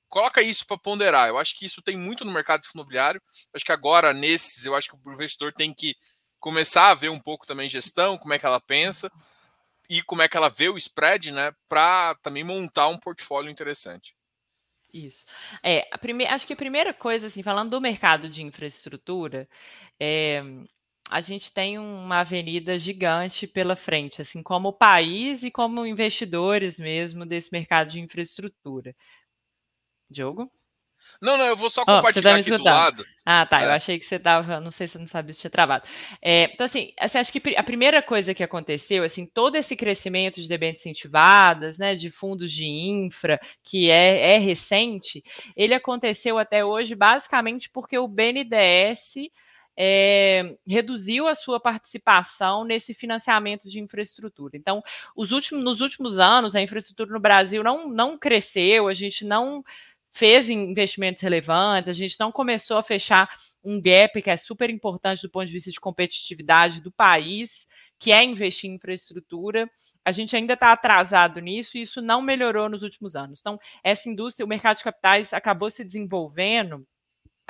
coloca 0.08 0.42
isso 0.42 0.66
para 0.66 0.76
ponderar. 0.76 1.28
Eu 1.28 1.38
acho 1.38 1.56
que 1.56 1.64
isso 1.64 1.80
tem 1.80 1.96
muito 1.96 2.24
no 2.24 2.32
mercado 2.32 2.62
imobiliário. 2.74 3.22
Eu 3.34 3.50
acho 3.54 3.64
que 3.64 3.72
agora 3.72 4.12
nesses, 4.12 4.66
eu 4.66 4.74
acho 4.74 4.90
que 4.90 5.08
o 5.08 5.12
investidor 5.12 5.52
tem 5.52 5.72
que 5.72 5.94
começar 6.38 6.90
a 6.90 6.94
ver 6.94 7.10
um 7.10 7.20
pouco 7.20 7.46
também 7.46 7.68
gestão, 7.68 8.18
como 8.18 8.34
é 8.34 8.38
que 8.38 8.46
ela 8.46 8.60
pensa 8.60 9.10
e 9.88 10.02
como 10.02 10.22
é 10.22 10.28
que 10.28 10.36
ela 10.36 10.48
vê 10.48 10.68
o 10.68 10.78
spread, 10.78 11.32
né, 11.32 11.52
para 11.68 12.14
também 12.22 12.44
montar 12.44 12.86
um 12.86 12.98
portfólio 12.98 13.50
interessante. 13.50 14.14
Isso. 14.92 15.24
É, 15.62 15.86
a 15.90 15.98
primeira, 15.98 16.32
acho 16.34 16.46
que 16.46 16.52
a 16.52 16.56
primeira 16.56 16.94
coisa, 16.94 17.26
assim, 17.26 17.42
falando 17.42 17.70
do 17.70 17.80
mercado 17.80 18.28
de 18.28 18.42
infraestrutura, 18.42 19.48
é, 19.98 20.42
a 21.10 21.20
gente 21.20 21.52
tem 21.52 21.78
uma 21.78 22.20
avenida 22.20 22.78
gigante 22.78 23.46
pela 23.46 23.74
frente, 23.74 24.22
assim 24.22 24.42
como 24.42 24.72
país 24.72 25.42
e 25.42 25.50
como 25.50 25.84
investidores 25.84 26.78
mesmo 26.78 27.26
desse 27.26 27.50
mercado 27.52 27.90
de 27.90 28.00
infraestrutura. 28.00 28.94
Diogo? 30.08 30.50
Não, 31.20 31.36
não, 31.36 31.46
eu 31.46 31.56
vou 31.56 31.70
só 31.70 31.84
compartilhar 31.84 32.32
oh, 32.32 32.34
tá 32.34 32.40
aqui 32.40 32.56
do 32.56 32.62
lado. 32.62 33.04
Ah, 33.24 33.46
tá. 33.46 33.62
É. 33.62 33.66
Eu 33.66 33.70
achei 33.70 33.98
que 33.98 34.04
você 34.04 34.16
estava. 34.16 34.60
Não 34.60 34.70
sei 34.70 34.86
se 34.86 34.92
você 34.92 34.98
não 34.98 35.06
sabia 35.06 35.32
se 35.32 35.40
tinha 35.40 35.50
travado. 35.50 35.86
É, 36.22 36.44
então, 36.52 36.64
assim, 36.64 36.92
assim, 36.98 37.18
acho 37.18 37.32
que 37.32 37.56
a 37.56 37.62
primeira 37.62 38.02
coisa 38.02 38.34
que 38.34 38.42
aconteceu, 38.42 39.02
assim, 39.02 39.26
todo 39.26 39.56
esse 39.56 39.74
crescimento 39.74 40.40
de 40.40 40.48
debêntures 40.48 40.80
incentivadas, 40.80 41.78
né, 41.78 41.94
de 41.94 42.10
fundos 42.10 42.52
de 42.52 42.66
infra, 42.66 43.40
que 43.64 43.90
é, 43.90 44.34
é 44.34 44.38
recente, 44.38 45.22
ele 45.56 45.74
aconteceu 45.74 46.38
até 46.38 46.64
hoje 46.64 46.94
basicamente 46.94 47.70
porque 47.70 47.98
o 47.98 48.06
BNDES 48.06 49.14
é, 49.76 50.56
reduziu 50.66 51.26
a 51.26 51.34
sua 51.34 51.58
participação 51.58 52.64
nesse 52.64 52.92
financiamento 52.92 53.68
de 53.68 53.80
infraestrutura. 53.80 54.56
Então, 54.56 54.82
os 55.16 55.32
últimos, 55.32 55.64
nos 55.64 55.80
últimos 55.80 56.18
anos, 56.18 56.54
a 56.54 56.60
infraestrutura 56.60 57.10
no 57.10 57.20
Brasil 57.20 57.62
não, 57.62 57.88
não 57.88 58.18
cresceu, 58.18 58.88
a 58.88 58.92
gente 58.92 59.24
não 59.24 59.64
fez 60.10 60.50
investimentos 60.50 61.22
relevantes, 61.22 61.88
a 61.88 61.92
gente 61.92 62.16
não 62.18 62.32
começou 62.32 62.76
a 62.76 62.82
fechar 62.82 63.30
um 63.62 63.80
gap 63.80 64.20
que 64.20 64.30
é 64.30 64.36
super 64.36 64.70
importante 64.70 65.22
do 65.22 65.30
ponto 65.30 65.46
de 65.46 65.52
vista 65.52 65.70
de 65.70 65.80
competitividade 65.80 66.80
do 66.80 66.90
país, 66.90 67.66
que 67.98 68.12
é 68.12 68.24
investir 68.24 68.70
em 68.70 68.74
infraestrutura. 68.74 69.70
A 70.04 70.12
gente 70.12 70.34
ainda 70.34 70.54
está 70.54 70.72
atrasado 70.72 71.40
nisso 71.40 71.76
e 71.76 71.82
isso 71.82 72.00
não 72.00 72.22
melhorou 72.22 72.68
nos 72.68 72.82
últimos 72.82 73.14
anos. 73.14 73.40
Então, 73.40 73.60
essa 73.84 74.08
indústria, 74.08 74.44
o 74.44 74.48
mercado 74.48 74.78
de 74.78 74.84
capitais 74.84 75.32
acabou 75.32 75.70
se 75.70 75.84
desenvolvendo 75.84 76.86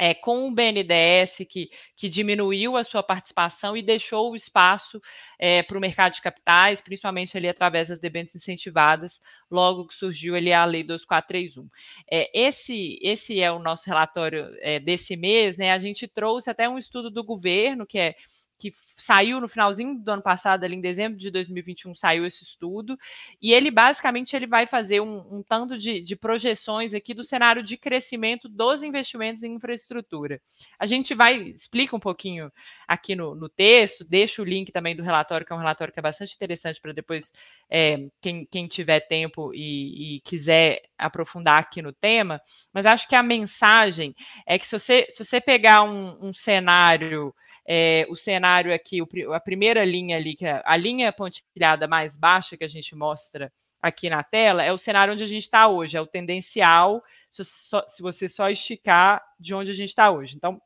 é, 0.01 0.14
com 0.14 0.48
o 0.48 0.51
BNDES, 0.51 1.46
que, 1.46 1.70
que 1.94 2.09
diminuiu 2.09 2.74
a 2.74 2.82
sua 2.82 3.03
participação 3.03 3.76
e 3.76 3.82
deixou 3.82 4.30
o 4.30 4.34
espaço 4.34 4.98
é, 5.38 5.62
para 5.62 5.76
o 5.76 5.80
mercado 5.80 6.14
de 6.14 6.22
capitais, 6.22 6.80
principalmente 6.80 7.36
ali 7.36 7.46
através 7.46 7.88
das 7.88 7.98
debêntures 7.98 8.36
incentivadas, 8.36 9.20
logo 9.51 9.86
que 9.86 9.94
surgiu 9.94 10.34
ali 10.34 10.55
a 10.55 10.64
Lei 10.64 10.82
2431. 10.82 11.68
É, 12.11 12.30
esse, 12.32 12.98
esse 13.03 13.42
é 13.42 13.53
o 13.53 13.59
nosso 13.59 13.84
relatório 13.86 14.48
é, 14.61 14.80
desse 14.80 15.16
mês, 15.16 15.59
né? 15.59 15.70
A 15.70 15.78
gente 15.78 16.09
trouxe 16.09 16.48
até 16.48 16.66
um 16.66 16.78
estudo 16.78 17.11
do 17.11 17.22
governo, 17.22 17.86
que 17.86 17.98
é 17.98 18.14
que 18.61 18.74
saiu 18.94 19.40
no 19.40 19.48
finalzinho 19.48 19.98
do 19.98 20.12
ano 20.12 20.22
passado, 20.22 20.64
ali 20.64 20.76
em 20.76 20.80
dezembro 20.82 21.18
de 21.18 21.30
2021, 21.30 21.94
saiu 21.94 22.26
esse 22.26 22.44
estudo, 22.44 22.98
e 23.40 23.54
ele 23.54 23.70
basicamente 23.70 24.36
ele 24.36 24.46
vai 24.46 24.66
fazer 24.66 25.00
um, 25.00 25.38
um 25.38 25.42
tanto 25.42 25.78
de, 25.78 26.02
de, 26.02 26.14
projeções 26.14 26.92
aqui 26.92 27.14
do 27.14 27.24
cenário 27.24 27.62
de 27.62 27.78
crescimento 27.78 28.50
dos 28.50 28.82
investimentos 28.82 29.42
em 29.42 29.54
infraestrutura. 29.54 30.42
A 30.78 30.84
gente 30.84 31.14
vai, 31.14 31.38
explica 31.38 31.96
um 31.96 32.00
pouquinho 32.00 32.52
aqui 32.86 33.16
no, 33.16 33.34
no 33.34 33.48
texto, 33.48 34.04
deixa 34.04 34.42
o 34.42 34.44
link 34.44 34.70
também 34.70 34.94
do 34.94 35.02
relatório, 35.02 35.46
que 35.46 35.52
é 35.54 35.56
um 35.56 35.61
relatório 35.61 35.92
que 35.92 35.98
é 35.98 36.02
bastante 36.02 36.34
interessante 36.34 36.82
para 36.82 36.92
depois, 36.92 37.32
é, 37.70 38.08
quem, 38.20 38.44
quem 38.44 38.66
tiver 38.66 39.00
tempo 39.00 39.54
e, 39.54 40.16
e 40.16 40.20
quiser 40.20 40.82
aprofundar 40.98 41.56
aqui 41.56 41.80
no 41.80 41.94
tema, 41.94 42.42
mas 42.74 42.84
acho 42.84 43.08
que 43.08 43.14
a 43.14 43.22
mensagem 43.22 44.14
é 44.46 44.58
que 44.58 44.66
se 44.66 44.78
você, 44.78 45.06
se 45.08 45.24
você 45.24 45.40
pegar 45.40 45.82
um, 45.82 46.28
um 46.28 46.34
cenário 46.34 47.34
é, 47.72 48.04
o 48.10 48.16
cenário 48.16 48.74
aqui, 48.74 49.00
o, 49.00 49.08
a 49.32 49.38
primeira 49.38 49.84
linha 49.84 50.16
ali, 50.16 50.34
que 50.34 50.44
é 50.44 50.60
a 50.64 50.76
linha 50.76 51.12
pontilhada 51.12 51.86
mais 51.86 52.16
baixa 52.16 52.56
que 52.56 52.64
a 52.64 52.68
gente 52.68 52.96
mostra 52.96 53.52
aqui 53.80 54.10
na 54.10 54.24
tela, 54.24 54.64
é 54.64 54.72
o 54.72 54.76
cenário 54.76 55.14
onde 55.14 55.22
a 55.22 55.26
gente 55.26 55.44
está 55.44 55.68
hoje, 55.68 55.96
é 55.96 56.00
o 56.00 56.06
tendencial, 56.06 57.00
se, 57.30 57.44
só, 57.44 57.86
se 57.86 58.02
você 58.02 58.28
só 58.28 58.50
esticar 58.50 59.24
de 59.38 59.54
onde 59.54 59.70
a 59.70 59.74
gente 59.74 59.90
está 59.90 60.10
hoje. 60.10 60.34
Então, 60.34 60.60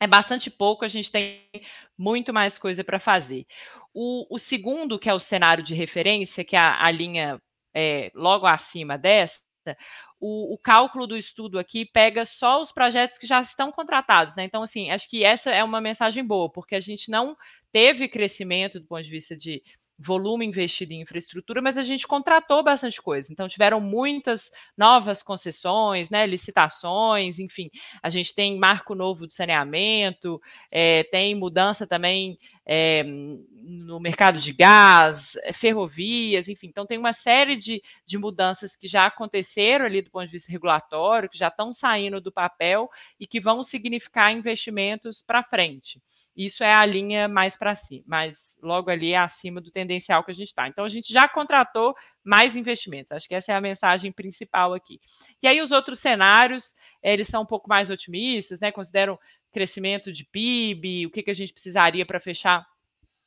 é 0.00 0.08
bastante 0.08 0.50
pouco, 0.50 0.84
a 0.84 0.88
gente 0.88 1.12
tem 1.12 1.48
muito 1.96 2.32
mais 2.32 2.58
coisa 2.58 2.82
para 2.82 2.98
fazer. 2.98 3.46
O, 3.94 4.26
o, 4.34 4.36
segundo, 4.36 4.98
que 4.98 5.08
é 5.08 5.14
o 5.14 5.20
cenário 5.20 5.62
de 5.62 5.72
referência, 5.72 6.44
que 6.44 6.56
é 6.56 6.58
a, 6.58 6.84
a 6.84 6.90
linha 6.90 7.40
é, 7.72 8.10
logo 8.12 8.44
acima 8.44 8.98
dessa, 8.98 9.40
o, 10.20 10.54
o, 10.54 10.58
cálculo 10.58 11.06
do 11.06 11.16
estudo 11.16 11.58
aqui 11.58 11.84
pega 11.84 12.24
só 12.24 12.60
os 12.60 12.72
projetos 12.72 13.18
que 13.18 13.26
já 13.26 13.40
estão 13.40 13.72
contratados, 13.72 14.36
né? 14.36 14.44
Então, 14.44 14.62
assim, 14.62 14.90
acho 14.90 15.08
que 15.08 15.24
essa 15.24 15.50
é 15.50 15.62
uma 15.62 15.80
mensagem 15.80 16.24
boa, 16.24 16.50
porque 16.50 16.74
a 16.74 16.80
gente 16.80 17.10
não 17.10 17.36
teve 17.72 18.08
crescimento 18.08 18.80
do 18.80 18.86
ponto 18.86 19.02
de 19.02 19.10
vista 19.10 19.36
de 19.36 19.62
volume 20.00 20.46
investido 20.46 20.94
em 20.94 21.02
infraestrutura, 21.02 21.60
mas 21.60 21.76
a 21.76 21.82
gente 21.82 22.06
contratou 22.06 22.62
bastante 22.62 23.00
coisa. 23.02 23.30
Então, 23.30 23.46
tiveram 23.46 23.80
muitas 23.80 24.50
novas 24.76 25.22
concessões, 25.22 26.08
né, 26.08 26.26
licitações, 26.26 27.38
enfim. 27.38 27.70
A 28.02 28.08
gente 28.08 28.34
tem 28.34 28.58
marco 28.58 28.94
novo 28.94 29.26
de 29.26 29.34
saneamento, 29.34 30.40
é, 30.70 31.04
tem 31.04 31.34
mudança 31.34 31.86
também 31.86 32.38
é, 32.66 33.02
no 33.04 33.98
mercado 34.00 34.38
de 34.38 34.52
gás, 34.52 35.36
eh, 35.42 35.52
ferrovias, 35.52 36.48
enfim. 36.48 36.68
Então, 36.68 36.86
tem 36.86 36.98
uma 36.98 37.12
série 37.12 37.56
de, 37.56 37.82
de 38.04 38.18
mudanças 38.18 38.76
que 38.76 38.86
já 38.86 39.06
aconteceram 39.06 39.84
ali 39.84 40.02
do 40.02 40.10
ponto 40.10 40.26
de 40.26 40.32
vista 40.32 40.50
regulatório, 40.50 41.28
que 41.28 41.38
já 41.38 41.48
estão 41.48 41.72
saindo 41.72 42.20
do 42.20 42.32
papel 42.32 42.88
e 43.18 43.26
que 43.26 43.40
vão 43.40 43.62
significar 43.62 44.32
investimentos 44.32 45.22
para 45.22 45.42
frente. 45.42 46.00
Isso 46.36 46.64
é 46.64 46.72
a 46.72 46.86
linha 46.86 47.28
mais 47.28 47.56
para 47.56 47.74
cima, 47.74 48.04
mas 48.06 48.58
logo 48.62 48.90
ali 48.90 49.12
é 49.12 49.18
acima 49.18 49.60
do 49.60 49.70
tendencial 49.70 50.24
que 50.24 50.30
a 50.30 50.34
gente 50.34 50.48
está. 50.48 50.68
Então, 50.68 50.84
a 50.84 50.88
gente 50.88 51.12
já 51.12 51.28
contratou 51.28 51.94
mais 52.22 52.56
investimentos. 52.56 53.12
Acho 53.12 53.28
que 53.28 53.34
essa 53.34 53.52
é 53.52 53.54
a 53.54 53.60
mensagem 53.60 54.12
principal 54.12 54.74
aqui. 54.74 55.00
E 55.42 55.48
aí, 55.48 55.60
os 55.60 55.70
outros 55.70 56.00
cenários, 56.00 56.74
eles 57.02 57.28
são 57.28 57.42
um 57.42 57.46
pouco 57.46 57.68
mais 57.68 57.90
otimistas, 57.90 58.60
né? 58.60 58.70
Consideram 58.70 59.18
crescimento 59.52 60.12
de 60.12 60.24
PIB, 60.24 61.06
o 61.06 61.10
que, 61.10 61.22
que 61.22 61.30
a 61.30 61.34
gente 61.34 61.52
precisaria 61.52 62.06
para 62.06 62.20
fechar 62.20 62.66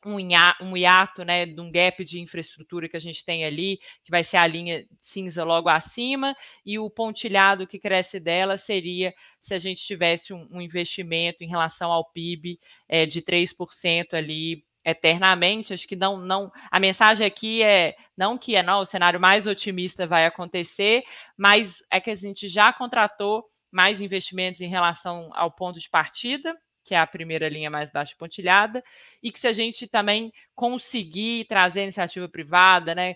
um 0.05 0.17
um 0.61 0.75
hiato, 0.75 1.23
né, 1.23 1.45
de 1.45 1.59
um 1.59 1.71
gap 1.71 2.03
de 2.03 2.19
infraestrutura 2.19 2.89
que 2.89 2.97
a 2.97 2.99
gente 2.99 3.23
tem 3.23 3.45
ali, 3.45 3.79
que 4.03 4.11
vai 4.11 4.23
ser 4.23 4.37
a 4.37 4.47
linha 4.47 4.85
cinza 4.99 5.43
logo 5.43 5.69
acima, 5.69 6.35
e 6.65 6.77
o 6.77 6.89
pontilhado 6.89 7.65
que 7.65 7.79
cresce 7.79 8.19
dela 8.19 8.57
seria 8.57 9.13
se 9.39 9.53
a 9.53 9.57
gente 9.57 9.81
tivesse 9.81 10.33
um, 10.33 10.47
um 10.51 10.61
investimento 10.61 11.43
em 11.43 11.47
relação 11.47 11.91
ao 11.91 12.05
PIB 12.11 12.59
é, 12.87 13.05
de 13.05 13.21
3% 13.21 14.13
ali 14.13 14.65
eternamente. 14.85 15.73
Acho 15.73 15.87
que 15.87 15.95
não, 15.95 16.17
não. 16.17 16.51
A 16.69 16.79
mensagem 16.79 17.25
aqui 17.25 17.63
é 17.63 17.95
não 18.17 18.37
que 18.37 18.55
é 18.55 18.63
não, 18.63 18.81
o 18.81 18.85
cenário 18.85 19.19
mais 19.19 19.47
otimista 19.47 20.05
vai 20.05 20.25
acontecer, 20.25 21.03
mas 21.37 21.81
é 21.89 21.99
que 21.99 22.09
a 22.09 22.15
gente 22.15 22.47
já 22.47 22.73
contratou 22.73 23.45
mais 23.73 23.99
investimentos 23.99 24.61
em 24.61 24.67
relação 24.67 25.31
ao 25.33 25.51
ponto 25.51 25.79
de 25.79 25.89
partida, 25.89 26.55
que 26.83 26.93
é 26.93 26.99
a 26.99 27.07
primeira 27.07 27.49
linha 27.49 27.71
mais 27.71 27.89
baixa 27.89 28.15
pontilhada, 28.17 28.83
e 29.21 29.31
que 29.31 29.39
se 29.39 29.47
a 29.47 29.51
gente 29.51 29.87
também 29.87 30.31
conseguir 30.53 31.45
trazer 31.45 31.81
iniciativa 31.81 32.29
privada, 32.29 32.93
né, 32.93 33.15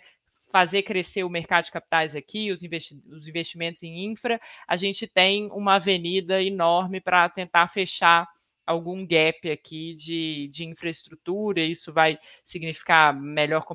fazer 0.49 0.81
crescer 0.81 1.23
o 1.23 1.29
mercado 1.29 1.65
de 1.65 1.71
capitais 1.71 2.15
aqui, 2.15 2.51
os, 2.51 2.63
investi 2.63 2.99
os 3.07 3.27
investimentos 3.27 3.83
em 3.83 4.05
infra, 4.05 4.41
a 4.67 4.75
gente 4.75 5.05
tem 5.05 5.51
uma 5.51 5.75
avenida 5.75 6.41
enorme 6.41 6.99
para 6.99 7.29
tentar 7.29 7.67
fechar 7.67 8.27
algum 8.67 9.07
gap 9.07 9.49
aqui 9.49 9.95
de, 9.95 10.49
de 10.51 10.65
infraestrutura, 10.65 11.61
isso 11.61 11.93
vai 11.93 12.19
significar 12.45 13.17
melhor 13.17 13.65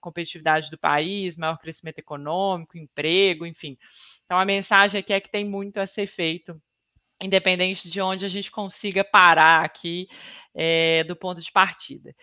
competitividade 0.00 0.70
do 0.70 0.76
país, 0.76 1.36
maior 1.36 1.56
crescimento 1.58 2.00
econômico, 2.00 2.76
emprego, 2.76 3.46
enfim. 3.46 3.78
Então, 4.24 4.38
a 4.38 4.44
mensagem 4.44 4.98
aqui 4.98 5.12
é 5.12 5.20
que 5.20 5.30
tem 5.30 5.44
muito 5.44 5.78
a 5.78 5.86
ser 5.86 6.06
feito, 6.08 6.60
independente 7.24 7.88
de 7.88 8.00
onde 8.00 8.24
a 8.24 8.28
gente 8.28 8.50
consiga 8.50 9.02
parar 9.02 9.64
aqui 9.64 10.08
é, 10.54 11.02
do 11.04 11.16
ponto 11.16 11.40
de 11.40 11.50
partida. 11.50 12.14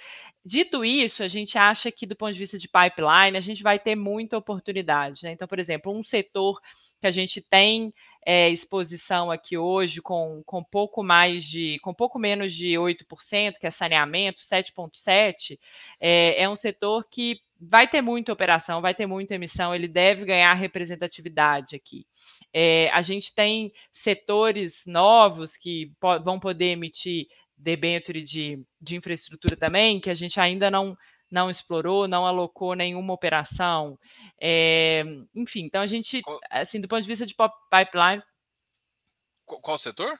Dito 0.43 0.83
isso, 0.83 1.21
a 1.21 1.27
gente 1.27 1.57
acha 1.57 1.91
que, 1.91 2.05
do 2.05 2.15
ponto 2.15 2.33
de 2.33 2.39
vista 2.39 2.57
de 2.57 2.67
pipeline, 2.67 3.37
a 3.37 3.41
gente 3.41 3.61
vai 3.61 3.77
ter 3.77 3.95
muita 3.95 4.37
oportunidade. 4.37 5.23
Né? 5.23 5.31
Então, 5.31 5.47
por 5.47 5.59
exemplo, 5.59 5.91
um 5.91 6.01
setor 6.01 6.59
que 6.99 7.07
a 7.07 7.11
gente 7.11 7.41
tem 7.41 7.93
é, 8.25 8.49
exposição 8.49 9.29
aqui 9.29 9.57
hoje 9.57 10.01
com, 10.01 10.41
com 10.45 10.63
pouco 10.63 11.03
mais 11.03 11.43
de, 11.43 11.79
com 11.79 11.93
pouco 11.93 12.17
menos 12.17 12.53
de 12.53 12.73
8%, 12.73 13.57
que 13.59 13.67
é 13.67 13.71
saneamento, 13.71 14.41
7,7%, 14.41 15.59
é, 15.99 16.43
é 16.43 16.49
um 16.49 16.55
setor 16.55 17.07
que 17.09 17.39
vai 17.61 17.87
ter 17.87 18.01
muita 18.01 18.33
operação, 18.33 18.81
vai 18.81 18.95
ter 18.95 19.05
muita 19.05 19.35
emissão, 19.35 19.73
ele 19.73 19.87
deve 19.87 20.25
ganhar 20.25 20.51
representatividade 20.53 21.75
aqui. 21.75 22.07
É, 22.51 22.85
a 22.91 23.03
gente 23.03 23.33
tem 23.35 23.71
setores 23.93 24.83
novos 24.87 25.55
que 25.55 25.91
po 25.99 26.19
vão 26.23 26.39
poder 26.39 26.71
emitir 26.71 27.27
debenture 27.55 28.23
de, 28.23 28.59
de 28.81 28.95
infraestrutura 28.95 29.55
também, 29.55 29.99
que 29.99 30.09
a 30.09 30.15
gente 30.15 30.39
ainda 30.39 30.71
não, 30.71 30.97
não 31.31 31.51
explorou, 31.51 32.07
não 32.07 32.25
alocou 32.25 32.73
nenhuma 32.73 33.13
operação. 33.13 33.99
É, 34.41 35.03
enfim, 35.35 35.61
então 35.61 35.81
a 35.81 35.87
gente, 35.87 36.21
assim, 36.49 36.81
do 36.81 36.87
ponto 36.87 37.03
de 37.03 37.07
vista 37.07 37.25
de 37.27 37.35
pipeline. 37.69 38.23
Qual 39.45 39.77
setor? 39.77 40.17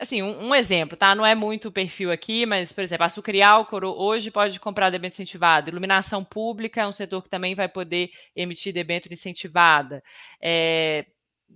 Assim, 0.00 0.22
um, 0.22 0.46
um, 0.48 0.54
exemplo, 0.54 0.96
tá? 0.96 1.14
Não 1.14 1.26
é 1.26 1.34
muito 1.34 1.68
o 1.68 1.72
perfil 1.72 2.10
aqui, 2.10 2.46
mas, 2.46 2.72
por 2.72 2.82
exemplo, 2.82 3.04
açúcar 3.04 3.34
e 3.34 3.42
álcool 3.42 3.84
hoje 3.84 4.30
pode 4.30 4.58
comprar 4.58 4.88
debênture 4.88 5.22
incentivada. 5.22 5.68
Iluminação 5.68 6.24
pública 6.24 6.80
é 6.80 6.86
um 6.86 6.92
setor 6.92 7.22
que 7.22 7.28
também 7.28 7.54
vai 7.54 7.68
poder 7.68 8.10
emitir 8.34 8.72
debênture 8.72 9.12
incentivada. 9.12 10.02
É, 10.40 11.04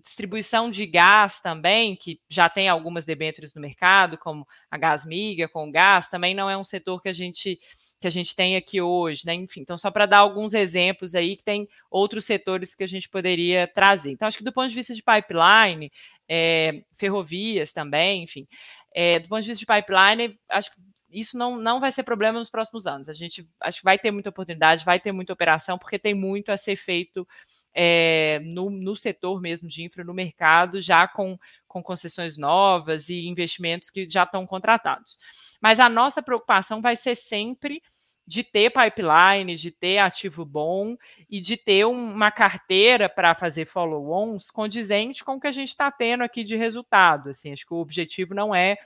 distribuição 0.03 0.71
de 0.71 0.85
gás 0.85 1.41
também, 1.41 1.97
que 1.97 2.21
já 2.29 2.47
tem 2.49 2.69
algumas 2.69 3.07
debêntures 3.07 3.55
no 3.55 3.63
mercado, 3.63 4.19
como 4.19 4.47
a 4.71 4.77
Gasmiga 4.77 5.49
com 5.49 5.71
gás, 5.71 6.09
também 6.09 6.35
não 6.35 6.51
é 6.51 6.57
um 6.57 6.65
setor 6.65 7.01
que 7.01 7.09
a 7.09 7.13
gente 7.15 7.59
que 8.05 8.09
a 8.09 8.11
gente 8.11 8.37
tem 8.37 8.55
aqui 8.55 8.83
hoje, 8.83 9.23
né? 9.25 9.33
Enfim, 9.33 9.63
então 9.63 9.79
só 9.79 9.91
para 9.91 10.05
dar 10.05 10.19
alguns 10.19 10.53
exemplos 10.53 11.15
aí 11.15 11.39
que 11.39 11.43
tem 11.43 11.67
outros 11.91 12.27
setores 12.27 12.75
que 12.75 12.85
a 12.85 12.87
gente 12.87 13.09
poderia 13.09 13.67
trazer. 13.67 14.11
Então 14.11 14.29
acho 14.29 14.37
que 14.37 14.45
do 14.45 14.53
ponto 14.53 14.69
de 14.69 14.75
vista 14.75 14.95
de 14.95 15.03
pipeline, 15.03 15.91
é, 16.29 16.83
ferrovias 16.95 17.73
também, 17.73 18.23
enfim, 18.23 18.47
é, 18.95 19.19
do 19.21 19.27
ponto 19.27 19.41
de 19.41 19.49
vista 19.49 19.61
de 19.61 19.81
pipeline, 19.81 20.39
acho 20.51 20.71
que 20.71 20.77
isso 21.11 21.39
não, 21.39 21.57
não 21.57 21.81
vai 21.81 21.91
ser 21.93 22.03
problema 22.03 22.39
nos 22.39 22.51
próximos 22.51 22.87
anos. 22.87 23.09
A 23.09 23.15
gente 23.15 23.49
acho 23.59 23.79
que 23.79 23.85
vai 23.85 23.99
ter 23.99 24.11
muita 24.11 24.29
oportunidade, 24.29 24.85
vai 24.85 25.01
ter 25.01 25.11
muita 25.11 25.33
operação, 25.33 25.79
porque 25.79 25.99
tem 25.99 26.13
muito 26.13 26.53
a 26.53 26.59
ser 26.59 26.77
feito 26.77 27.27
é, 27.73 28.39
no, 28.41 28.69
no 28.69 28.95
setor 28.95 29.41
mesmo 29.41 29.67
de 29.67 29.83
infra, 29.83 30.05
no 30.05 30.13
mercado, 30.13 30.79
já 30.79 31.09
com, 31.09 31.39
com 31.67 31.83
concessões 31.83 32.37
novas 32.37 33.09
e 33.09 33.27
investimentos 33.27 33.89
que 33.89 34.07
já 34.07 34.25
estão 34.25 34.47
contratados. 34.47 35.17
Mas 35.59 35.81
a 35.81 35.89
nossa 35.89 36.23
preocupação 36.23 36.83
vai 36.83 36.97
ser 36.97 37.15
sempre 37.15 37.81
de 38.27 38.43
ter 38.43 38.71
pipeline, 38.71 39.55
de 39.57 39.71
ter 39.71 39.99
ativo 39.99 40.45
bom 40.45 40.97
e 41.29 41.41
de 41.41 41.57
ter 41.57 41.85
uma 41.85 42.31
carteira 42.31 43.09
para 43.09 43.35
fazer 43.35 43.67
follow-ons 43.67 44.51
condizente 44.51 45.25
com 45.25 45.35
o 45.35 45.41
que 45.41 45.47
a 45.47 45.53
gente 45.53 45.69
está 45.69 45.91
tendo 45.91 46.25
aqui 46.25 46.43
de 46.43 46.57
resultado. 46.57 47.31
Assim, 47.31 47.53
acho 47.53 47.67
que 47.67 47.75
o 47.75 47.79
objetivo 47.79 48.35
não 48.35 48.55
é 48.55 48.79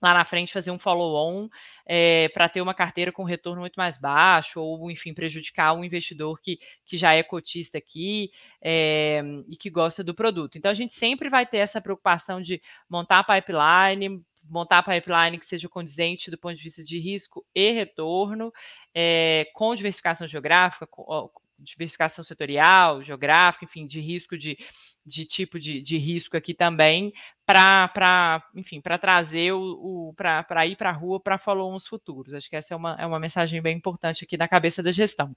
lá 0.00 0.12
na 0.12 0.24
frente 0.24 0.52
fazer 0.52 0.70
um 0.70 0.78
follow-on 0.78 1.48
é, 1.86 2.28
para 2.30 2.48
ter 2.48 2.60
uma 2.60 2.74
carteira 2.74 3.10
com 3.10 3.24
retorno 3.24 3.60
muito 3.60 3.76
mais 3.76 3.96
baixo, 3.96 4.60
ou, 4.60 4.90
enfim, 4.90 5.14
prejudicar 5.14 5.72
um 5.72 5.84
investidor 5.84 6.40
que, 6.40 6.58
que 6.84 6.96
já 6.96 7.14
é 7.14 7.22
cotista 7.22 7.78
aqui 7.78 8.30
é, 8.60 9.22
e 9.48 9.56
que 9.56 9.70
gosta 9.70 10.04
do 10.04 10.14
produto. 10.14 10.58
Então, 10.58 10.70
a 10.70 10.74
gente 10.74 10.92
sempre 10.92 11.28
vai 11.28 11.46
ter 11.46 11.58
essa 11.58 11.80
preocupação 11.80 12.40
de 12.40 12.60
montar 12.88 13.20
a 13.20 13.24
pipeline, 13.24 14.22
montar 14.48 14.78
a 14.78 14.82
pipeline 14.82 15.38
que 15.38 15.46
seja 15.46 15.68
condizente 15.68 16.30
do 16.30 16.38
ponto 16.38 16.56
de 16.56 16.62
vista 16.62 16.82
de 16.82 16.98
risco 16.98 17.44
e 17.54 17.72
retorno, 17.72 18.52
é, 18.94 19.46
com 19.54 19.74
diversificação 19.74 20.26
geográfica, 20.26 20.86
com, 20.86 21.30
diversificação 21.58 22.22
setorial, 22.24 23.02
geográfica, 23.02 23.64
enfim, 23.64 23.86
de 23.86 24.00
risco 24.00 24.36
de, 24.36 24.58
de 25.04 25.24
tipo 25.24 25.58
de, 25.58 25.80
de 25.80 25.96
risco 25.96 26.36
aqui 26.36 26.52
também, 26.54 27.12
para, 27.44 28.42
enfim, 28.54 28.80
para 28.80 28.98
trazer 28.98 29.52
o, 29.52 29.60
o 29.60 30.14
para 30.14 30.66
ir 30.66 30.76
para 30.76 30.90
a 30.90 30.92
rua 30.92 31.20
para 31.20 31.38
follow-ons 31.38 31.86
futuros. 31.86 32.34
Acho 32.34 32.48
que 32.48 32.56
essa 32.56 32.74
é 32.74 32.76
uma, 32.76 32.96
é 32.98 33.06
uma 33.06 33.20
mensagem 33.20 33.60
bem 33.62 33.76
importante 33.76 34.24
aqui 34.24 34.36
na 34.36 34.48
cabeça 34.48 34.82
da 34.82 34.92
gestão. 34.92 35.34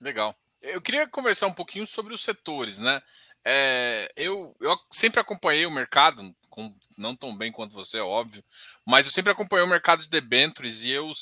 Legal. 0.00 0.34
Eu 0.60 0.80
queria 0.80 1.06
conversar 1.06 1.46
um 1.46 1.52
pouquinho 1.52 1.86
sobre 1.86 2.12
os 2.12 2.22
setores, 2.22 2.78
né? 2.78 3.00
É, 3.48 4.10
eu, 4.16 4.56
eu 4.60 4.76
sempre 4.90 5.20
acompanhei 5.20 5.66
o 5.66 5.70
mercado, 5.70 6.34
com, 6.50 6.74
não 6.98 7.14
tão 7.14 7.36
bem 7.36 7.52
quanto 7.52 7.76
você, 7.76 8.00
óbvio, 8.00 8.42
mas 8.84 9.06
eu 9.06 9.12
sempre 9.12 9.30
acompanhei 9.30 9.64
o 9.64 9.70
mercado 9.70 10.02
de 10.02 10.08
debentures 10.08 10.82
e 10.82 10.90
eu, 10.90 11.12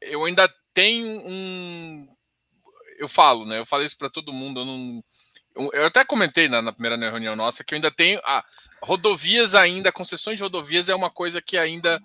eu 0.00 0.24
ainda 0.24 0.48
tenho 0.72 1.08
um. 1.26 2.08
Eu 2.98 3.08
falo, 3.08 3.44
né? 3.44 3.58
Eu 3.58 3.66
falei 3.66 3.84
isso 3.84 3.98
para 3.98 4.08
todo 4.08 4.32
mundo. 4.32 4.60
Eu, 4.60 4.64
não, 4.64 5.04
eu 5.72 5.84
até 5.84 6.04
comentei 6.04 6.48
na, 6.48 6.62
na, 6.62 6.72
primeira 6.72 6.96
reunião 7.10 7.34
nossa 7.34 7.64
que 7.64 7.74
eu 7.74 7.78
ainda 7.78 7.90
tenho. 7.90 8.20
Ah, 8.24 8.44
rodovias 8.80 9.56
ainda, 9.56 9.90
concessões 9.90 10.38
de 10.38 10.44
rodovias 10.44 10.88
é 10.88 10.94
uma 10.94 11.10
coisa 11.10 11.42
que 11.42 11.58
ainda 11.58 12.00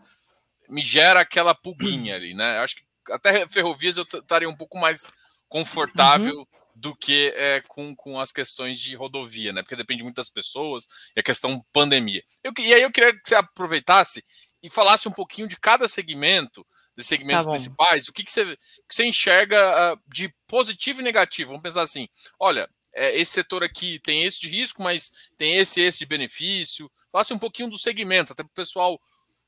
me 0.68 0.82
gera 0.82 1.20
aquela 1.20 1.54
pulguinha 1.54 2.16
ali, 2.16 2.34
né? 2.34 2.58
Eu 2.58 2.62
acho 2.64 2.78
que 2.78 2.84
até 3.12 3.48
ferrovias 3.48 3.96
eu 3.98 4.08
estaria 4.12 4.50
um 4.50 4.58
pouco 4.58 4.80
mais 4.80 5.12
confortável 5.48 6.36
uhum 6.36 6.59
do 6.80 6.96
que 6.96 7.34
é, 7.36 7.62
com, 7.68 7.94
com 7.96 8.20
as 8.20 8.32
questões 8.32 8.80
de 8.80 8.96
rodovia, 8.96 9.52
né? 9.52 9.62
Porque 9.62 9.76
depende 9.76 10.04
muito 10.04 10.16
das 10.16 10.30
pessoas 10.30 10.88
e 11.16 11.20
a 11.20 11.24
questão 11.24 11.64
pandemia. 11.74 12.24
Eu, 12.44 12.54
e 12.58 12.74
aí 12.74 12.82
eu 12.82 12.92
queria 12.92 13.14
que 13.14 13.22
você 13.24 13.36
aproveitasse 13.36 14.24
e 14.64 14.70
falasse 14.70 15.08
um 15.08 15.12
pouquinho 15.12 15.48
de 15.48 15.60
cada 15.60 15.88
segmento, 15.88 16.66
dos 16.96 17.08
segmentos 17.08 17.46
tá 17.46 17.52
principais, 17.52 18.08
o 18.08 18.14
que, 18.14 18.24
que, 18.24 18.32
você, 18.32 18.58
que 18.88 18.96
você 18.96 19.06
enxerga 19.06 19.94
uh, 19.94 20.02
de 20.08 20.34
positivo 20.48 21.02
e 21.02 21.04
negativo. 21.04 21.50
Vamos 21.50 21.64
pensar 21.64 21.82
assim: 21.82 22.08
olha, 22.40 22.70
é, 22.94 23.18
esse 23.20 23.32
setor 23.32 23.64
aqui 23.64 24.00
tem 24.00 24.24
esse 24.24 24.40
de 24.40 24.50
risco, 24.50 24.82
mas 24.82 25.12
tem 25.38 25.58
esse 25.58 25.82
esse 25.82 26.00
de 26.00 26.06
benefício. 26.06 26.92
Falasse 27.12 27.34
um 27.34 27.40
pouquinho 27.40 27.70
do 27.70 27.78
segmento, 27.78 28.34
até 28.34 28.44
para 28.44 28.52
o 28.52 28.54
pessoal. 28.54 29.00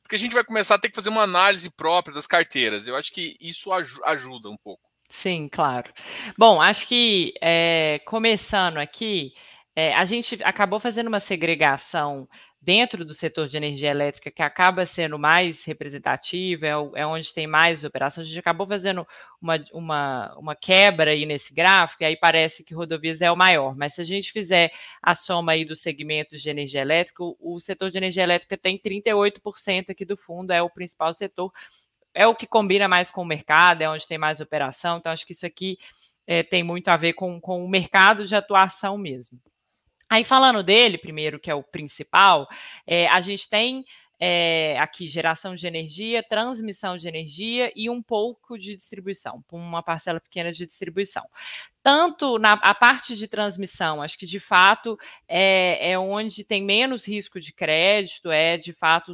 Porque 0.02 0.16
a 0.16 0.20
gente 0.20 0.34
vai 0.34 0.44
começar 0.44 0.76
a 0.76 0.80
ter 0.80 0.90
que 0.90 0.96
fazer 0.96 1.10
uma 1.10 1.24
análise 1.24 1.70
própria 1.70 2.14
das 2.14 2.28
carteiras. 2.28 2.88
Eu 2.88 2.98
acho 2.98 3.12
que 3.14 3.38
isso 3.40 3.72
ajuda 3.72 4.50
um 4.50 4.58
pouco. 4.58 4.91
Sim, 5.12 5.50
claro. 5.50 5.92
Bom, 6.38 6.62
acho 6.62 6.88
que 6.88 7.34
é, 7.42 8.00
começando 8.06 8.78
aqui, 8.78 9.34
é, 9.76 9.94
a 9.94 10.06
gente 10.06 10.42
acabou 10.42 10.80
fazendo 10.80 11.08
uma 11.08 11.20
segregação 11.20 12.30
dentro 12.62 13.04
do 13.04 13.14
setor 13.14 13.48
de 13.50 13.58
energia 13.58 13.90
elétrica 13.90 14.32
que 14.32 14.42
acaba 14.42 14.86
sendo 14.86 15.20
mais 15.20 15.66
representativa, 15.66 16.66
é, 16.66 16.72
é 17.02 17.06
onde 17.06 17.34
tem 17.34 17.46
mais 17.46 17.84
operação. 17.84 18.24
A 18.24 18.26
gente 18.26 18.40
acabou 18.40 18.66
fazendo 18.66 19.06
uma, 19.42 19.62
uma, 19.74 20.34
uma 20.38 20.56
quebra 20.56 21.12
aí 21.12 21.26
nesse 21.26 21.54
gráfico, 21.54 22.04
e 22.04 22.06
aí 22.06 22.16
parece 22.16 22.64
que 22.64 22.74
rodovias 22.74 23.22
é 23.22 23.30
o 23.30 23.36
maior. 23.36 23.76
Mas 23.76 23.96
se 23.96 24.02
a 24.02 24.06
gente 24.06 24.32
fizer 24.32 24.72
a 25.04 25.14
soma 25.14 25.52
aí 25.52 25.66
dos 25.66 25.82
segmentos 25.82 26.42
de 26.42 26.50
energia 26.50 26.82
elétrica, 26.82 27.22
o, 27.22 27.36
o 27.38 27.60
setor 27.60 27.92
de 27.92 27.98
energia 27.98 28.24
elétrica 28.24 28.58
tem 28.58 28.80
38% 28.80 29.90
aqui 29.90 30.06
do 30.06 30.16
fundo, 30.16 30.52
é 30.54 30.62
o 30.62 30.70
principal 30.70 31.14
setor, 31.14 31.52
é 32.14 32.28
o 32.28 32.36
que 32.36 32.48
combina 32.48 32.88
mais 32.88 33.10
com 33.10 33.22
o 33.22 33.26
mercado, 33.26 33.82
é 33.82 33.90
onde 33.90 34.08
tem 34.08 34.18
mais 34.18 34.40
operação. 34.40 34.98
Então, 34.98 35.12
acho 35.12 35.26
que 35.26 35.34
isso 35.34 35.46
aqui 35.46 35.78
é, 36.28 36.44
tem 36.44 36.64
muito 36.64 36.90
a 36.90 36.98
ver 36.98 37.14
com, 37.14 37.40
com 37.40 37.64
o 37.64 37.70
mercado 37.70 38.26
de 38.26 38.36
atuação 38.36 38.98
mesmo. 38.98 39.40
Aí, 40.10 40.24
falando 40.24 40.62
dele, 40.62 40.98
primeiro, 40.98 41.40
que 41.40 41.50
é 41.50 41.56
o 41.56 41.64
principal, 41.64 42.48
é, 42.86 43.08
a 43.08 43.22
gente 43.22 43.50
tem 43.50 43.86
é, 44.24 44.78
aqui 44.78 45.08
geração 45.08 45.56
de 45.56 45.66
energia, 45.66 46.22
transmissão 46.22 46.96
de 46.96 47.08
energia 47.08 47.72
e 47.76 47.90
um 47.90 48.04
pouco 48.04 48.56
de 48.56 48.76
distribuição, 48.76 49.44
uma 49.52 49.82
parcela 49.82 50.20
pequena 50.20 50.52
de 50.52 50.64
distribuição. 50.64 51.24
Tanto 51.82 52.38
na 52.38 52.54
a 52.54 52.76
parte 52.76 53.16
de 53.16 53.28
transmissão, 53.28 54.00
acho 54.00 54.20
que 54.20 54.28
de 54.28 54.40
fato 54.40 54.96
é, 55.28 55.92
é 55.92 55.98
onde 55.98 56.44
tem 56.44 56.64
menos 56.64 57.08
risco 57.08 57.40
de 57.40 57.52
crédito, 57.52 58.30
é 58.30 58.58
de 58.58 58.72
fato 58.74 59.14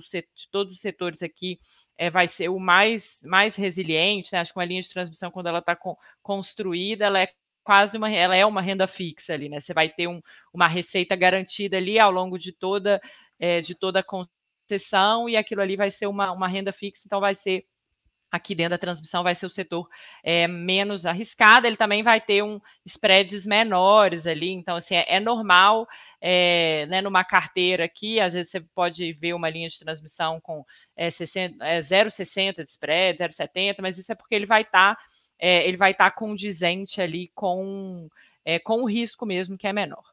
todos 0.51 0.75
os 0.75 0.81
setores 0.81 1.23
aqui 1.23 1.57
é, 1.97 2.09
vai 2.09 2.27
ser 2.27 2.49
o 2.49 2.59
mais, 2.59 3.21
mais 3.25 3.55
resiliente, 3.55 4.29
né? 4.31 4.39
Acho 4.39 4.53
que 4.53 4.59
uma 4.59 4.65
linha 4.65 4.81
de 4.81 4.89
transmissão, 4.89 5.31
quando 5.31 5.47
ela 5.47 5.59
está 5.59 5.77
construída, 6.21 7.05
ela 7.05 7.21
é 7.21 7.29
quase 7.63 7.97
uma, 7.97 8.09
ela 8.09 8.35
é 8.35 8.45
uma 8.45 8.61
renda 8.61 8.87
fixa 8.87 9.33
ali, 9.33 9.49
né? 9.49 9.59
Você 9.59 9.73
vai 9.73 9.89
ter 9.89 10.07
um, 10.07 10.21
uma 10.53 10.67
receita 10.67 11.15
garantida 11.15 11.77
ali 11.77 11.99
ao 11.99 12.11
longo 12.11 12.37
de 12.37 12.51
toda, 12.51 13.01
é, 13.39 13.61
de 13.61 13.75
toda 13.75 13.99
a 13.99 14.03
concessão, 14.03 15.27
e 15.27 15.35
aquilo 15.35 15.61
ali 15.61 15.75
vai 15.75 15.89
ser 15.89 16.07
uma, 16.07 16.31
uma 16.31 16.47
renda 16.47 16.71
fixa, 16.71 17.03
então 17.05 17.19
vai 17.19 17.35
ser 17.35 17.65
aqui 18.31 18.53
dentro 18.53 18.71
da 18.71 18.77
transmissão 18.77 19.23
vai 19.23 19.33
ser 19.35 19.45
o 19.45 19.49
setor 19.49 19.87
é, 20.23 20.47
menos 20.47 21.05
arriscado, 21.05 21.65
ele 21.65 21.77
também 21.77 22.03
vai 22.03 22.19
ter 22.19 22.43
um 22.43 22.59
spreads 22.85 23.45
menores 23.45 24.27
ali, 24.27 24.51
então 24.51 24.75
assim, 24.75 24.95
é, 24.95 25.05
é 25.07 25.19
normal 25.19 25.87
é, 26.19 26.85
né, 26.87 27.01
numa 27.01 27.23
carteira 27.23 27.85
aqui, 27.85 28.19
às 28.19 28.33
vezes 28.33 28.51
você 28.51 28.59
pode 28.59 29.13
ver 29.13 29.33
uma 29.33 29.49
linha 29.49 29.69
de 29.69 29.79
transmissão 29.79 30.41
com 30.41 30.65
é, 30.95 31.09
60, 31.09 31.65
é, 31.65 31.79
0,60 31.79 32.63
de 32.63 32.69
spread, 32.69 33.19
0,70, 33.19 33.77
mas 33.81 33.97
isso 33.97 34.11
é 34.11 34.15
porque 34.15 34.35
ele 34.35 34.45
vai 34.45 34.61
estar 34.61 34.95
tá 34.95 35.01
é, 35.39 35.67
ele 35.67 35.77
vai 35.77 35.91
estar 35.91 36.09
tá 36.09 36.15
condizente 36.15 36.99
ali 36.99 37.31
com, 37.35 38.09
com 38.63 38.81
o 38.81 38.89
risco 38.89 39.23
mesmo, 39.23 39.55
que 39.55 39.67
é 39.67 39.73
menor. 39.73 40.03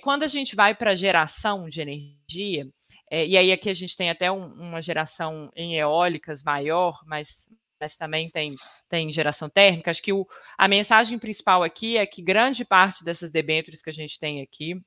Quando 0.00 0.22
a 0.22 0.28
gente 0.28 0.54
vai 0.54 0.72
para 0.72 0.92
a 0.92 0.94
geração 0.94 1.68
de 1.68 1.80
energia, 1.80 2.68
é, 3.14 3.26
e 3.26 3.36
aí 3.36 3.52
aqui 3.52 3.68
a 3.68 3.74
gente 3.74 3.94
tem 3.94 4.08
até 4.08 4.32
um, 4.32 4.46
uma 4.54 4.80
geração 4.80 5.50
em 5.54 5.76
eólicas 5.76 6.42
maior, 6.42 6.98
mas, 7.04 7.46
mas 7.78 7.94
também 7.94 8.30
tem, 8.30 8.54
tem 8.88 9.12
geração 9.12 9.50
térmica, 9.50 9.90
acho 9.90 10.02
que 10.02 10.14
o, 10.14 10.26
a 10.56 10.66
mensagem 10.66 11.18
principal 11.18 11.62
aqui 11.62 11.98
é 11.98 12.06
que 12.06 12.22
grande 12.22 12.64
parte 12.64 13.04
dessas 13.04 13.30
debêntures 13.30 13.82
que 13.82 13.90
a 13.90 13.92
gente 13.92 14.18
tem 14.18 14.40
aqui, 14.40 14.80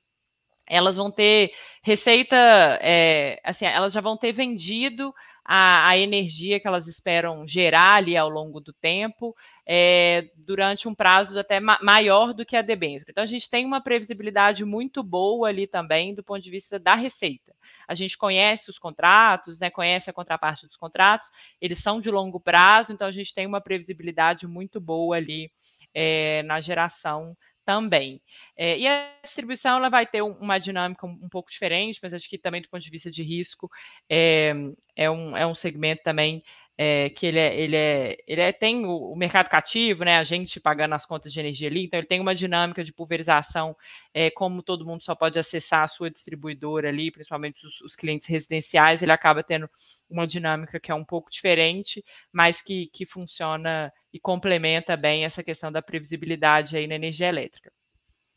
elas 0.66 0.96
vão 0.96 1.08
ter 1.08 1.52
receita, 1.84 2.36
é, 2.82 3.38
assim, 3.44 3.64
elas 3.64 3.92
já 3.92 4.00
vão 4.00 4.16
ter 4.16 4.32
vendido 4.32 5.14
a, 5.44 5.90
a, 5.90 5.96
energia 5.96 6.58
que 6.58 6.66
elas 6.66 6.88
esperam 6.88 7.46
gerar 7.46 7.94
ali 7.94 8.16
ao 8.16 8.28
longo 8.28 8.60
do 8.60 8.72
tempo, 8.72 9.36
é, 9.66 10.30
durante 10.36 10.86
um 10.86 10.94
prazo 10.94 11.38
até 11.38 11.58
ma 11.58 11.78
maior 11.82 12.32
do 12.32 12.46
que 12.46 12.56
a 12.56 12.62
debênture. 12.62 13.10
Então, 13.10 13.24
a 13.24 13.26
gente 13.26 13.50
tem 13.50 13.64
uma 13.66 13.80
previsibilidade 13.80 14.64
muito 14.64 15.02
boa 15.02 15.48
ali 15.48 15.66
também 15.66 16.14
do 16.14 16.22
ponto 16.22 16.40
de 16.40 16.50
vista 16.50 16.78
da 16.78 16.94
receita. 16.94 17.54
A 17.88 17.94
gente 17.94 18.16
conhece 18.16 18.70
os 18.70 18.78
contratos, 18.78 19.58
né, 19.58 19.68
conhece 19.68 20.08
a 20.08 20.12
contraparte 20.12 20.66
dos 20.66 20.76
contratos, 20.76 21.30
eles 21.60 21.78
são 21.78 22.00
de 22.00 22.10
longo 22.10 22.38
prazo, 22.38 22.92
então 22.92 23.08
a 23.08 23.10
gente 23.10 23.34
tem 23.34 23.46
uma 23.46 23.60
previsibilidade 23.60 24.46
muito 24.46 24.80
boa 24.80 25.16
ali 25.16 25.50
é, 25.92 26.42
na 26.44 26.60
geração 26.60 27.36
também. 27.64 28.22
É, 28.56 28.78
e 28.78 28.86
a 28.86 29.10
distribuição 29.24 29.76
ela 29.76 29.88
vai 29.88 30.06
ter 30.06 30.22
uma 30.22 30.58
dinâmica 30.58 31.04
um, 31.04 31.18
um, 31.22 31.28
pouco 31.28 31.50
diferente, 31.50 31.98
mas 32.00 32.14
acho 32.14 32.28
que 32.28 32.38
também 32.38 32.62
do 32.62 32.68
ponto 32.68 32.82
de 32.82 32.90
vista 32.90 33.10
de 33.10 33.24
risco 33.24 33.68
é, 34.08 34.54
é, 34.94 35.10
um, 35.10 35.36
é 35.36 35.44
um 35.44 35.54
segmento 35.54 36.04
também 36.04 36.44
é, 36.78 37.08
que 37.10 37.26
ele, 37.26 37.38
é, 37.38 37.58
ele, 37.58 37.76
é, 37.76 38.16
ele 38.26 38.40
é, 38.40 38.52
tem 38.52 38.84
o, 38.84 39.12
o, 39.12 39.16
mercado 39.16 39.48
cativo, 39.48 40.04
né, 40.04 40.18
a 40.18 40.24
gente 40.24 40.60
pagando 40.60 40.94
as 40.94 41.06
contas 41.06 41.32
de 41.32 41.40
energia 41.40 41.68
ali, 41.68 41.84
então 41.84 41.98
ele 41.98 42.06
tem 42.06 42.20
uma 42.20 42.34
dinâmica 42.34 42.84
de 42.84 42.92
pulverização, 42.92 43.74
é, 44.12 44.30
como 44.30 44.62
todo 44.62 44.84
mundo 44.84 45.02
só 45.02 45.14
pode 45.14 45.38
acessar 45.38 45.84
a 45.84 45.88
sua 45.88 46.10
distribuidora 46.10 46.88
ali, 46.88 47.10
principalmente 47.10 47.66
os, 47.66 47.80
os, 47.80 47.96
clientes 47.96 48.26
residenciais, 48.26 49.02
ele 49.02 49.12
acaba 49.12 49.42
tendo 49.42 49.68
uma 50.08 50.26
dinâmica 50.26 50.78
que 50.78 50.90
é 50.90 50.94
um 50.94 51.04
pouco 51.04 51.30
diferente, 51.30 52.04
mas 52.30 52.60
que, 52.60 52.88
que 52.92 53.06
funciona 53.06 53.92
e 54.12 54.20
complementa 54.20 54.96
bem 54.96 55.24
essa 55.24 55.42
questão 55.42 55.72
da 55.72 55.80
previsibilidade 55.80 56.76
aí 56.76 56.86
na 56.86 56.94
energia 56.94 57.28
elétrica. 57.28 57.72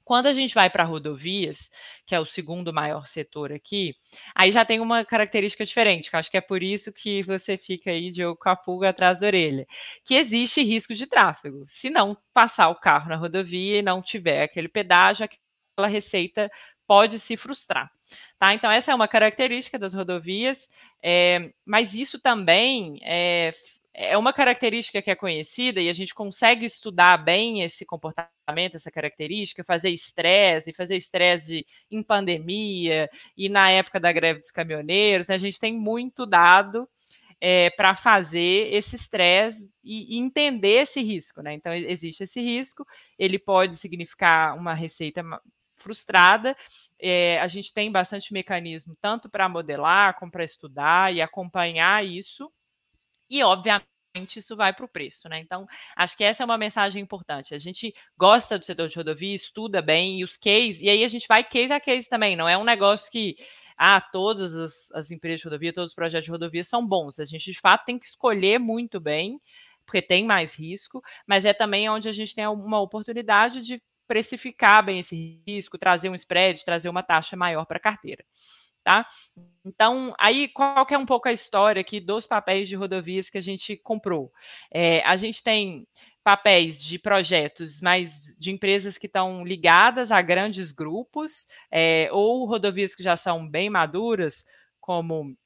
Quando 0.10 0.26
a 0.26 0.34
gente 0.34 0.56
vai 0.56 0.72
para 0.72 0.84
rodovias, 0.84 1.70
que 2.04 2.16
é 2.16 2.20
o 2.20 2.26
segundo 2.26 2.74
maior 2.74 3.06
setor 3.06 3.54
aqui, 3.54 3.94
aí 4.34 4.50
já 4.50 4.66
tem 4.66 4.80
uma 4.80 5.06
característica 5.06 5.64
diferente, 5.64 6.10
que 6.10 6.16
acho 6.16 6.32
que 6.32 6.38
é 6.38 6.42
por 6.42 6.64
isso 6.64 6.92
que 6.92 7.22
você 7.22 7.60
fica 7.60 7.92
aí 7.92 8.10
de 8.10 8.24
com 8.38 8.50
a 8.50 8.56
pulga 8.56 8.90
atrás 8.90 9.20
da 9.20 9.28
orelha, 9.28 9.68
que 10.04 10.16
existe 10.16 10.64
risco 10.64 10.96
de 10.96 11.06
tráfego. 11.06 11.64
Se 11.68 11.92
não 11.92 12.18
passar 12.34 12.70
o 12.70 12.76
carro 12.76 13.08
na 13.08 13.18
rodovia 13.18 13.78
e 13.78 13.82
não 13.84 14.02
tiver 14.02 14.42
aquele 14.42 14.68
pedágio, 14.68 15.26
aquela 15.26 15.88
receita 15.88 16.50
pode 16.88 17.20
se 17.20 17.38
frustrar. 17.38 17.92
Tá? 18.40 18.56
Então, 18.56 18.72
essa 18.72 18.92
é 18.92 18.96
uma 18.96 19.08
característica 19.08 19.78
das 19.78 19.94
rodovias, 19.94 20.68
é, 21.04 21.52
mas 21.64 21.94
isso 21.94 22.18
também 22.18 23.00
é, 23.04 23.54
é 23.94 24.18
uma 24.18 24.32
característica 24.32 25.02
que 25.02 25.12
é 25.12 25.16
conhecida 25.16 25.82
e 25.82 25.90
a 25.90 25.94
gente 25.94 26.14
consegue 26.14 26.66
estudar 26.66 27.18
bem 27.18 27.64
esse 27.64 27.86
comportamento, 27.86 28.76
essa 28.76 28.92
característica, 28.92 29.64
fazer 29.64 29.90
estresse, 29.90 30.74
fazer 30.74 30.96
estresse 30.96 31.66
em 31.90 32.04
pandemia 32.04 33.10
e 33.36 33.50
na 33.50 33.72
época 33.72 34.00
da 34.00 34.12
greve 34.12 34.42
dos 34.42 34.52
caminhoneiros. 34.52 35.28
Né? 35.28 35.36
A 35.36 35.40
gente 35.40 35.60
tem 35.60 35.74
muito 35.74 36.26
dado 36.26 36.88
é, 37.42 37.70
para 37.72 37.96
fazer 37.96 38.74
esse 38.74 38.96
estresse 38.96 39.72
e, 39.84 40.16
e, 40.16 40.20
entender 40.20 40.82
esse 40.82 41.02
risco. 41.02 41.42
Né? 41.42 41.54
Então, 41.54 41.74
existe 41.74 42.24
esse 42.24 42.40
risco, 42.42 42.86
ele 43.18 43.40
pode 43.40 43.76
significar 43.76 44.56
uma 44.56 44.74
receita 44.74 45.24
frustrada. 45.76 46.56
É, 47.00 47.40
a 47.40 47.48
gente 47.48 47.74
tem 47.74 47.92
bastante 47.92 48.34
mecanismo 48.34 48.96
tanto 49.02 49.30
para 49.30 49.50
modelar 49.50 50.18
como 50.20 50.32
para 50.32 50.44
estudar 50.44 51.14
e 51.14 51.22
acompanhar 51.22 52.06
isso 52.06 52.52
e, 53.30 53.44
obviamente, 53.44 53.88
isso 54.38 54.56
vai 54.56 54.74
para 54.74 54.86
o 54.86 54.90
preço, 54.90 55.30
né? 55.30 55.40
Então, 55.40 55.68
acho 55.96 56.18
que 56.18 56.24
essa 56.24 56.44
é 56.44 56.46
uma 56.46 56.58
mensagem 56.58 57.02
importante. 57.02 57.54
A 57.54 57.60
gente 57.60 57.94
gosta 58.18 58.58
do 58.58 58.66
setor 58.66 58.88
de 58.88 58.96
rodovia, 58.96 59.36
estuda 59.36 59.82
bem, 59.82 60.20
e 60.20 60.24
os 60.24 60.36
cases, 60.38 60.82
e 60.82 60.90
aí 60.90 61.04
a 61.04 61.08
gente 61.08 61.28
vai 61.28 61.44
case 61.44 61.72
a 61.72 61.80
case 61.80 62.10
também, 62.10 62.36
não 62.36 62.50
é 62.50 62.58
um 62.58 62.64
negócio 62.64 63.12
que 63.12 63.38
ah, 63.78 64.02
todas 64.02 64.56
as, 64.56 64.92
as 64.92 65.12
empresas 65.12 65.42
de 65.42 65.46
rodovia, 65.46 65.72
todos 65.72 65.92
os 65.92 65.96
projetos 65.96 66.26
de 66.26 66.32
rodovia 66.32 66.64
são 66.64 66.86
bons. 66.86 67.20
A 67.20 67.26
gente, 67.26 67.52
de 67.52 67.60
fato, 67.60 67.86
tem 67.86 67.98
que 67.98 68.06
escolher 68.06 68.60
muito 68.60 69.00
bem, 69.00 69.40
porque 69.86 70.02
tem 70.02 70.26
mais 70.26 70.54
risco, 70.56 71.02
mas 71.26 71.46
é 71.46 71.54
também 71.54 71.90
onde 71.90 72.10
a 72.10 72.12
gente 72.12 72.36
tem 72.36 72.46
uma 72.48 72.82
oportunidade 72.82 73.62
de 73.62 73.82
precificar 74.08 74.84
bem 74.84 75.00
esse 75.00 75.42
risco, 75.48 75.78
trazer 75.78 76.10
um 76.10 76.16
spread, 76.16 76.66
trazer 76.66 76.90
uma 76.90 77.04
taxa 77.04 77.38
maior 77.38 77.66
para 77.66 77.78
a 77.78 77.80
carteira 77.82 78.26
tá? 78.90 79.06
Então, 79.64 80.16
aí 80.18 80.48
qual 80.48 80.84
que 80.86 80.96
é 80.96 80.98
um 80.98 81.06
pouco 81.06 81.28
a 81.28 81.32
história 81.32 81.80
aqui 81.80 82.00
dos 82.00 82.26
papéis 82.26 82.68
de 82.68 82.76
rodovias 82.76 83.30
que 83.30 83.38
a 83.38 83.42
gente 83.42 83.78
comprou? 83.78 84.32
É, 84.72 85.02
a 85.02 85.16
gente 85.16 85.44
tem 85.44 85.88
papéis 86.24 86.84
de 86.84 86.98
projetos, 86.98 87.80
mas 87.82 88.36
de 88.40 88.52
empresas 88.52 88.98
que 88.98 89.06
estão 89.06 89.46
ligadas 89.46 90.12
a 90.12 90.22
grandes 90.22 90.72
grupos, 90.72 91.48
é, 91.72 92.10
ou 92.12 92.46
rodovias 92.46 92.96
que 92.96 93.04
já 93.04 93.16
são 93.16 93.48
bem 93.48 93.70
maduras, 93.70 94.44
como 94.80 95.38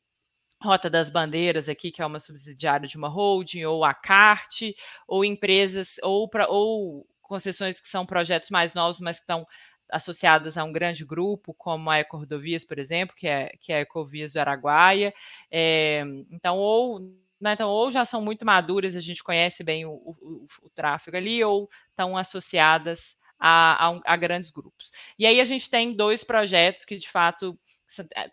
Rota 0.61 0.89
das 0.89 1.09
Bandeiras 1.09 1.67
aqui, 1.67 1.91
que 1.91 2.01
é 2.01 2.05
uma 2.05 2.19
subsidiária 2.19 2.87
de 2.87 2.97
uma 2.97 3.09
holding, 3.09 3.65
ou 3.65 3.83
a 3.83 3.93
CART, 3.93 4.73
ou 5.05 5.25
empresas, 5.25 5.97
ou, 6.01 6.29
pra, 6.29 6.47
ou 6.47 7.05
concessões 7.21 7.81
que 7.81 7.87
são 7.87 8.05
projetos 8.05 8.49
mais 8.49 8.73
novos, 8.73 8.99
mas 8.99 9.17
que 9.17 9.23
estão 9.23 9.45
associadas 9.89 10.57
a 10.57 10.63
um 10.63 10.71
grande 10.71 11.05
grupo, 11.05 11.53
como 11.53 11.89
a 11.89 11.99
Ecordovias, 11.99 12.63
por 12.63 12.79
exemplo, 12.79 13.15
que 13.15 13.27
é, 13.27 13.55
que 13.59 13.71
é 13.71 13.77
a 13.77 13.81
Ecovias 13.81 14.33
do 14.33 14.39
Araguaia. 14.39 15.13
É, 15.51 16.03
então, 16.31 16.57
ou, 16.57 16.99
né, 17.39 17.53
então, 17.53 17.69
ou 17.69 17.91
já 17.91 18.05
são 18.05 18.21
muito 18.21 18.45
maduras, 18.45 18.95
a 18.95 18.99
gente 18.99 19.23
conhece 19.23 19.63
bem 19.63 19.85
o, 19.85 19.91
o, 19.91 20.47
o 20.61 20.69
tráfego 20.69 21.17
ali, 21.17 21.43
ou 21.43 21.69
estão 21.91 22.17
associadas 22.17 23.15
a, 23.39 23.89
a, 23.89 23.99
a, 24.05 24.15
grandes 24.15 24.49
grupos. 24.49 24.91
E 25.19 25.25
aí 25.25 25.41
a 25.41 25.45
gente 25.45 25.69
tem 25.69 25.93
dois 25.93 26.23
projetos 26.23 26.85
que, 26.85 26.97
de 26.97 27.09
fato, 27.09 27.59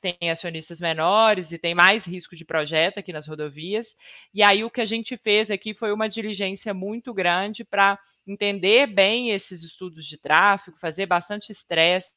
tem 0.01 0.31
acionistas 0.31 0.81
menores 0.81 1.53
e 1.53 1.59
tem 1.59 1.75
mais 1.75 2.05
risco 2.05 2.37
de 2.37 2.45
projeto 2.45 2.99
aqui 2.99 3.13
nas 3.13 3.27
rodovias. 3.27 3.97
E 4.33 4.43
aí 4.43 4.65
o 4.65 4.71
que 4.71 4.81
a 4.81 4.85
gente 4.85 5.17
fez 5.17 5.51
aqui 5.51 5.75
foi 5.75 5.93
uma 5.93 6.09
diligência 6.09 6.73
muito 6.73 7.13
grande 7.13 7.65
para 7.65 7.99
entender 8.27 8.87
bem 8.87 9.31
esses 9.31 9.63
estudos 9.63 10.05
de 10.07 10.19
tráfego, 10.19 10.79
fazer 10.79 11.07
bastante 11.07 11.51
estresse, 11.51 12.15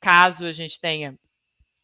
caso 0.00 0.46
a 0.46 0.52
gente 0.52 0.80
tenha 0.80 1.18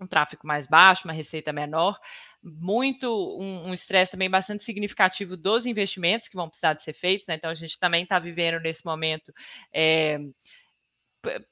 um 0.01 0.07
tráfego 0.07 0.47
mais 0.47 0.67
baixo, 0.67 1.07
uma 1.07 1.13
receita 1.13 1.53
menor, 1.53 1.99
muito 2.43 3.09
um 3.41 3.73
estresse 3.75 4.13
também 4.13 4.31
bastante 4.31 4.63
significativo 4.63 5.37
dos 5.37 5.67
investimentos 5.67 6.29
que 6.29 6.37
vão 6.37 6.49
precisar 6.49 6.75
de 6.75 6.83
ser 6.83 6.93
feitos, 6.93 7.27
né? 7.27 7.35
Então 7.35 7.51
a 7.51 7.55
gente 7.55 7.79
também 7.79 8.05
está 8.05 8.19
vivendo 8.19 8.61
nesse 8.61 8.85
momento 8.85 9.33
é, 9.73 10.21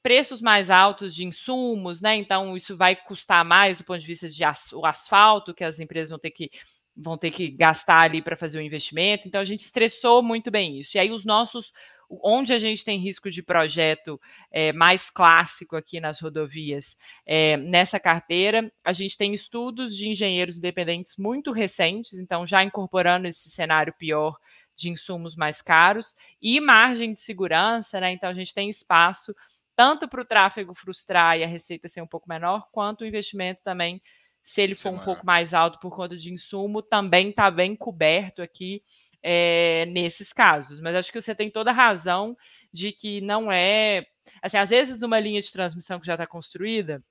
preços 0.01 0.41
mais 0.41 0.69
altos 0.69 1.13
de 1.13 1.25
insumos, 1.25 2.01
né? 2.01 2.15
Então 2.15 2.55
isso 2.55 2.75
vai 2.75 2.95
custar 2.95 3.43
mais 3.45 3.77
do 3.77 3.83
ponto 3.83 3.99
de 3.99 4.07
vista 4.07 4.29
de 4.29 4.43
as, 4.43 4.71
o 4.73 4.85
asfalto 4.85 5.53
que 5.53 5.63
as 5.63 5.79
empresas 5.79 6.09
vão 6.09 6.19
ter 6.19 6.31
que 6.31 6.49
vão 6.97 7.17
ter 7.17 7.29
que 7.29 7.49
gastar 7.49 8.05
ali 8.05 8.21
para 8.21 8.37
fazer 8.37 8.57
o 8.57 8.61
investimento. 8.61 9.27
Então 9.27 9.41
a 9.41 9.45
gente 9.45 9.61
estressou 9.61 10.23
muito 10.23 10.49
bem 10.49 10.79
isso. 10.79 10.95
E 10.95 10.99
aí 10.99 11.11
os 11.11 11.25
nossos 11.25 11.73
onde 12.09 12.53
a 12.53 12.57
gente 12.57 12.85
tem 12.85 12.99
risco 12.99 13.29
de 13.29 13.41
projeto 13.41 14.19
é, 14.51 14.71
mais 14.71 15.09
clássico 15.09 15.75
aqui 15.75 15.99
nas 15.99 16.19
rodovias, 16.19 16.95
é, 17.25 17.57
nessa 17.57 17.99
carteira, 17.99 18.71
a 18.83 18.93
gente 18.93 19.17
tem 19.17 19.33
estudos 19.33 19.95
de 19.95 20.07
engenheiros 20.07 20.57
independentes 20.57 21.17
muito 21.17 21.51
recentes, 21.51 22.19
então 22.19 22.45
já 22.45 22.63
incorporando 22.63 23.27
esse 23.27 23.49
cenário 23.49 23.93
pior 23.97 24.37
de 24.75 24.89
insumos 24.89 25.35
mais 25.35 25.61
caros 25.61 26.13
e 26.41 26.59
margem 26.59 27.13
de 27.13 27.21
segurança, 27.21 27.99
né? 27.99 28.11
Então 28.11 28.29
a 28.29 28.33
gente 28.33 28.53
tem 28.53 28.69
espaço 28.69 29.33
tanto 29.75 30.07
para 30.07 30.21
o 30.21 30.25
tráfego 30.25 30.73
frustrar 30.73 31.37
e 31.37 31.43
a 31.43 31.47
receita 31.47 31.89
ser 31.89 32.01
um 32.01 32.07
pouco 32.07 32.29
menor, 32.29 32.67
quanto 32.71 33.01
o 33.01 33.05
investimento 33.05 33.61
também, 33.63 34.01
se 34.43 34.61
ele 34.61 34.75
for 34.75 34.91
um 34.93 34.99
pouco 34.99 35.25
mais 35.25 35.53
alto 35.53 35.79
por 35.79 35.95
conta 35.95 36.15
de 36.15 36.31
insumo, 36.31 36.81
também 36.81 37.29
está 37.29 37.49
bem 37.49 37.75
coberto 37.75 38.41
aqui 38.41 38.83
é, 39.21 39.85
nesses 39.87 40.31
casos. 40.31 40.79
Mas 40.79 40.95
acho 40.95 41.11
que 41.11 41.19
você 41.19 41.33
tem 41.33 41.49
toda 41.49 41.71
a 41.71 41.73
razão 41.73 42.37
de 42.71 42.91
que 42.91 43.21
não 43.21 43.51
é. 43.51 44.05
Assim, 44.41 44.57
às 44.57 44.69
vezes, 44.69 44.99
numa 44.99 45.19
linha 45.19 45.41
de 45.41 45.51
transmissão 45.51 45.99
que 45.99 46.05
já 46.05 46.13
está 46.13 46.27
construída, 46.27 47.03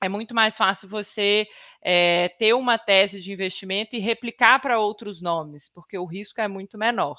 é 0.00 0.08
muito 0.08 0.34
mais 0.34 0.56
fácil 0.56 0.88
você 0.88 1.46
é, 1.82 2.28
ter 2.38 2.52
uma 2.52 2.76
tese 2.76 3.20
de 3.20 3.32
investimento 3.32 3.96
e 3.96 3.98
replicar 3.98 4.60
para 4.60 4.78
outros 4.78 5.22
nomes, 5.22 5.70
porque 5.70 5.96
o 5.96 6.04
risco 6.04 6.40
é 6.40 6.48
muito 6.48 6.76
menor. 6.76 7.16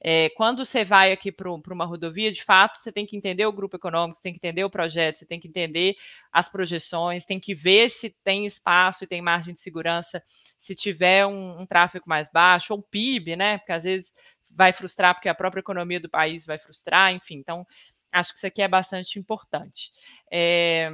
É, 0.00 0.30
quando 0.30 0.64
você 0.64 0.84
vai 0.84 1.12
aqui 1.12 1.30
para 1.30 1.50
uma 1.50 1.84
rodovia, 1.84 2.32
de 2.32 2.42
fato, 2.42 2.78
você 2.78 2.90
tem 2.90 3.06
que 3.06 3.16
entender 3.16 3.46
o 3.46 3.52
grupo 3.52 3.76
econômico, 3.76 4.16
você 4.16 4.22
tem 4.22 4.32
que 4.32 4.38
entender 4.38 4.64
o 4.64 4.70
projeto, 4.70 5.18
você 5.18 5.26
tem 5.26 5.38
que 5.38 5.46
entender 5.46 5.96
as 6.32 6.48
projeções, 6.48 7.24
tem 7.24 7.38
que 7.38 7.54
ver 7.54 7.88
se 7.90 8.10
tem 8.24 8.44
espaço 8.44 9.04
e 9.04 9.06
tem 9.06 9.22
margem 9.22 9.54
de 9.54 9.60
segurança, 9.60 10.22
se 10.58 10.74
tiver 10.74 11.26
um, 11.26 11.60
um 11.60 11.66
tráfego 11.66 12.08
mais 12.08 12.28
baixo, 12.30 12.74
ou 12.74 12.82
PIB, 12.82 13.36
né? 13.36 13.58
Porque 13.58 13.72
às 13.72 13.84
vezes 13.84 14.12
vai 14.50 14.72
frustrar, 14.72 15.14
porque 15.14 15.28
a 15.28 15.34
própria 15.34 15.60
economia 15.60 16.00
do 16.00 16.08
país 16.08 16.44
vai 16.46 16.58
frustrar, 16.58 17.12
enfim. 17.12 17.36
Então, 17.36 17.66
acho 18.10 18.32
que 18.32 18.38
isso 18.38 18.46
aqui 18.46 18.62
é 18.62 18.68
bastante 18.68 19.18
importante. 19.18 19.92
É, 20.32 20.90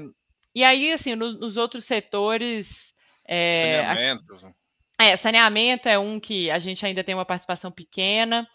e 0.54 0.62
aí, 0.64 0.92
assim, 0.92 1.14
no, 1.14 1.32
nos 1.32 1.56
outros 1.56 1.84
setores. 1.84 2.92
É, 3.24 3.52
saneamento. 3.52 4.54
É, 4.98 5.16
saneamento 5.16 5.88
é 5.88 5.98
um 5.98 6.20
que 6.20 6.50
a 6.50 6.58
gente 6.58 6.84
ainda 6.84 7.02
tem 7.02 7.14
uma 7.14 7.24
participação 7.24 7.70
pequena. 7.70 8.46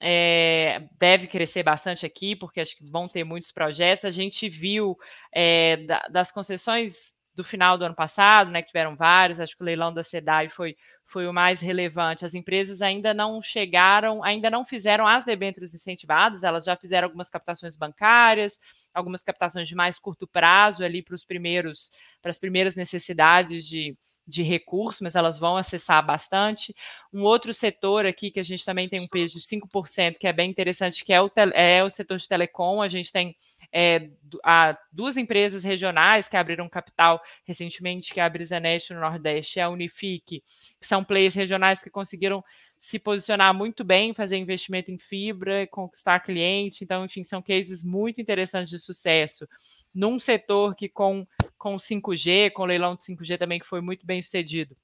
É, 0.00 0.82
deve 0.98 1.26
crescer 1.26 1.62
bastante 1.62 2.04
aqui, 2.04 2.34
porque 2.34 2.60
acho 2.60 2.76
que 2.76 2.84
vão 2.90 3.06
ter 3.06 3.24
muitos 3.24 3.52
projetos. 3.52 4.04
A 4.04 4.10
gente 4.10 4.48
viu 4.48 4.96
é, 5.32 5.78
da, 5.78 6.00
das 6.10 6.32
concessões 6.32 7.14
do 7.34 7.42
final 7.42 7.76
do 7.76 7.84
ano 7.84 7.94
passado, 7.94 8.50
né, 8.50 8.62
que 8.62 8.68
tiveram 8.68 8.94
vários, 8.94 9.40
acho 9.40 9.56
que 9.56 9.62
o 9.62 9.66
leilão 9.66 9.92
da 9.92 10.02
SEDAI 10.02 10.48
foi, 10.48 10.76
foi 11.04 11.26
o 11.26 11.32
mais 11.32 11.60
relevante. 11.60 12.24
As 12.24 12.32
empresas 12.32 12.80
ainda 12.80 13.12
não 13.12 13.42
chegaram, 13.42 14.22
ainda 14.22 14.48
não 14.48 14.64
fizeram 14.64 15.06
as 15.06 15.24
debêntures 15.24 15.74
incentivadas, 15.74 16.44
elas 16.44 16.64
já 16.64 16.76
fizeram 16.76 17.06
algumas 17.06 17.28
captações 17.28 17.76
bancárias, 17.76 18.58
algumas 18.92 19.22
captações 19.22 19.66
de 19.66 19.74
mais 19.74 19.98
curto 19.98 20.26
prazo 20.26 20.84
ali 20.84 21.02
para 21.02 21.14
os 21.14 21.24
primeiros, 21.24 21.90
para 22.22 22.30
as 22.30 22.38
primeiras 22.38 22.76
necessidades 22.76 23.66
de, 23.66 23.96
de 24.26 24.42
recursos, 24.42 25.00
mas 25.00 25.14
elas 25.14 25.38
vão 25.38 25.56
acessar 25.56 26.04
bastante. 26.04 26.74
Um 27.12 27.22
outro 27.22 27.52
setor 27.52 28.06
aqui 28.06 28.30
que 28.30 28.40
a 28.40 28.44
gente 28.44 28.64
também 28.64 28.88
tem 28.88 29.00
um 29.00 29.08
peso 29.08 29.34
de 29.34 29.40
5%, 29.40 30.18
que 30.18 30.26
é 30.26 30.32
bem 30.32 30.50
interessante, 30.50 31.04
que 31.04 31.12
é 31.12 31.20
o, 31.20 31.30
é 31.52 31.82
o 31.82 31.90
setor 31.90 32.16
de 32.18 32.28
telecom. 32.28 32.80
A 32.80 32.88
gente 32.88 33.12
tem 33.12 33.36
é, 33.74 34.08
a, 34.44 34.78
duas 34.92 35.16
empresas 35.16 35.64
regionais 35.64 36.28
que 36.28 36.36
abriram 36.36 36.68
capital 36.68 37.20
recentemente, 37.44 38.14
que 38.14 38.20
é 38.20 38.22
a 38.22 38.28
Brisanet 38.28 38.94
no 38.94 39.00
Nordeste 39.00 39.58
e 39.58 39.62
a 39.62 39.68
Unifique, 39.68 40.44
que 40.80 40.86
são 40.86 41.02
players 41.02 41.34
regionais 41.34 41.82
que 41.82 41.90
conseguiram 41.90 42.44
se 42.78 43.00
posicionar 43.00 43.52
muito 43.52 43.82
bem, 43.82 44.14
fazer 44.14 44.36
investimento 44.36 44.92
em 44.92 44.98
fibra, 44.98 45.66
conquistar 45.66 46.20
cliente. 46.20 46.84
Então, 46.84 47.04
enfim, 47.04 47.24
são 47.24 47.42
cases 47.42 47.82
muito 47.82 48.20
interessantes 48.20 48.70
de 48.70 48.78
sucesso. 48.78 49.48
Num 49.92 50.18
setor 50.20 50.76
que 50.76 50.88
com, 50.88 51.26
com 51.58 51.76
5G, 51.76 52.52
com 52.52 52.62
o 52.62 52.66
leilão 52.66 52.94
de 52.94 53.02
5G 53.02 53.38
também, 53.38 53.58
que 53.58 53.66
foi 53.66 53.80
muito 53.80 54.06
bem 54.06 54.22
sucedido, 54.22 54.76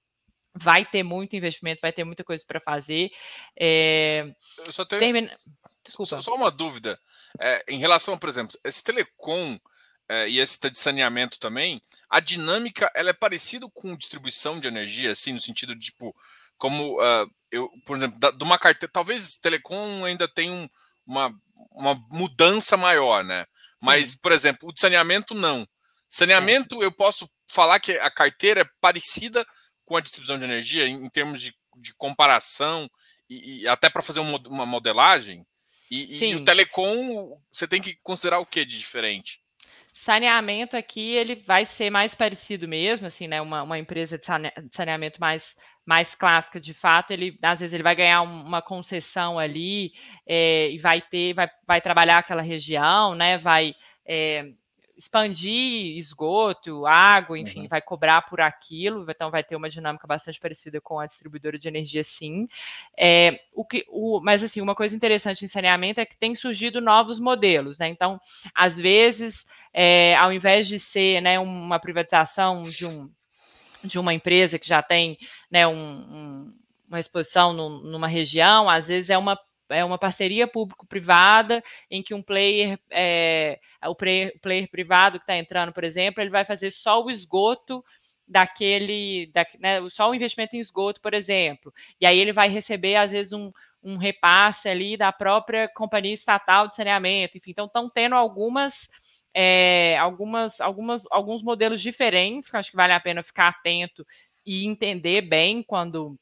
vai 0.55 0.85
ter 0.85 1.03
muito 1.03 1.37
investimento, 1.37 1.81
vai 1.81 1.93
ter 1.93 2.03
muita 2.03 2.25
coisa 2.25 2.43
para 2.45 2.59
fazer. 2.59 3.11
É... 3.57 4.35
Eu 4.67 4.73
só 4.73 4.85
tenho... 4.85 5.01
Termina... 5.01 5.39
Desculpa. 5.85 6.21
Só, 6.21 6.35
uma 6.35 6.51
dúvida. 6.51 6.99
É, 7.39 7.63
em 7.69 7.79
relação, 7.79 8.19
por 8.19 8.29
exemplo, 8.29 8.59
esse 8.65 8.83
telecom 8.83 9.59
é, 10.09 10.29
e 10.29 10.41
esse 10.41 10.59
de 10.69 10.79
saneamento 10.79 11.39
também, 11.39 11.81
a 12.09 12.19
dinâmica 12.19 12.91
ela 12.95 13.11
é 13.11 13.13
parecida 13.13 13.67
com 13.73 13.97
distribuição 13.97 14.59
de 14.59 14.67
energia, 14.67 15.13
assim, 15.13 15.33
no 15.33 15.41
sentido 15.41 15.75
de, 15.75 15.87
tipo, 15.87 16.15
como 16.59 17.01
uh, 17.01 17.31
eu, 17.51 17.71
por 17.87 17.97
exemplo, 17.97 18.19
da, 18.19 18.31
de 18.31 18.43
uma 18.43 18.59
carteira, 18.59 18.93
talvez 18.93 19.37
telecom 19.37 20.05
ainda 20.05 20.27
tenha 20.27 20.53
um, 20.53 20.69
uma, 21.07 21.35
uma 21.71 21.95
mudança 22.11 22.77
maior, 22.77 23.25
né? 23.25 23.47
Mas, 23.81 24.11
Sim. 24.11 24.19
por 24.21 24.33
exemplo, 24.33 24.69
o 24.69 24.73
de 24.73 24.81
saneamento 24.81 25.35
não. 25.35 25.67
Saneamento, 26.09 26.83
eu 26.83 26.91
posso 26.91 27.31
falar 27.47 27.79
que 27.81 27.93
a 27.93 28.11
carteira 28.11 28.63
é 28.63 28.71
parecida 28.81 29.47
com 29.85 29.97
a 29.97 30.01
distribuição 30.01 30.39
de 30.39 30.45
energia 30.45 30.87
em, 30.87 31.05
em 31.05 31.09
termos 31.09 31.41
de, 31.41 31.55
de 31.77 31.95
comparação 31.95 32.91
e, 33.29 33.63
e 33.63 33.69
até 33.69 33.89
para 33.89 34.03
fazer 34.03 34.21
uma 34.21 34.67
modelagem. 34.67 35.47
E, 35.91 36.25
e, 36.25 36.35
o 36.37 36.45
telecom, 36.45 37.37
você 37.51 37.67
tem 37.67 37.83
que 37.83 37.97
considerar 38.03 38.39
o 38.39 38.47
que 38.47 38.65
de 38.65 38.79
diferente? 38.79 39.41
Saneamento 39.93 40.77
aqui, 40.77 41.11
ele 41.11 41.35
vai 41.35 41.65
ser 41.65 41.91
mais 41.91 42.15
parecido 42.15 42.69
mesmo, 42.69 43.07
assim, 43.07 43.27
né? 43.27 43.41
Uma, 43.43 43.63
uma 43.63 43.79
empresa 43.79 44.17
de 44.17 44.25
saneamento 44.71 45.21
mais, 45.21 45.57
mais 45.85 46.15
clássica, 46.15 46.61
de 46.61 46.73
fato, 46.73 47.11
ele 47.11 47.37
às 47.43 47.61
vezes 47.61 47.75
ele 47.75 47.83
vai 47.83 47.97
ganhar 47.97 48.23
uma 48.23 48.63
concessão 48.63 49.39
ali 49.39 49.93
é, 50.27 50.71
e 50.71 50.79
vai 50.79 51.03
ter, 51.03 51.35
vai, 51.35 51.51
vai 51.67 51.81
trabalhar 51.81 52.19
aquela 52.19 52.41
região, 52.41 53.15
né? 53.15 53.37
Vai 53.37 53.75
é, 54.07 54.53
expandir 55.01 55.97
esgoto, 55.97 56.85
água, 56.85 57.39
enfim, 57.39 57.63
uhum. 57.63 57.69
vai 57.69 57.81
cobrar 57.81 58.21
por 58.21 58.39
aquilo, 58.39 59.07
então 59.09 59.31
vai 59.31 59.43
ter 59.43 59.57
uma 59.57 59.71
dinâmica 59.71 60.07
bastante 60.07 60.39
parecida 60.39 60.79
com 60.79 61.01
a 61.01 61.07
distribuidora 61.07 61.59
de 61.59 61.67
energia, 61.67 62.05
sim. 62.05 62.47
É, 62.99 63.41
o 63.55 63.65
que, 63.65 63.83
o, 63.89 64.21
mas 64.21 64.45
assim, 64.45 64.61
uma 64.61 64.75
coisa 64.75 64.95
interessante 64.95 65.43
em 65.43 65.49
saneamento 65.49 66.03
é 66.03 66.05
que 66.05 66.19
tem 66.19 66.35
surgido 66.35 66.83
novos 66.83 67.19
modelos, 67.19 67.79
né? 67.79 67.89
Então, 67.89 68.21
às 68.55 68.77
vezes, 68.77 69.47
é, 69.73 70.15
ao 70.17 70.31
invés 70.31 70.69
de 70.69 70.79
ser 70.79 71.23
né, 71.23 71.39
uma 71.39 71.79
privatização 71.79 72.61
de, 72.61 72.85
um, 72.85 73.11
de 73.83 73.99
uma 73.99 74.13
empresa 74.13 74.59
que 74.59 74.69
já 74.69 74.83
tem 74.83 75.17
né, 75.51 75.67
um, 75.67 75.73
um, 75.73 76.55
uma 76.87 77.01
exposição 77.01 77.55
numa 77.55 78.07
região, 78.07 78.69
às 78.69 78.89
vezes 78.89 79.09
é 79.09 79.17
uma 79.17 79.39
é 79.71 79.85
uma 79.85 79.99
parceria 79.99 80.47
público-privada 80.47 81.63
em 81.91 82.03
que 82.03 82.15
um 82.15 82.23
player, 82.23 82.79
é, 82.91 83.59
o 83.87 83.95
player, 83.95 84.39
player 84.41 84.71
privado 84.71 85.19
que 85.19 85.25
está 85.25 85.37
entrando, 85.37 85.73
por 85.73 85.85
exemplo, 85.85 86.23
ele 86.23 86.31
vai 86.31 86.45
fazer 86.45 86.71
só 86.71 87.03
o 87.03 87.11
esgoto 87.11 87.85
daquele, 88.27 89.27
da, 89.35 89.45
né, 89.59 89.89
só 89.91 90.09
o 90.09 90.15
investimento 90.15 90.55
em 90.55 90.61
esgoto, 90.61 91.01
por 91.01 91.15
exemplo. 91.15 91.73
E 92.01 92.07
aí 92.07 92.19
ele 92.19 92.33
vai 92.33 92.49
receber, 92.49 92.95
às 92.97 93.11
vezes, 93.11 93.33
um, 93.33 93.51
um 93.83 93.97
repasse 93.97 94.69
ali 94.69 94.97
da 94.97 95.11
própria 95.11 95.69
companhia 95.69 96.13
estatal 96.13 96.69
de 96.69 96.75
saneamento. 96.75 97.37
Enfim, 97.37 97.51
então 97.51 97.67
estão 97.67 97.91
tendo 97.91 98.15
algumas, 98.15 98.89
é, 99.35 99.99
algumas, 99.99 100.61
algumas, 100.61 101.05
alguns 101.11 101.43
modelos 101.43 101.81
diferentes 101.81 102.49
que 102.49 102.57
eu 102.57 102.61
acho 102.61 102.71
que 102.71 102.77
vale 102.77 102.93
a 102.93 103.01
pena 103.01 103.23
ficar 103.23 103.49
atento 103.49 104.07
e 104.47 104.65
entender 104.65 105.23
bem 105.23 105.63
quando 105.63 106.17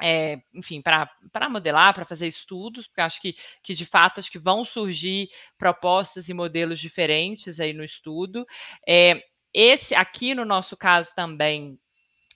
é, 0.00 0.40
enfim, 0.54 0.80
para 0.82 1.48
modelar, 1.48 1.94
para 1.94 2.04
fazer 2.04 2.26
estudos, 2.26 2.86
porque 2.86 3.00
acho 3.00 3.20
que, 3.20 3.36
que 3.62 3.74
de 3.74 3.86
fato 3.86 4.20
acho 4.20 4.30
que 4.30 4.38
vão 4.38 4.64
surgir 4.64 5.28
propostas 5.58 6.28
e 6.28 6.34
modelos 6.34 6.78
diferentes 6.78 7.60
aí 7.60 7.72
no 7.72 7.84
estudo. 7.84 8.46
É, 8.86 9.22
esse 9.54 9.94
aqui 9.94 10.34
no 10.34 10.44
nosso 10.44 10.76
caso 10.76 11.14
também 11.14 11.78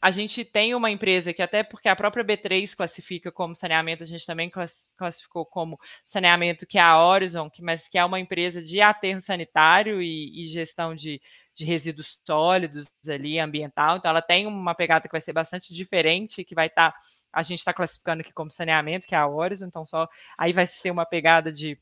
a 0.01 0.11
gente 0.11 0.45
tem 0.45 0.75
uma 0.75 0.91
empresa 0.91 1.33
que, 1.33 1.43
até 1.43 1.63
porque 1.63 1.89
a 1.89 1.97
própria 1.97 2.25
B3 2.25 2.75
classifica 2.77 3.33
como 3.33 3.57
saneamento, 3.57 4.03
a 4.03 4.07
gente 4.07 4.27
também 4.27 4.51
classificou 4.97 5.47
como 5.47 5.79
saneamento, 6.05 6.67
que 6.67 6.79
é 6.79 6.83
a 6.83 7.03
Horizon, 7.03 7.49
que, 7.51 7.63
mas 7.63 7.89
que 7.89 7.97
é 7.97 8.05
uma 8.05 8.21
empresa 8.21 8.63
de 8.63 8.81
aterro 8.81 9.21
sanitário 9.21 10.03
e, 10.03 10.45
e 10.45 10.49
gestão 10.49 10.95
de, 10.95 11.21
de 11.57 11.65
resíduos 11.65 12.19
sólidos 12.25 12.87
ali, 13.09 13.39
ambiental. 13.39 13.97
Então, 13.97 14.11
ela 14.11 14.21
tem 14.21 14.47
uma 14.47 14.75
pegada 14.75 15.09
que 15.09 15.13
vai 15.13 15.21
ser 15.21 15.33
bastante 15.33 15.73
diferente, 15.75 16.45
que 16.45 16.55
vai 16.55 16.67
estar. 16.67 16.93
Tá, 16.93 16.99
a 17.33 17.43
gente 17.43 17.59
está 17.59 17.73
classificando 17.73 18.21
aqui 18.21 18.33
como 18.33 18.53
saneamento, 18.53 19.07
que 19.07 19.15
é 19.15 19.19
a 19.19 19.27
Horizon, 19.27 19.67
então 19.67 19.85
só 19.85 20.09
aí 20.39 20.53
vai 20.53 20.67
ser 20.67 20.91
uma 20.91 21.07
pegada 21.07 21.53
de 21.53 21.79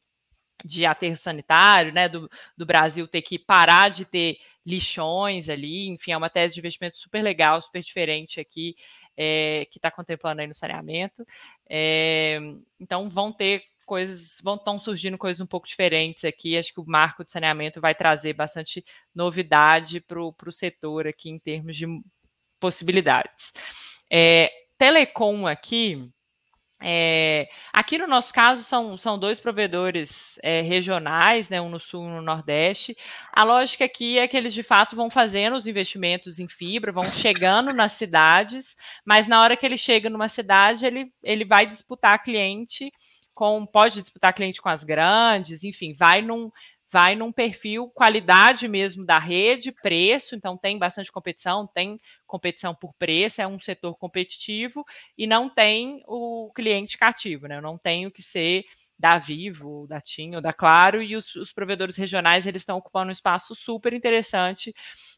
de 0.64 0.86
aterro 0.86 1.16
sanitário, 1.16 1.92
né, 1.92 2.08
do, 2.08 2.30
do 2.56 2.64
Brasil 2.64 3.08
ter 3.08 3.22
que 3.22 3.38
parar 3.38 3.88
de 3.90 4.04
ter 4.04 4.38
lixões 4.64 5.48
ali, 5.48 5.88
enfim, 5.88 6.12
é 6.12 6.16
uma 6.16 6.30
tese 6.30 6.54
de 6.54 6.60
investimento 6.60 6.96
super 6.96 7.22
legal, 7.22 7.60
super 7.60 7.82
diferente 7.82 8.40
aqui, 8.40 8.76
é, 9.16 9.66
que 9.70 9.78
está 9.78 9.90
contemplando 9.90 10.40
aí 10.40 10.46
no 10.46 10.54
saneamento. 10.54 11.26
É, 11.68 12.38
então 12.78 13.10
vão 13.10 13.32
ter 13.32 13.62
coisas, 13.84 14.40
vão 14.42 14.56
estão 14.56 14.78
surgindo 14.78 15.18
coisas 15.18 15.40
um 15.40 15.46
pouco 15.46 15.66
diferentes 15.66 16.24
aqui. 16.24 16.56
Acho 16.56 16.72
que 16.72 16.80
o 16.80 16.86
marco 16.86 17.24
de 17.24 17.30
saneamento 17.30 17.80
vai 17.80 17.94
trazer 17.94 18.32
bastante 18.32 18.84
novidade 19.14 20.00
para 20.00 20.20
o 20.20 20.52
setor 20.52 21.06
aqui 21.06 21.30
em 21.30 21.38
termos 21.38 21.76
de 21.76 21.86
possibilidades. 22.58 23.52
É, 24.10 24.50
telecom 24.78 25.46
aqui, 25.46 26.10
é, 26.86 27.48
aqui 27.72 27.96
no 27.96 28.06
nosso 28.06 28.32
caso 28.32 28.62
são, 28.62 28.98
são 28.98 29.18
dois 29.18 29.40
provedores 29.40 30.38
é, 30.42 30.60
regionais, 30.60 31.48
né, 31.48 31.60
um 31.60 31.70
no 31.70 31.80
sul 31.80 32.04
e 32.04 32.06
um 32.06 32.16
no 32.16 32.22
nordeste. 32.22 32.96
A 33.32 33.42
lógica 33.42 33.84
aqui 33.84 34.18
é 34.18 34.28
que 34.28 34.36
eles 34.36 34.52
de 34.52 34.62
fato 34.62 34.94
vão 34.94 35.08
fazendo 35.08 35.56
os 35.56 35.66
investimentos 35.66 36.38
em 36.38 36.48
fibra, 36.48 36.92
vão 36.92 37.04
chegando 37.04 37.72
nas 37.72 37.92
cidades, 37.92 38.76
mas 39.04 39.26
na 39.26 39.40
hora 39.40 39.56
que 39.56 39.64
ele 39.64 39.78
chega 39.78 40.10
numa 40.10 40.28
cidade, 40.28 40.84
ele, 40.84 41.10
ele 41.22 41.44
vai 41.44 41.66
disputar 41.66 42.22
cliente 42.22 42.92
com, 43.34 43.66
pode 43.66 44.00
disputar 44.00 44.34
cliente 44.34 44.62
com 44.62 44.68
as 44.68 44.84
grandes, 44.84 45.64
enfim, 45.64 45.92
vai 45.92 46.22
num, 46.22 46.50
vai 46.90 47.16
num 47.16 47.32
perfil 47.32 47.90
qualidade 47.90 48.68
mesmo 48.68 49.04
da 49.04 49.18
rede, 49.18 49.72
preço, 49.72 50.36
então 50.36 50.56
tem 50.56 50.78
bastante 50.78 51.10
competição, 51.10 51.66
tem 51.66 52.00
competição 52.26 52.74
por 52.74 52.94
preço, 52.94 53.42
é 53.42 53.46
um 53.46 53.58
setor 53.58 53.96
competitivo 53.96 54.84
e 55.18 55.26
não 55.26 55.48
tem 55.48 56.02
o 56.06 56.52
cliente 56.54 56.96
cativo, 56.96 57.48
né? 57.48 57.60
Não 57.60 57.76
tenho 57.76 58.10
que 58.10 58.22
ser 58.22 58.64
da 58.96 59.18
Vivo, 59.18 59.86
da 59.88 60.00
TIM 60.00 60.36
ou 60.36 60.40
da 60.40 60.52
Claro, 60.52 61.02
e 61.02 61.16
os, 61.16 61.34
os 61.34 61.52
provedores 61.52 61.96
regionais 61.96 62.46
eles 62.46 62.62
estão 62.62 62.76
ocupando 62.76 63.08
um 63.08 63.12
espaço 63.12 63.54
super 63.54 63.92
interessante, 63.92 64.72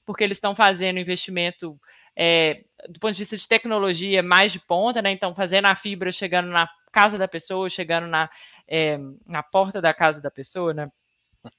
porque 0.05 0.25
eles 0.25 0.39
estão 0.39 0.55
fazendo 0.55 0.99
investimento 0.99 1.79
é, 2.17 2.65
do 2.89 2.99
ponto 2.99 3.13
de 3.13 3.21
vista 3.21 3.37
de 3.37 3.49
tecnologia 3.49 4.23
mais 4.23 4.53
de 4.53 4.61
ponta, 4.61 5.03
né? 5.03 5.11
Então, 5.11 5.35
fazendo 5.35 5.67
a 5.67 5.77
fibra 5.77 6.11
chegando 6.11 6.49
na 6.49 6.69
casa 6.93 7.19
da 7.19 7.29
pessoa, 7.29 7.69
chegando 7.69 8.07
na, 8.07 8.31
é, 8.67 8.99
na 9.27 9.43
porta 9.43 9.81
da 9.81 9.93
casa 9.93 10.21
da 10.21 10.31
pessoa, 10.31 10.73
né? 10.73 10.91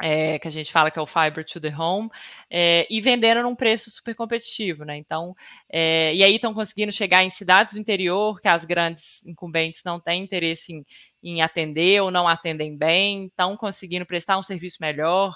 é, 0.02 0.40
que 0.40 0.48
a 0.48 0.52
gente 0.52 0.72
fala 0.72 0.92
que 0.92 1.00
é 1.00 1.02
o 1.02 1.06
Fiber 1.06 1.46
to 1.46 1.60
the 1.60 1.76
Home, 1.76 2.10
é, 2.50 2.88
e 2.90 3.00
vendendo 3.02 3.44
num 3.44 3.56
preço 3.56 3.90
super 3.90 4.16
competitivo, 4.16 4.84
né? 4.84 4.98
Então, 4.98 5.36
é, 5.70 6.14
e 6.14 6.24
aí 6.24 6.36
estão 6.36 6.54
conseguindo 6.54 6.92
chegar 6.92 7.24
em 7.24 7.30
cidades 7.30 7.74
do 7.74 7.80
interior 7.80 8.40
que 8.42 8.48
as 8.48 8.66
grandes 8.66 9.26
incumbentes 9.26 9.84
não 9.84 10.00
têm 10.00 10.24
interesse 10.24 10.74
em, 10.74 10.86
em 11.24 11.42
atender 11.42 12.02
ou 12.02 12.12
não 12.12 12.28
atendem 12.28 12.76
bem, 12.76 13.26
estão 13.28 13.56
conseguindo 13.58 14.06
prestar 14.06 14.38
um 14.38 14.44
serviço 14.44 14.78
melhor, 14.82 15.36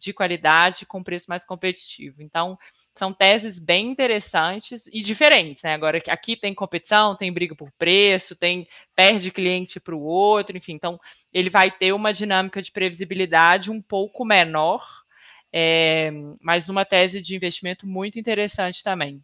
de 0.00 0.12
qualidade 0.12 0.86
com 0.86 1.02
preço 1.02 1.26
mais 1.28 1.44
competitivo. 1.44 2.22
Então, 2.22 2.58
são 2.94 3.12
teses 3.12 3.58
bem 3.58 3.90
interessantes 3.90 4.86
e 4.86 5.02
diferentes, 5.02 5.62
né? 5.62 5.74
Agora, 5.74 6.02
aqui 6.08 6.36
tem 6.36 6.54
competição, 6.54 7.14
tem 7.14 7.32
briga 7.32 7.54
por 7.54 7.70
preço, 7.72 8.34
tem 8.34 8.66
perde 8.96 9.30
cliente 9.30 9.78
para 9.78 9.94
o 9.94 10.02
outro, 10.02 10.56
enfim. 10.56 10.72
Então, 10.72 10.98
ele 11.32 11.50
vai 11.50 11.70
ter 11.70 11.92
uma 11.92 12.12
dinâmica 12.12 12.62
de 12.62 12.72
previsibilidade 12.72 13.70
um 13.70 13.80
pouco 13.80 14.24
menor, 14.24 15.04
é, 15.52 16.10
mas 16.40 16.68
uma 16.68 16.84
tese 16.84 17.20
de 17.20 17.36
investimento 17.36 17.86
muito 17.86 18.18
interessante 18.18 18.82
também, 18.82 19.22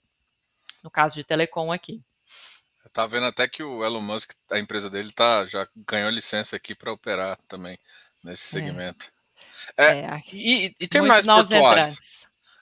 no 0.85 0.91
caso 0.91 1.14
de 1.14 1.24
telecom 1.24 1.72
aqui. 1.72 2.03
Tá 2.93 3.07
vendo 3.07 3.27
até 3.27 3.47
que 3.47 3.62
o 3.62 3.85
Elon 3.85 4.01
Musk, 4.01 4.33
a 4.51 4.59
empresa 4.59 4.89
dele, 4.89 5.12
tá, 5.12 5.45
já 5.45 5.68
ganhou 5.87 6.09
licença 6.09 6.57
aqui 6.57 6.74
para 6.74 6.93
operar 6.93 7.39
também 7.47 7.79
nesse 8.24 8.57
é. 8.57 8.61
segmento. 8.61 9.07
É. 9.07 9.15
É, 9.76 9.84
é 9.84 10.22
e, 10.32 10.74
e 10.80 10.88
terminais 10.88 11.24
portuários. 11.24 12.00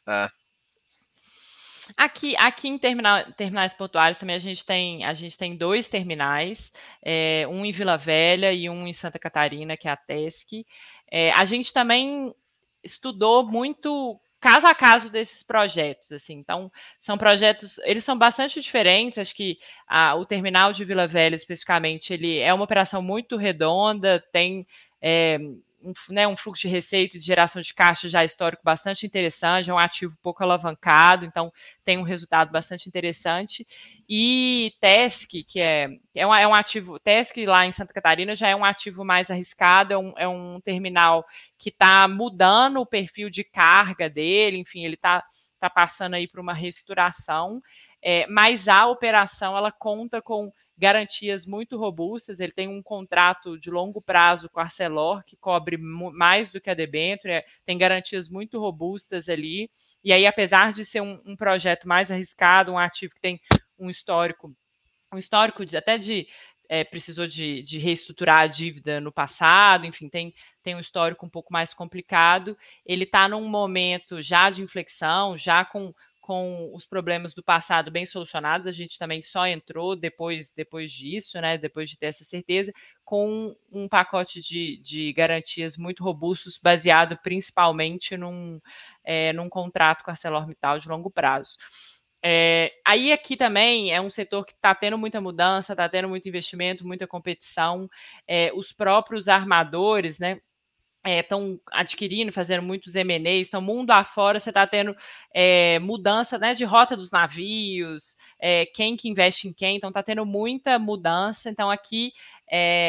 É. 0.06 0.30
Aqui, 1.96 2.34
aqui 2.36 2.68
em 2.68 2.78
terminal, 2.78 3.24
terminais 3.32 3.74
portuários 3.74 4.18
também 4.18 4.36
a 4.36 4.40
gente 4.40 4.64
tem, 4.64 5.04
a 5.04 5.12
gente 5.12 5.36
tem 5.36 5.54
dois 5.54 5.88
terminais, 5.88 6.72
é, 7.02 7.46
um 7.48 7.64
em 7.64 7.72
Vila 7.72 7.96
Velha 7.96 8.52
e 8.52 8.70
um 8.70 8.86
em 8.86 8.92
Santa 8.92 9.18
Catarina, 9.18 9.76
que 9.76 9.86
é 9.86 9.90
a 9.90 9.96
TESC. 9.96 10.66
É, 11.10 11.30
a 11.32 11.44
gente 11.44 11.72
também 11.72 12.34
estudou 12.82 13.46
muito 13.46 14.18
caso 14.40 14.66
a 14.66 14.74
caso 14.74 15.10
desses 15.10 15.42
projetos, 15.42 16.12
assim. 16.12 16.34
Então, 16.34 16.70
são 17.00 17.16
projetos, 17.16 17.78
eles 17.84 18.04
são 18.04 18.16
bastante 18.16 18.60
diferentes. 18.60 19.18
Acho 19.18 19.34
que 19.34 19.58
a, 19.86 20.14
o 20.16 20.26
terminal 20.26 20.72
de 20.72 20.84
Vila 20.84 21.06
Velha, 21.06 21.34
especificamente, 21.34 22.12
ele 22.12 22.38
é 22.38 22.52
uma 22.52 22.64
operação 22.64 23.00
muito 23.00 23.36
redonda, 23.36 24.22
tem 24.32 24.66
é, 25.00 25.38
um, 25.84 25.92
né, 26.08 26.26
um 26.26 26.36
fluxo 26.36 26.62
de 26.62 26.68
receita 26.68 27.16
e 27.16 27.20
de 27.20 27.26
geração 27.26 27.60
de 27.60 27.74
caixa 27.74 28.08
já 28.08 28.24
histórico 28.24 28.62
bastante 28.64 29.04
interessante, 29.04 29.70
é 29.70 29.74
um 29.74 29.78
ativo 29.78 30.16
pouco 30.22 30.42
alavancado, 30.42 31.24
então 31.24 31.52
tem 31.84 31.98
um 31.98 32.02
resultado 32.02 32.50
bastante 32.50 32.88
interessante. 32.88 33.66
E 34.08 34.72
TESC, 34.80 35.44
que 35.44 35.60
é, 35.60 35.88
é, 36.14 36.26
um, 36.26 36.34
é 36.34 36.48
um 36.48 36.54
ativo, 36.54 36.98
TESC 36.98 37.44
lá 37.44 37.66
em 37.66 37.72
Santa 37.72 37.92
Catarina 37.92 38.34
já 38.34 38.48
é 38.48 38.56
um 38.56 38.64
ativo 38.64 39.04
mais 39.04 39.30
arriscado, 39.30 39.92
é 39.92 39.98
um, 39.98 40.14
é 40.16 40.26
um 40.26 40.60
terminal 40.60 41.24
que 41.58 41.68
está 41.68 42.08
mudando 42.08 42.80
o 42.80 42.86
perfil 42.86 43.28
de 43.28 43.44
carga 43.44 44.08
dele, 44.08 44.56
enfim, 44.56 44.84
ele 44.84 44.94
está 44.94 45.22
tá 45.60 45.68
passando 45.68 46.14
aí 46.14 46.26
por 46.26 46.40
uma 46.40 46.54
reestruturação, 46.54 47.62
é, 48.02 48.26
mas 48.26 48.68
a 48.68 48.86
operação 48.86 49.56
ela 49.56 49.72
conta 49.72 50.20
com 50.20 50.52
garantias 50.76 51.46
muito 51.46 51.76
robustas. 51.76 52.40
Ele 52.40 52.52
tem 52.52 52.68
um 52.68 52.82
contrato 52.82 53.58
de 53.58 53.70
longo 53.70 54.00
prazo 54.00 54.48
com 54.48 54.60
a 54.60 54.64
Arcelor, 54.64 55.24
que 55.24 55.36
cobre 55.36 55.76
mais 55.76 56.50
do 56.50 56.60
que 56.60 56.70
a 56.70 56.74
debênture, 56.74 57.32
é, 57.32 57.44
tem 57.64 57.78
garantias 57.78 58.28
muito 58.28 58.58
robustas 58.58 59.28
ali. 59.28 59.70
E 60.02 60.12
aí, 60.12 60.26
apesar 60.26 60.72
de 60.72 60.84
ser 60.84 61.00
um, 61.00 61.20
um, 61.24 61.36
projeto 61.36 61.88
mais 61.88 62.10
arriscado, 62.10 62.72
um 62.72 62.78
ativo 62.78 63.14
que 63.14 63.20
tem 63.20 63.40
um 63.78 63.88
histórico, 63.88 64.54
um 65.12 65.18
histórico 65.18 65.64
de, 65.64 65.76
até 65.76 65.96
de 65.96 66.26
é, 66.68 66.82
precisou 66.82 67.26
de, 67.26 67.62
de, 67.62 67.78
reestruturar 67.78 68.40
a 68.40 68.46
dívida 68.46 69.00
no 69.00 69.12
passado, 69.12 69.86
enfim, 69.86 70.08
tem, 70.08 70.34
tem 70.62 70.74
um 70.74 70.80
histórico 70.80 71.24
um 71.24 71.28
pouco 71.28 71.52
mais 71.52 71.74
complicado. 71.74 72.56
Ele 72.84 73.04
está 73.04 73.28
num 73.28 73.46
momento 73.46 74.20
já 74.22 74.50
de 74.50 74.62
inflexão, 74.62 75.36
já 75.36 75.64
com 75.64 75.94
com 76.24 76.70
os 76.74 76.86
problemas 76.86 77.34
do 77.34 77.42
passado 77.42 77.90
bem 77.90 78.06
solucionados, 78.06 78.66
a 78.66 78.72
gente 78.72 78.98
também 78.98 79.20
só 79.20 79.46
entrou 79.46 79.94
depois, 79.94 80.50
depois 80.52 80.90
disso, 80.90 81.38
né, 81.38 81.58
depois 81.58 81.90
de 81.90 81.98
ter 81.98 82.06
essa 82.06 82.24
certeza, 82.24 82.72
com 83.04 83.54
um 83.70 83.86
pacote 83.86 84.40
de, 84.40 84.78
de 84.78 85.12
garantias 85.12 85.76
muito 85.76 86.02
robustos, 86.02 86.56
baseado 86.56 87.18
principalmente 87.22 88.16
num, 88.16 88.58
é, 89.04 89.34
num 89.34 89.50
contrato 89.50 90.02
com 90.02 90.10
a 90.10 90.14
ArcelorMittal 90.14 90.78
de 90.78 90.88
longo 90.88 91.10
prazo. 91.10 91.58
É, 92.24 92.72
aí 92.86 93.12
aqui 93.12 93.36
também 93.36 93.92
é 93.92 94.00
um 94.00 94.08
setor 94.08 94.46
que 94.46 94.54
está 94.54 94.74
tendo 94.74 94.96
muita 94.96 95.20
mudança, 95.20 95.74
está 95.74 95.86
tendo 95.90 96.08
muito 96.08 96.26
investimento, 96.26 96.86
muita 96.86 97.06
competição. 97.06 97.86
É, 98.26 98.50
os 98.54 98.72
próprios 98.72 99.28
armadores, 99.28 100.18
né? 100.18 100.40
Estão 101.04 101.60
é, 101.72 101.80
adquirindo, 101.80 102.32
fazendo 102.32 102.62
muitos 102.62 102.94
M&As, 102.94 103.48
então 103.48 103.60
mundo 103.60 103.90
afora 103.90 104.40
você 104.40 104.50
está 104.50 104.66
tendo 104.66 104.96
é, 105.32 105.78
mudança 105.78 106.38
né, 106.38 106.54
de 106.54 106.64
rota 106.64 106.96
dos 106.96 107.10
navios, 107.10 108.16
é, 108.38 108.66
quem 108.66 108.96
que 108.96 109.08
investe 109.08 109.46
em 109.48 109.52
quem, 109.52 109.76
então 109.76 109.88
está 109.88 110.02
tendo 110.02 110.24
muita 110.24 110.78
mudança, 110.78 111.50
então 111.50 111.70
aqui 111.70 112.12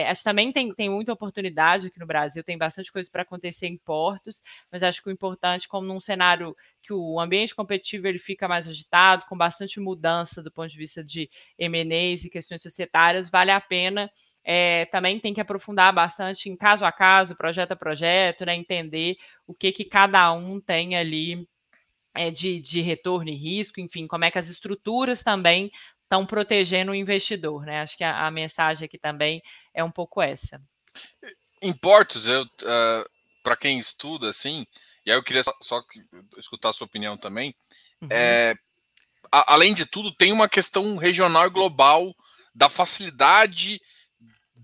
acho 0.08 0.20
que 0.20 0.26
também 0.26 0.52
tem, 0.52 0.72
tem 0.76 0.90
muita 0.90 1.12
oportunidade 1.12 1.88
aqui 1.88 2.00
no 2.00 2.06
Brasil, 2.06 2.44
tem 2.44 2.58
bastante 2.58 2.92
coisa 2.92 3.10
para 3.10 3.24
acontecer 3.24 3.66
em 3.66 3.78
portos, 3.78 4.40
mas 4.72 4.84
acho 4.84 5.02
que 5.02 5.10
o 5.10 5.12
importante, 5.12 5.68
como 5.68 5.88
num 5.88 6.00
cenário 6.00 6.56
que 6.84 6.94
o 6.94 7.20
ambiente 7.20 7.56
competitivo 7.56 8.08
ele 8.08 8.20
fica 8.20 8.48
mais 8.48 8.68
agitado, 8.68 9.26
com 9.28 9.36
bastante 9.36 9.80
mudança 9.80 10.44
do 10.44 10.52
ponto 10.52 10.70
de 10.70 10.78
vista 10.78 11.04
de 11.04 11.30
M&As 11.58 12.26
e 12.26 12.30
questões 12.30 12.62
societárias, 12.62 13.28
vale 13.28 13.50
a 13.50 13.60
pena 13.60 14.12
é, 14.46 14.86
também 14.86 15.20
tem 15.20 15.34
que 15.34 15.42
aprofundar 15.42 15.92
bastante 15.92 16.50
em 16.50 16.56
caso 16.56 16.86
a 16.86 16.92
caso, 16.92 17.36
projeto 17.36 17.72
a 17.72 17.76
projeto, 17.76 18.46
né, 18.46 18.56
entender 18.56 19.18
o 19.48 19.56
que, 19.56 19.72
que 19.72 19.84
cada 19.84 20.32
um 20.32 20.62
tem 20.62 20.96
ali 20.96 21.50
é, 22.14 22.30
de, 22.30 22.62
de 22.62 22.80
retorno 22.80 23.30
e 23.30 23.36
risco, 23.36 23.80
enfim, 23.80 24.06
como 24.06 24.24
é 24.24 24.30
que 24.30 24.38
as 24.38 24.48
estruturas 24.48 25.24
também 25.24 25.72
estão 26.04 26.26
protegendo 26.26 26.92
o 26.92 26.96
investidor, 26.96 27.66
né? 27.66 27.82
Acho 27.82 27.98
que 27.98 28.04
a, 28.04 28.28
a, 28.28 28.32
mensagem 28.32 28.86
aqui 28.86 29.00
também 29.00 29.42
é 29.74 29.84
um 29.84 29.90
pouco 29.90 30.22
essa. 30.22 30.62
Em 31.60 31.74
portos, 31.74 32.28
eu, 32.28 32.44
uh, 32.44 33.10
para 33.44 33.58
quem 33.58 33.80
estuda 33.80 34.30
assim, 34.30 34.68
e 35.04 35.12
aí 35.12 35.18
eu 35.18 35.24
queria 35.24 35.44
só, 35.44 35.54
só 35.60 35.82
escutar 36.38 36.70
a 36.70 36.74
sua 36.74 36.86
opinião 36.86 37.18
também, 37.18 37.56
uhum. 38.00 38.08
é, 38.12 38.54
a, 39.32 39.54
além 39.54 39.74
de 39.74 39.88
tudo, 39.88 40.12
tem 40.12 40.32
uma 40.32 40.48
questão 40.48 40.96
regional 40.98 41.48
e 41.48 41.50
global 41.50 42.16
da 42.54 42.70
facilidade 42.70 43.82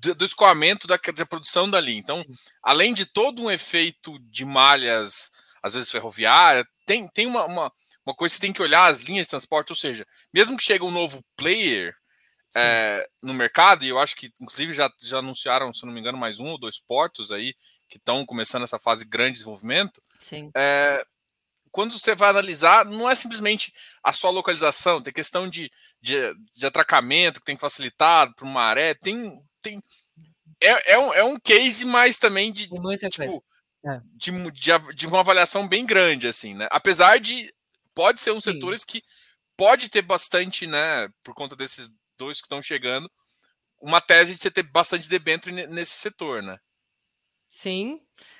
do, 0.01 0.15
do 0.15 0.25
escoamento 0.25 0.87
da, 0.87 0.97
da 0.97 1.25
produção 1.25 1.69
dali. 1.69 1.95
Então, 1.95 2.25
além 2.63 2.93
de 2.93 3.05
todo 3.05 3.43
um 3.43 3.51
efeito 3.51 4.17
de 4.31 4.43
malhas, 4.43 5.31
às 5.61 5.73
vezes 5.73 5.91
ferroviária, 5.91 6.65
tem, 6.85 7.07
tem 7.07 7.27
uma, 7.27 7.45
uma, 7.45 7.71
uma 8.05 8.15
coisa 8.15 8.33
que 8.33 8.37
você 8.37 8.41
tem 8.41 8.53
que 8.53 8.61
olhar 8.61 8.87
as 8.87 9.01
linhas 9.01 9.27
de 9.27 9.31
transporte, 9.31 9.71
ou 9.71 9.75
seja, 9.75 10.05
mesmo 10.33 10.57
que 10.57 10.63
chegue 10.63 10.83
um 10.83 10.91
novo 10.91 11.23
player 11.37 11.95
é, 12.55 13.07
no 13.21 13.33
mercado, 13.33 13.85
e 13.85 13.89
eu 13.89 13.99
acho 13.99 14.15
que 14.15 14.31
inclusive 14.41 14.73
já, 14.73 14.89
já 15.01 15.19
anunciaram, 15.19 15.73
se 15.73 15.85
não 15.85 15.93
me 15.93 15.99
engano, 15.99 16.17
mais 16.17 16.39
um 16.39 16.47
ou 16.47 16.59
dois 16.59 16.79
portos 16.79 17.31
aí 17.31 17.53
que 17.87 17.97
estão 17.97 18.25
começando 18.25 18.63
essa 18.63 18.79
fase 18.79 19.05
grande 19.05 19.33
de 19.33 19.39
desenvolvimento, 19.39 20.01
é, 20.55 21.05
quando 21.71 21.97
você 21.97 22.13
vai 22.13 22.29
analisar, 22.29 22.85
não 22.85 23.09
é 23.09 23.15
simplesmente 23.15 23.73
a 24.03 24.11
sua 24.11 24.29
localização, 24.29 25.01
tem 25.01 25.13
questão 25.13 25.47
de, 25.47 25.71
de, 26.01 26.33
de 26.53 26.65
atracamento 26.65 27.39
que 27.39 27.45
tem 27.45 27.57
facilitado 27.57 28.35
para 28.35 28.45
uma 28.45 28.53
maré, 28.53 28.93
tem, 28.93 29.41
tem 29.61 29.81
é, 30.61 30.93
é, 30.93 30.99
um, 30.99 31.13
é 31.13 31.23
um 31.23 31.39
case 31.39 31.85
mais 31.85 32.19
também 32.19 32.53
de, 32.53 32.69
tipo, 33.09 33.43
é. 33.85 33.99
de, 34.15 34.51
de, 34.51 34.93
de, 34.95 35.07
uma 35.07 35.21
avaliação 35.21 35.67
bem 35.67 35.85
grande, 35.85 36.27
assim, 36.27 36.53
né? 36.53 36.67
Apesar 36.71 37.19
de 37.19 37.51
pode 37.95 38.21
ser 38.21 38.31
um 38.31 38.39
Sim. 38.39 38.53
setores 38.53 38.83
que 38.83 39.01
pode 39.57 39.89
ter 39.89 40.01
bastante, 40.01 40.67
né, 40.67 41.09
por 41.23 41.33
conta 41.33 41.55
desses 41.55 41.91
dois 42.17 42.39
que 42.39 42.45
estão 42.45 42.61
chegando, 42.61 43.09
uma 43.81 43.99
tese 43.99 44.33
de 44.33 44.39
você 44.39 44.51
ter 44.51 44.63
bastante 44.63 45.09
debênture 45.09 45.67
nesse 45.67 45.97
setor, 45.97 46.43
né? 46.43 46.57
Sim, 47.49 47.99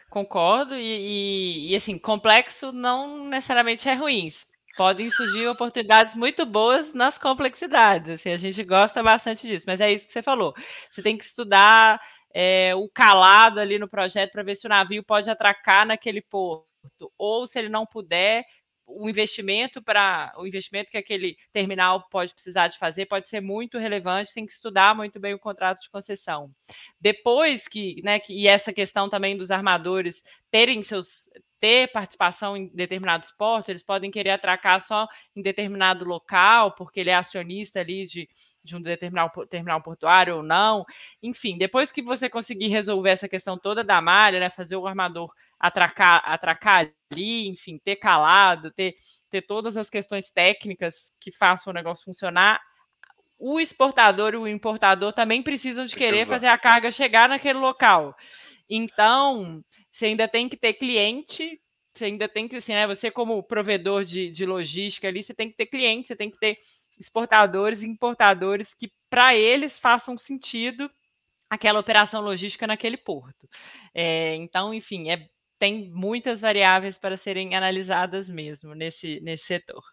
concordo. 0.10 0.76
E, 0.76 0.80
e, 0.80 1.72
e, 1.72 1.76
assim, 1.76 1.98
complexo 1.98 2.72
não 2.72 3.28
necessariamente 3.28 3.90
é 3.90 3.96
ruim. 3.96 4.30
Podem 4.76 5.12
surgir 5.12 5.48
oportunidades 5.48 6.16
muito 6.16 6.46
boas 6.46 6.94
nas 6.94 7.18
complexidades. 7.18 8.10
Assim, 8.10 8.32
a 8.32 8.38
gente 8.38 8.64
gosta 8.64 9.04
bastante 9.04 9.48
disso, 9.48 9.66
mas 9.68 9.82
é 9.82 9.92
isso 9.92 10.08
que 10.08 10.14
você 10.14 10.24
falou. 10.24 10.54
Você 10.90 11.02
tem 11.02 11.18
que 11.18 11.26
estudar 11.26 12.02
é, 12.34 12.74
o 12.76 12.88
calado 12.90 13.60
ali 13.60 13.78
no 13.78 13.90
projeto 13.90 14.32
para 14.32 14.44
ver 14.44 14.56
se 14.56 14.66
o 14.66 14.70
navio 14.70 15.04
pode 15.04 15.30
atracar 15.30 15.86
naquele 15.86 16.22
porto. 16.22 16.66
Ou 17.18 17.46
se 17.46 17.60
ele 17.60 17.70
não 17.70 17.86
puder, 17.86 18.46
o 18.88 19.10
investimento 19.10 19.82
para 19.82 20.32
o 20.38 20.46
investimento 20.46 20.90
que 20.90 20.98
aquele 20.98 21.38
terminal 21.54 22.08
pode 22.10 22.34
precisar 22.34 22.68
de 22.68 22.78
fazer 22.78 23.06
pode 23.06 23.30
ser 23.30 23.42
muito 23.42 23.78
relevante, 23.78 24.34
tem 24.34 24.46
que 24.46 24.52
estudar 24.52 24.96
muito 24.96 25.20
bem 25.20 25.34
o 25.34 25.40
contrato 25.40 25.82
de 25.82 25.90
concessão. 25.90 26.52
Depois 27.00 27.68
que, 27.68 28.02
né, 28.04 28.20
que, 28.20 28.34
e 28.34 28.48
essa 28.48 28.74
questão 28.74 29.10
também 29.10 29.38
dos 29.38 29.52
armadores 29.52 30.24
terem 30.50 30.82
seus 30.84 31.30
ter 31.62 31.91
participação 31.91 32.57
em 32.57 32.68
determinados 32.74 33.32
portos, 33.32 33.70
eles 33.70 33.84
podem 33.84 34.09
querer 34.09 34.32
atracar 34.32 34.82
só 34.82 35.07
em 35.36 35.43
determinado 35.43 36.03
local, 36.03 36.74
porque 36.74 36.99
ele 36.99 37.12
é 37.12 37.16
acionista 37.16 37.80
ali 37.80 38.07
de, 38.07 38.28
de 38.64 38.76
um 38.76 38.82
determinado 38.82 39.45
terminal 39.45 39.80
portuário 39.80 40.38
ou 40.38 40.43
não. 40.43 40.84
Enfim, 41.22 41.59
depois 41.59 41.91
que 41.91 42.01
você 42.01 42.28
conseguir 42.28 42.70
resolver 42.70 43.12
essa 43.12 43.30
questão 43.30 43.59
toda 43.59 43.84
da 43.84 44.01
malha, 44.01 44.39
né, 44.39 44.49
fazer 44.49 44.76
o 44.76 44.88
armador 44.88 45.32
atracar, 45.59 46.24
atracar 46.26 46.91
ali, 47.12 47.47
enfim, 47.47 47.78
ter 47.78 47.97
calado, 47.97 48.72
ter, 48.72 48.95
ter 49.30 49.43
todas 49.43 49.78
as 49.78 49.88
questões 49.88 50.32
técnicas 50.32 51.14
que 51.20 51.32
façam 51.32 51.70
o 51.70 51.76
negócio 51.76 52.03
funcionar, 52.03 52.59
o 53.38 53.59
exportador 53.59 54.34
e 54.34 54.38
o 54.38 54.47
importador 54.47 55.14
também 55.14 55.43
precisam 55.43 55.86
de 55.86 55.95
querer 55.95 56.26
fazer 56.26 56.47
a 56.47 56.57
carga 56.57 56.89
chegar 56.89 57.30
naquele 57.30 57.59
local. 57.59 58.16
Então, 58.68 59.64
você 59.92 60.06
ainda 60.08 60.28
tem 60.28 60.48
que 60.48 60.58
ter 60.58 60.74
cliente, 60.74 61.60
você 61.94 62.06
ainda 62.06 62.28
tem 62.30 62.48
que, 62.48 62.56
assim, 62.56 62.74
né? 62.74 62.88
Você, 62.88 63.12
como 63.12 63.44
provedor 63.44 64.04
de, 64.04 64.32
de 64.32 64.46
logística 64.46 65.08
ali, 65.08 65.22
você 65.22 65.34
tem 65.34 65.50
que 65.50 65.58
ter 65.58 65.66
cliente, 65.66 66.08
você 66.08 66.16
tem 66.16 66.30
que 66.30 66.38
ter 66.38 66.58
exportadores 66.98 67.82
e 67.82 67.88
importadores 67.88 68.74
que, 68.74 68.92
para 69.10 69.36
eles, 69.36 69.78
façam 69.78 70.18
sentido 70.18 70.89
aquela 71.50 71.80
operação 71.80 72.22
logística 72.22 72.66
naquele 72.66 72.96
porto. 72.96 73.50
É, 73.94 74.36
então, 74.36 74.74
enfim, 74.74 75.10
é, 75.10 75.28
tem 75.60 75.89
muitas 75.92 76.39
variáveis 76.39 76.98
para 76.98 77.18
serem 77.18 77.56
analisadas 77.56 78.30
mesmo 78.30 78.74
nesse, 78.74 79.20
nesse 79.20 79.46
setor. 79.46 79.84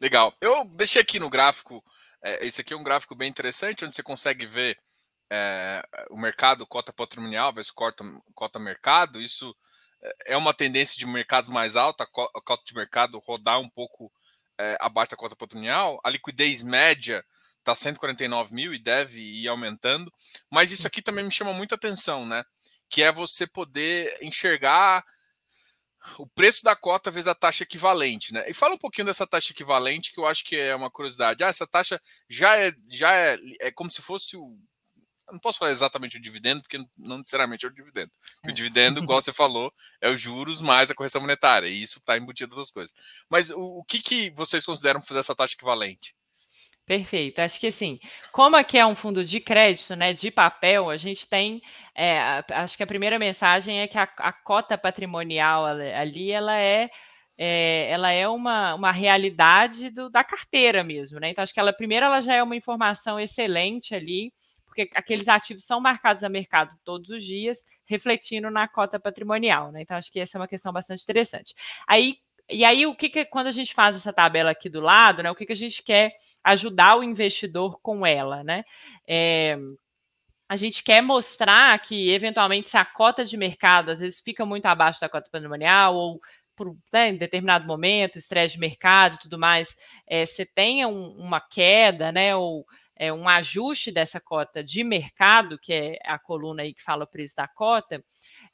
Legal. 0.00 0.34
Eu 0.40 0.64
deixei 0.64 1.02
aqui 1.02 1.20
no 1.20 1.28
gráfico, 1.28 1.84
é, 2.22 2.46
esse 2.46 2.62
aqui 2.62 2.72
é 2.72 2.76
um 2.76 2.82
gráfico 2.82 3.14
bem 3.14 3.28
interessante, 3.28 3.84
onde 3.84 3.94
você 3.94 4.02
consegue 4.02 4.46
ver 4.46 4.78
é, 5.30 5.82
o 6.10 6.16
mercado 6.16 6.66
cota 6.66 6.92
patrimonial 6.92 7.52
versus 7.52 7.72
cota, 7.72 8.04
cota 8.34 8.58
mercado, 8.58 9.20
isso 9.20 9.54
é, 10.02 10.34
é 10.34 10.36
uma 10.36 10.54
tendência 10.54 10.96
de 10.96 11.06
mercados 11.06 11.50
mais 11.50 11.76
alta, 11.76 12.04
a 12.04 12.06
cota 12.06 12.62
de 12.64 12.74
mercado 12.74 13.18
rodar 13.18 13.58
um 13.60 13.68
pouco 13.68 14.12
é, 14.58 14.76
abaixo 14.80 15.10
da 15.10 15.16
cota 15.16 15.36
patrimonial, 15.36 16.00
a 16.02 16.10
liquidez 16.10 16.62
média 16.62 17.24
está 17.58 17.74
149 17.74 18.54
mil 18.54 18.72
e 18.72 18.78
deve 18.78 19.20
ir 19.20 19.48
aumentando, 19.48 20.12
mas 20.50 20.70
isso 20.70 20.86
aqui 20.86 21.02
também 21.02 21.24
me 21.24 21.30
chama 21.30 21.52
muita 21.52 21.74
atenção, 21.74 22.24
né? 22.24 22.44
Que 22.88 23.02
é 23.02 23.10
você 23.10 23.46
poder 23.46 24.16
enxergar 24.22 25.04
o 26.18 26.26
preço 26.26 26.62
da 26.62 26.76
cota 26.76 27.10
vezes 27.10 27.26
a 27.26 27.34
taxa 27.34 27.64
equivalente, 27.64 28.32
né? 28.32 28.48
E 28.48 28.54
fala 28.54 28.74
um 28.74 28.78
pouquinho 28.78 29.06
dessa 29.06 29.26
taxa 29.26 29.52
equivalente, 29.52 30.12
que 30.12 30.20
eu 30.20 30.26
acho 30.26 30.44
que 30.44 30.56
é 30.56 30.74
uma 30.74 30.90
curiosidade. 30.90 31.42
Ah, 31.42 31.48
essa 31.48 31.66
taxa 31.66 32.00
já 32.28 32.56
é, 32.56 32.72
já 32.86 33.12
é, 33.12 33.36
é 33.60 33.72
como 33.72 33.90
se 33.90 34.00
fosse 34.00 34.36
o 34.36 34.56
não 35.30 35.38
posso 35.38 35.58
falar 35.58 35.72
exatamente 35.72 36.16
o 36.16 36.20
dividendo, 36.20 36.62
porque 36.62 36.78
não 36.96 37.18
necessariamente 37.18 37.66
é 37.66 37.68
o 37.68 37.72
dividendo. 37.72 38.10
O 38.44 38.50
é. 38.50 38.52
dividendo, 38.52 39.00
igual 39.02 39.20
você 39.20 39.32
falou, 39.32 39.72
é 40.00 40.10
os 40.10 40.20
juros 40.20 40.60
mais 40.60 40.90
a 40.90 40.94
correção 40.94 41.20
monetária, 41.20 41.66
e 41.66 41.82
isso 41.82 41.98
está 41.98 42.16
embutido 42.16 42.54
das 42.54 42.70
coisas. 42.70 42.94
Mas 43.28 43.50
o, 43.50 43.78
o, 43.78 43.84
que, 43.84 44.00
que 44.00 44.30
vocês 44.30 44.64
consideram 44.64 45.02
fazer 45.02 45.20
essa 45.20 45.34
taxa 45.34 45.54
equivalente? 45.54 46.14
Perfeito. 46.86 47.40
Acho 47.40 47.58
que 47.58 47.66
assim, 47.66 47.98
como 48.30 48.54
aqui 48.56 48.78
é 48.78 48.86
um 48.86 48.94
fundo 48.94 49.24
de 49.24 49.40
crédito, 49.40 49.96
né, 49.96 50.12
de 50.12 50.30
papel, 50.30 50.88
a 50.88 50.96
gente 50.96 51.28
tem, 51.28 51.60
é, 51.92 52.44
acho 52.50 52.76
que 52.76 52.82
a 52.82 52.86
primeira 52.86 53.18
mensagem 53.18 53.80
é 53.80 53.88
que 53.88 53.98
a, 53.98 54.04
a 54.18 54.32
cota 54.32 54.78
patrimonial 54.78 55.66
ali, 55.66 56.30
ela 56.30 56.56
é 56.56 56.88
é, 57.38 57.90
ela 57.90 58.10
é 58.10 58.26
uma, 58.26 58.74
uma 58.74 58.92
realidade 58.92 59.90
do, 59.90 60.08
da 60.08 60.24
carteira 60.24 60.82
mesmo, 60.82 61.20
né? 61.20 61.30
Então, 61.30 61.42
acho 61.42 61.52
que 61.52 61.60
ela, 61.60 61.72
primeiro, 61.72 62.06
ela 62.06 62.20
já 62.20 62.34
é 62.34 62.42
uma 62.42 62.56
informação 62.56 63.20
excelente 63.20 63.94
ali, 63.94 64.32
porque 64.76 64.90
aqueles 64.94 65.26
ativos 65.26 65.64
são 65.64 65.80
marcados 65.80 66.22
a 66.22 66.28
mercado 66.28 66.76
todos 66.84 67.08
os 67.08 67.24
dias, 67.24 67.64
refletindo 67.86 68.50
na 68.50 68.68
cota 68.68 69.00
patrimonial, 69.00 69.72
né? 69.72 69.80
Então, 69.80 69.96
acho 69.96 70.12
que 70.12 70.20
essa 70.20 70.36
é 70.36 70.40
uma 70.40 70.46
questão 70.46 70.70
bastante 70.70 71.02
interessante. 71.02 71.54
Aí, 71.88 72.18
e 72.48 72.62
aí, 72.62 72.86
o 72.86 72.94
que, 72.94 73.08
que 73.08 73.24
quando 73.24 73.46
a 73.46 73.52
gente 73.52 73.74
faz 73.74 73.96
essa 73.96 74.12
tabela 74.12 74.50
aqui 74.50 74.68
do 74.68 74.80
lado, 74.80 75.22
né? 75.22 75.30
O 75.30 75.34
que, 75.34 75.46
que 75.46 75.52
a 75.52 75.56
gente 75.56 75.82
quer 75.82 76.12
ajudar 76.44 76.96
o 76.98 77.02
investidor 77.02 77.80
com 77.80 78.04
ela, 78.04 78.44
né? 78.44 78.64
É, 79.08 79.56
a 80.48 80.56
gente 80.56 80.84
quer 80.84 81.00
mostrar 81.00 81.78
que, 81.80 82.10
eventualmente, 82.10 82.68
se 82.68 82.76
a 82.76 82.84
cota 82.84 83.24
de 83.24 83.36
mercado 83.36 83.90
às 83.90 84.00
vezes 84.00 84.20
fica 84.20 84.44
muito 84.44 84.66
abaixo 84.66 85.00
da 85.00 85.08
cota 85.08 85.30
patrimonial, 85.30 85.96
ou 85.96 86.20
por 86.54 86.76
né, 86.92 87.10
em 87.10 87.16
determinado 87.16 87.66
momento, 87.66 88.18
estresse 88.18 88.54
de 88.54 88.60
mercado 88.60 89.14
e 89.14 89.18
tudo 89.20 89.38
mais, 89.38 89.74
é, 90.06 90.24
você 90.24 90.44
tenha 90.44 90.86
um, 90.86 91.08
uma 91.16 91.40
queda, 91.40 92.12
né? 92.12 92.36
Ou 92.36 92.66
é, 92.96 93.12
um 93.12 93.28
ajuste 93.28 93.92
dessa 93.92 94.18
cota 94.18 94.64
de 94.64 94.82
mercado, 94.82 95.58
que 95.58 95.72
é 95.72 95.98
a 96.04 96.18
coluna 96.18 96.62
aí 96.62 96.72
que 96.72 96.82
fala 96.82 97.04
o 97.04 97.06
preço 97.06 97.36
da 97.36 97.46
cota, 97.46 98.02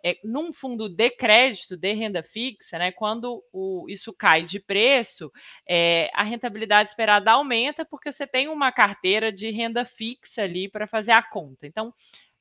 é, 0.04 0.18
num 0.24 0.52
fundo 0.52 0.88
de 0.88 1.10
crédito 1.10 1.76
de 1.76 1.92
renda 1.92 2.22
fixa, 2.22 2.76
né, 2.78 2.90
quando 2.90 3.42
o, 3.52 3.86
isso 3.88 4.12
cai 4.12 4.42
de 4.42 4.58
preço, 4.58 5.32
é, 5.66 6.10
a 6.12 6.24
rentabilidade 6.24 6.90
esperada 6.90 7.30
aumenta 7.30 7.84
porque 7.84 8.10
você 8.10 8.26
tem 8.26 8.48
uma 8.48 8.72
carteira 8.72 9.30
de 9.30 9.50
renda 9.50 9.84
fixa 9.84 10.42
ali 10.42 10.68
para 10.68 10.88
fazer 10.88 11.12
a 11.12 11.22
conta. 11.22 11.66
Então, 11.66 11.94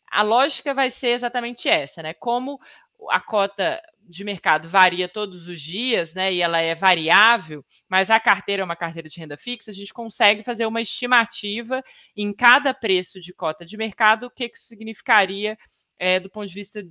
a 0.10 0.24
lógica 0.24 0.74
vai 0.74 0.92
ser 0.92 1.10
exatamente 1.10 1.70
essa, 1.70 2.04
né? 2.04 2.14
Como 2.14 2.60
a 3.10 3.20
cota 3.20 3.82
de 4.04 4.24
mercado 4.24 4.68
varia 4.68 5.08
todos 5.08 5.48
os 5.48 5.62
dias, 5.62 6.14
né? 6.14 6.34
E 6.34 6.42
ela 6.42 6.60
é 6.60 6.76
variável, 6.76 7.64
mas 7.88 8.10
a 8.10 8.20
carteira 8.20 8.62
é 8.62 8.66
uma 8.66 8.76
carteira 8.76 9.08
de 9.08 9.20
renda 9.20 9.38
fixa, 9.38 9.72
a 9.72 9.74
gente 9.74 9.94
consegue 9.94 10.44
fazer 10.44 10.66
uma 10.66 10.82
estimativa 10.82 11.84
em 12.16 12.34
cada 12.34 12.74
preço 12.74 13.20
de 13.20 13.34
cota 13.34 13.66
de 13.66 13.78
mercado, 13.78 14.26
o 14.26 14.30
que, 14.30 14.50
que 14.50 14.58
isso 14.58 14.68
significaria 14.68 15.58
é, 15.98 16.20
do 16.20 16.30
ponto 16.30 16.48
de 16.48 16.54
vista 16.54 16.84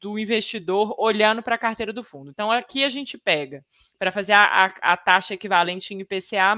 do 0.00 0.18
investidor 0.18 0.94
olhando 0.98 1.42
para 1.42 1.54
a 1.54 1.58
carteira 1.58 1.92
do 1.92 2.02
fundo. 2.02 2.30
Então, 2.30 2.50
aqui 2.50 2.84
a 2.84 2.88
gente 2.88 3.16
pega, 3.16 3.64
para 3.98 4.10
fazer 4.10 4.32
a, 4.32 4.42
a, 4.42 4.92
a, 4.92 4.96
taxa 4.96 5.34
equivalente 5.34 5.94
em 5.94 6.00
IPCA, 6.00 6.54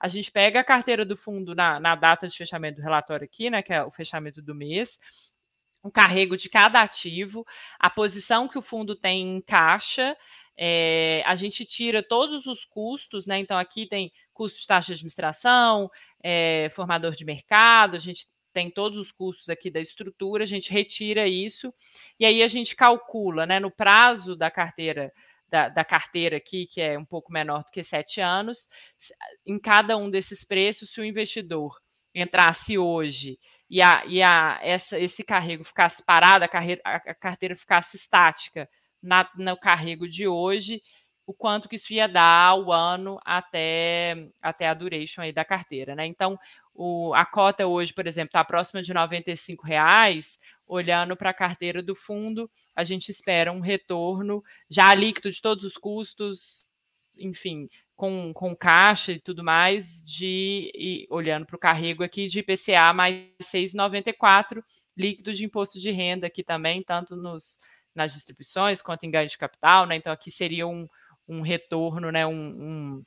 a 0.00 0.08
gente 0.08 0.30
pega 0.30 0.60
a 0.60 0.64
carteira 0.64 1.04
do 1.04 1.16
fundo 1.16 1.54
na, 1.54 1.80
na 1.80 1.94
data 1.94 2.28
de 2.28 2.36
fechamento 2.36 2.76
do 2.76 2.82
relatório 2.82 3.24
aqui, 3.24 3.48
né? 3.48 3.62
Que 3.62 3.72
é 3.72 3.82
o 3.82 3.90
fechamento 3.90 4.42
do 4.42 4.54
mês, 4.54 4.98
o 5.82 5.90
carrego 5.90 6.36
de 6.36 6.48
cada 6.48 6.82
ativo, 6.82 7.46
a 7.78 7.88
posição 7.88 8.48
que 8.48 8.58
o 8.58 8.62
fundo 8.62 8.96
tem 8.96 9.36
em 9.36 9.40
caixa, 9.40 10.16
é, 10.56 11.22
a 11.26 11.34
gente 11.34 11.64
tira 11.64 12.02
todos 12.02 12.46
os 12.46 12.64
custos, 12.64 13.26
né? 13.26 13.38
Então, 13.38 13.58
aqui 13.58 13.86
tem 13.86 14.10
custo 14.32 14.60
de 14.60 14.66
taxa 14.66 14.88
de 14.88 14.92
administração, 14.94 15.90
é, 16.22 16.68
formador 16.70 17.14
de 17.14 17.24
mercado, 17.24 17.96
a 17.96 18.00
gente 18.00 18.26
tem 18.52 18.70
todos 18.70 18.98
os 18.98 19.12
custos 19.12 19.50
aqui 19.50 19.70
da 19.70 19.80
estrutura, 19.80 20.44
a 20.44 20.46
gente 20.46 20.72
retira 20.72 21.28
isso, 21.28 21.72
e 22.18 22.24
aí 22.24 22.42
a 22.42 22.48
gente 22.48 22.74
calcula, 22.74 23.44
né, 23.44 23.60
no 23.60 23.70
prazo 23.70 24.34
da 24.34 24.50
carteira. 24.50 25.12
Da, 25.48 25.68
da 25.68 25.84
carteira 25.84 26.38
aqui, 26.38 26.66
que 26.66 26.80
é 26.80 26.98
um 26.98 27.04
pouco 27.04 27.32
menor 27.32 27.62
do 27.62 27.70
que 27.70 27.84
sete 27.84 28.20
anos, 28.20 28.68
em 29.46 29.60
cada 29.60 29.96
um 29.96 30.10
desses 30.10 30.42
preços, 30.42 30.90
se 30.90 31.00
o 31.00 31.04
investidor 31.04 31.80
entrasse 32.12 32.76
hoje 32.76 33.38
e, 33.68 33.82
a, 33.82 34.04
e 34.06 34.22
a, 34.22 34.58
essa, 34.62 34.98
esse 34.98 35.24
carrego 35.24 35.64
ficasse 35.64 36.02
parado, 36.02 36.44
a, 36.44 36.48
a 36.48 37.14
carteira 37.14 37.56
ficasse 37.56 37.96
estática 37.96 38.68
na, 39.02 39.28
no 39.36 39.56
carrego 39.56 40.08
de 40.08 40.26
hoje, 40.26 40.82
o 41.26 41.34
quanto 41.34 41.68
que 41.68 41.76
isso 41.76 41.92
ia 41.92 42.06
dar 42.06 42.48
ao 42.50 42.70
ano 42.70 43.18
até, 43.24 44.28
até 44.40 44.68
a 44.68 44.74
duration 44.74 45.22
aí 45.22 45.32
da 45.32 45.44
carteira, 45.44 45.94
né? 45.96 46.06
Então, 46.06 46.38
o, 46.72 47.12
a 47.14 47.26
cota 47.26 47.66
hoje, 47.66 47.92
por 47.92 48.06
exemplo, 48.06 48.28
está 48.28 48.44
próxima 48.44 48.82
de 48.82 48.92
R$ 48.92 49.24
reais, 49.64 50.38
olhando 50.66 51.16
para 51.16 51.30
a 51.30 51.34
carteira 51.34 51.82
do 51.82 51.94
fundo, 51.94 52.50
a 52.74 52.84
gente 52.84 53.10
espera 53.10 53.52
um 53.52 53.60
retorno 53.60 54.42
já 54.68 54.94
líquido 54.94 55.30
de 55.30 55.40
todos 55.40 55.64
os 55.64 55.76
custos, 55.76 56.66
enfim, 57.18 57.68
com, 57.96 58.32
com 58.34 58.54
caixa 58.54 59.12
e 59.12 59.18
tudo 59.18 59.42
mais, 59.42 60.02
de 60.02 60.70
e, 60.74 61.06
olhando 61.10 61.46
para 61.46 61.56
o 61.56 61.58
carrego 61.58 62.04
aqui, 62.04 62.26
de 62.26 62.40
IPCA 62.40 62.92
mais 62.92 63.24
6,94, 63.42 64.62
líquido 64.96 65.32
de 65.32 65.44
imposto 65.44 65.80
de 65.80 65.90
renda 65.90 66.26
aqui 66.26 66.44
também, 66.44 66.82
tanto 66.82 67.16
nos, 67.16 67.58
nas 67.94 68.12
distribuições 68.12 68.82
quanto 68.82 69.04
em 69.04 69.10
ganho 69.10 69.28
de 69.28 69.38
capital, 69.38 69.86
né? 69.86 69.96
Então 69.96 70.12
aqui 70.12 70.30
seria 70.30 70.66
um, 70.66 70.86
um 71.26 71.40
retorno, 71.40 72.12
né? 72.12 72.26
Um, 72.26 72.32
um, 72.32 73.04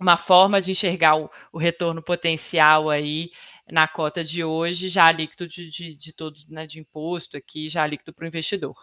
uma 0.00 0.16
forma 0.16 0.60
de 0.60 0.70
enxergar 0.70 1.16
o, 1.16 1.30
o, 1.52 1.58
retorno 1.58 2.02
potencial 2.02 2.88
aí 2.88 3.30
na 3.70 3.86
cota 3.86 4.24
de 4.24 4.42
hoje, 4.42 4.88
já 4.88 5.12
líquido 5.12 5.46
de, 5.46 5.68
de, 5.68 5.94
de 5.94 6.12
todos, 6.14 6.48
né, 6.48 6.66
de 6.66 6.80
imposto 6.80 7.36
aqui, 7.36 7.68
já 7.68 7.86
líquido 7.86 8.14
para 8.14 8.24
o 8.24 8.28
investidor. 8.28 8.74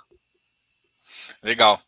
Legal. 1.41 1.81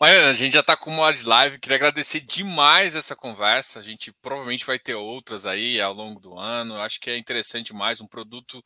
Mas 0.00 0.16
a 0.24 0.32
gente 0.32 0.52
já 0.52 0.60
está 0.60 0.76
com 0.76 0.90
uma 0.90 1.02
hora 1.02 1.16
de 1.16 1.26
live. 1.26 1.58
Queria 1.58 1.76
agradecer 1.76 2.20
demais 2.20 2.94
essa 2.94 3.16
conversa. 3.16 3.80
A 3.80 3.82
gente 3.82 4.12
provavelmente 4.22 4.64
vai 4.64 4.78
ter 4.78 4.94
outras 4.94 5.46
aí 5.46 5.80
ao 5.80 5.92
longo 5.92 6.20
do 6.20 6.38
ano. 6.38 6.74
Eu 6.74 6.82
acho 6.82 7.00
que 7.00 7.10
é 7.10 7.18
interessante 7.18 7.74
mais 7.74 8.00
um 8.00 8.06
produto 8.06 8.62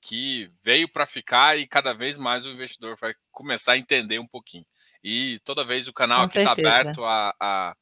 que 0.00 0.50
veio 0.62 0.86
para 0.86 1.06
ficar 1.06 1.56
e 1.56 1.66
cada 1.66 1.94
vez 1.94 2.18
mais 2.18 2.44
o 2.44 2.50
investidor 2.50 2.94
vai 3.00 3.14
começar 3.32 3.72
a 3.72 3.78
entender 3.78 4.18
um 4.18 4.26
pouquinho. 4.26 4.66
E 5.02 5.38
toda 5.44 5.64
vez 5.64 5.88
o 5.88 5.92
canal 5.92 6.20
com 6.20 6.26
aqui 6.26 6.38
está 6.38 6.52
aberto 6.52 7.04
a, 7.04 7.34
a, 7.40 7.76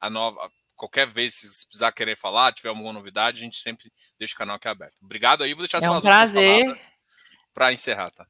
a 0.00 0.10
nova. 0.10 0.50
Qualquer 0.76 1.06
vez, 1.06 1.34
se 1.34 1.66
precisar 1.66 1.92
querer 1.92 2.18
falar, 2.18 2.52
tiver 2.52 2.68
alguma 2.68 2.92
novidade, 2.92 3.38
a 3.38 3.44
gente 3.44 3.56
sempre 3.56 3.90
deixa 4.18 4.34
o 4.34 4.38
canal 4.38 4.56
aqui 4.56 4.68
aberto. 4.68 4.96
Obrigado 5.00 5.42
aí, 5.44 5.54
vou 5.54 5.62
deixar 5.62 5.82
é 5.82 5.90
um 5.90 6.00
prazer 6.00 6.72
para 7.54 7.72
encerrar, 7.72 8.10
tá? 8.10 8.26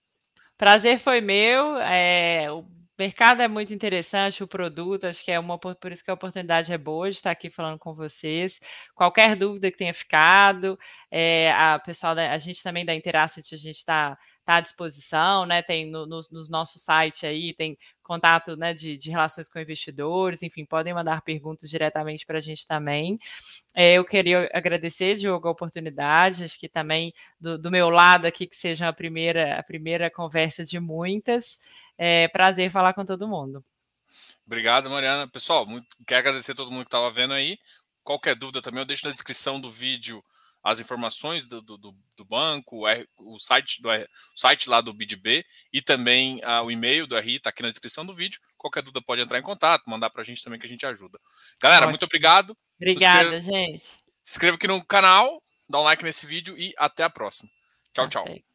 Prazer 0.56 1.00
foi 1.00 1.20
meu. 1.20 1.78
É, 1.78 2.50
o 2.50 2.64
mercado 2.98 3.42
é 3.42 3.48
muito 3.48 3.72
interessante, 3.72 4.42
o 4.42 4.48
produto, 4.48 5.06
acho 5.06 5.24
que 5.24 5.30
é 5.30 5.38
uma 5.38 5.58
por 5.58 5.92
isso 5.92 6.04
que 6.04 6.10
a 6.10 6.14
oportunidade 6.14 6.72
é 6.72 6.78
boa 6.78 7.10
de 7.10 7.16
estar 7.16 7.30
aqui 7.30 7.50
falando 7.50 7.78
com 7.78 7.94
vocês. 7.94 8.60
Qualquer 8.94 9.36
dúvida 9.36 9.70
que 9.70 9.78
tenha 9.78 9.94
ficado, 9.94 10.78
é, 11.10 11.52
a 11.52 11.78
pessoal 11.78 12.14
da, 12.14 12.32
a 12.32 12.38
gente 12.38 12.62
também 12.62 12.84
da 12.84 12.94
Interasset, 12.94 13.54
a 13.54 13.58
gente 13.58 13.78
está 13.78 14.18
tá 14.44 14.56
à 14.56 14.60
disposição, 14.60 15.46
né? 15.46 15.62
Tem 15.62 15.88
no, 15.88 16.06
no, 16.06 16.20
no, 16.30 16.48
nosso 16.48 16.78
site 16.78 17.26
aí, 17.26 17.54
tem 17.54 17.78
contato 18.02 18.56
né, 18.56 18.74
de, 18.74 18.96
de 18.96 19.10
relações 19.10 19.48
com 19.48 19.58
investidores, 19.58 20.42
enfim, 20.42 20.64
podem 20.64 20.92
mandar 20.92 21.22
perguntas 21.22 21.70
diretamente 21.70 22.26
para 22.26 22.38
a 22.38 22.40
gente 22.40 22.66
também. 22.66 23.18
É, 23.74 23.94
eu 23.94 24.04
queria 24.04 24.50
agradecer, 24.52 25.14
Diogo, 25.14 25.48
a 25.48 25.52
oportunidade, 25.52 26.44
acho 26.44 26.58
que 26.58 26.68
também 26.68 27.12
do, 27.40 27.56
do 27.56 27.70
meu 27.70 27.88
lado 27.88 28.26
aqui, 28.26 28.46
que 28.46 28.56
seja 28.56 28.88
a 28.88 28.92
primeira, 28.92 29.58
a 29.58 29.62
primeira 29.62 30.10
conversa 30.10 30.64
de 30.64 30.80
muitas. 30.80 31.58
É 31.98 32.28
prazer 32.28 32.70
falar 32.70 32.94
com 32.94 33.04
todo 33.04 33.28
mundo. 33.28 33.64
Obrigado, 34.46 34.90
Mariana. 34.90 35.28
Pessoal, 35.28 35.66
muito, 35.66 35.86
quero 36.06 36.20
agradecer 36.20 36.52
a 36.52 36.54
todo 36.54 36.70
mundo 36.70 36.84
que 36.84 36.88
estava 36.88 37.10
vendo 37.10 37.34
aí. 37.34 37.58
Qualquer 38.02 38.34
dúvida 38.34 38.60
também, 38.60 38.80
eu 38.80 38.86
deixo 38.86 39.06
na 39.06 39.12
descrição 39.12 39.60
do 39.60 39.70
vídeo 39.70 40.22
as 40.62 40.78
informações 40.78 41.44
do, 41.44 41.60
do, 41.60 41.76
do 41.76 42.24
banco, 42.24 42.86
o, 43.18 43.38
site, 43.38 43.82
do, 43.82 43.88
o 43.88 44.06
site 44.36 44.70
lá 44.70 44.80
do 44.80 44.92
BidB 44.92 45.44
e 45.72 45.82
também 45.82 46.40
uh, 46.44 46.62
o 46.64 46.70
e-mail 46.70 47.06
do 47.06 47.18
RI 47.18 47.36
está 47.36 47.50
aqui 47.50 47.62
na 47.62 47.70
descrição 47.70 48.06
do 48.06 48.14
vídeo. 48.14 48.40
Qualquer 48.56 48.82
dúvida 48.82 49.02
pode 49.02 49.20
entrar 49.20 49.38
em 49.38 49.42
contato, 49.42 49.82
mandar 49.88 50.10
para 50.10 50.22
a 50.22 50.24
gente 50.24 50.42
também 50.42 50.60
que 50.60 50.66
a 50.66 50.68
gente 50.68 50.86
ajuda. 50.86 51.18
Galera, 51.60 51.80
Ótimo. 51.80 51.92
muito 51.92 52.04
obrigado. 52.04 52.56
Obrigada, 52.76 53.42
gente. 53.42 53.84
Se 54.22 54.34
inscreva 54.34 54.56
aqui 54.56 54.68
no 54.68 54.84
canal, 54.84 55.42
dá 55.68 55.80
um 55.80 55.82
like 55.82 56.04
nesse 56.04 56.26
vídeo 56.26 56.56
e 56.56 56.72
até 56.78 57.02
a 57.02 57.10
próxima. 57.10 57.50
Tchau, 57.92 58.08
tchau. 58.08 58.51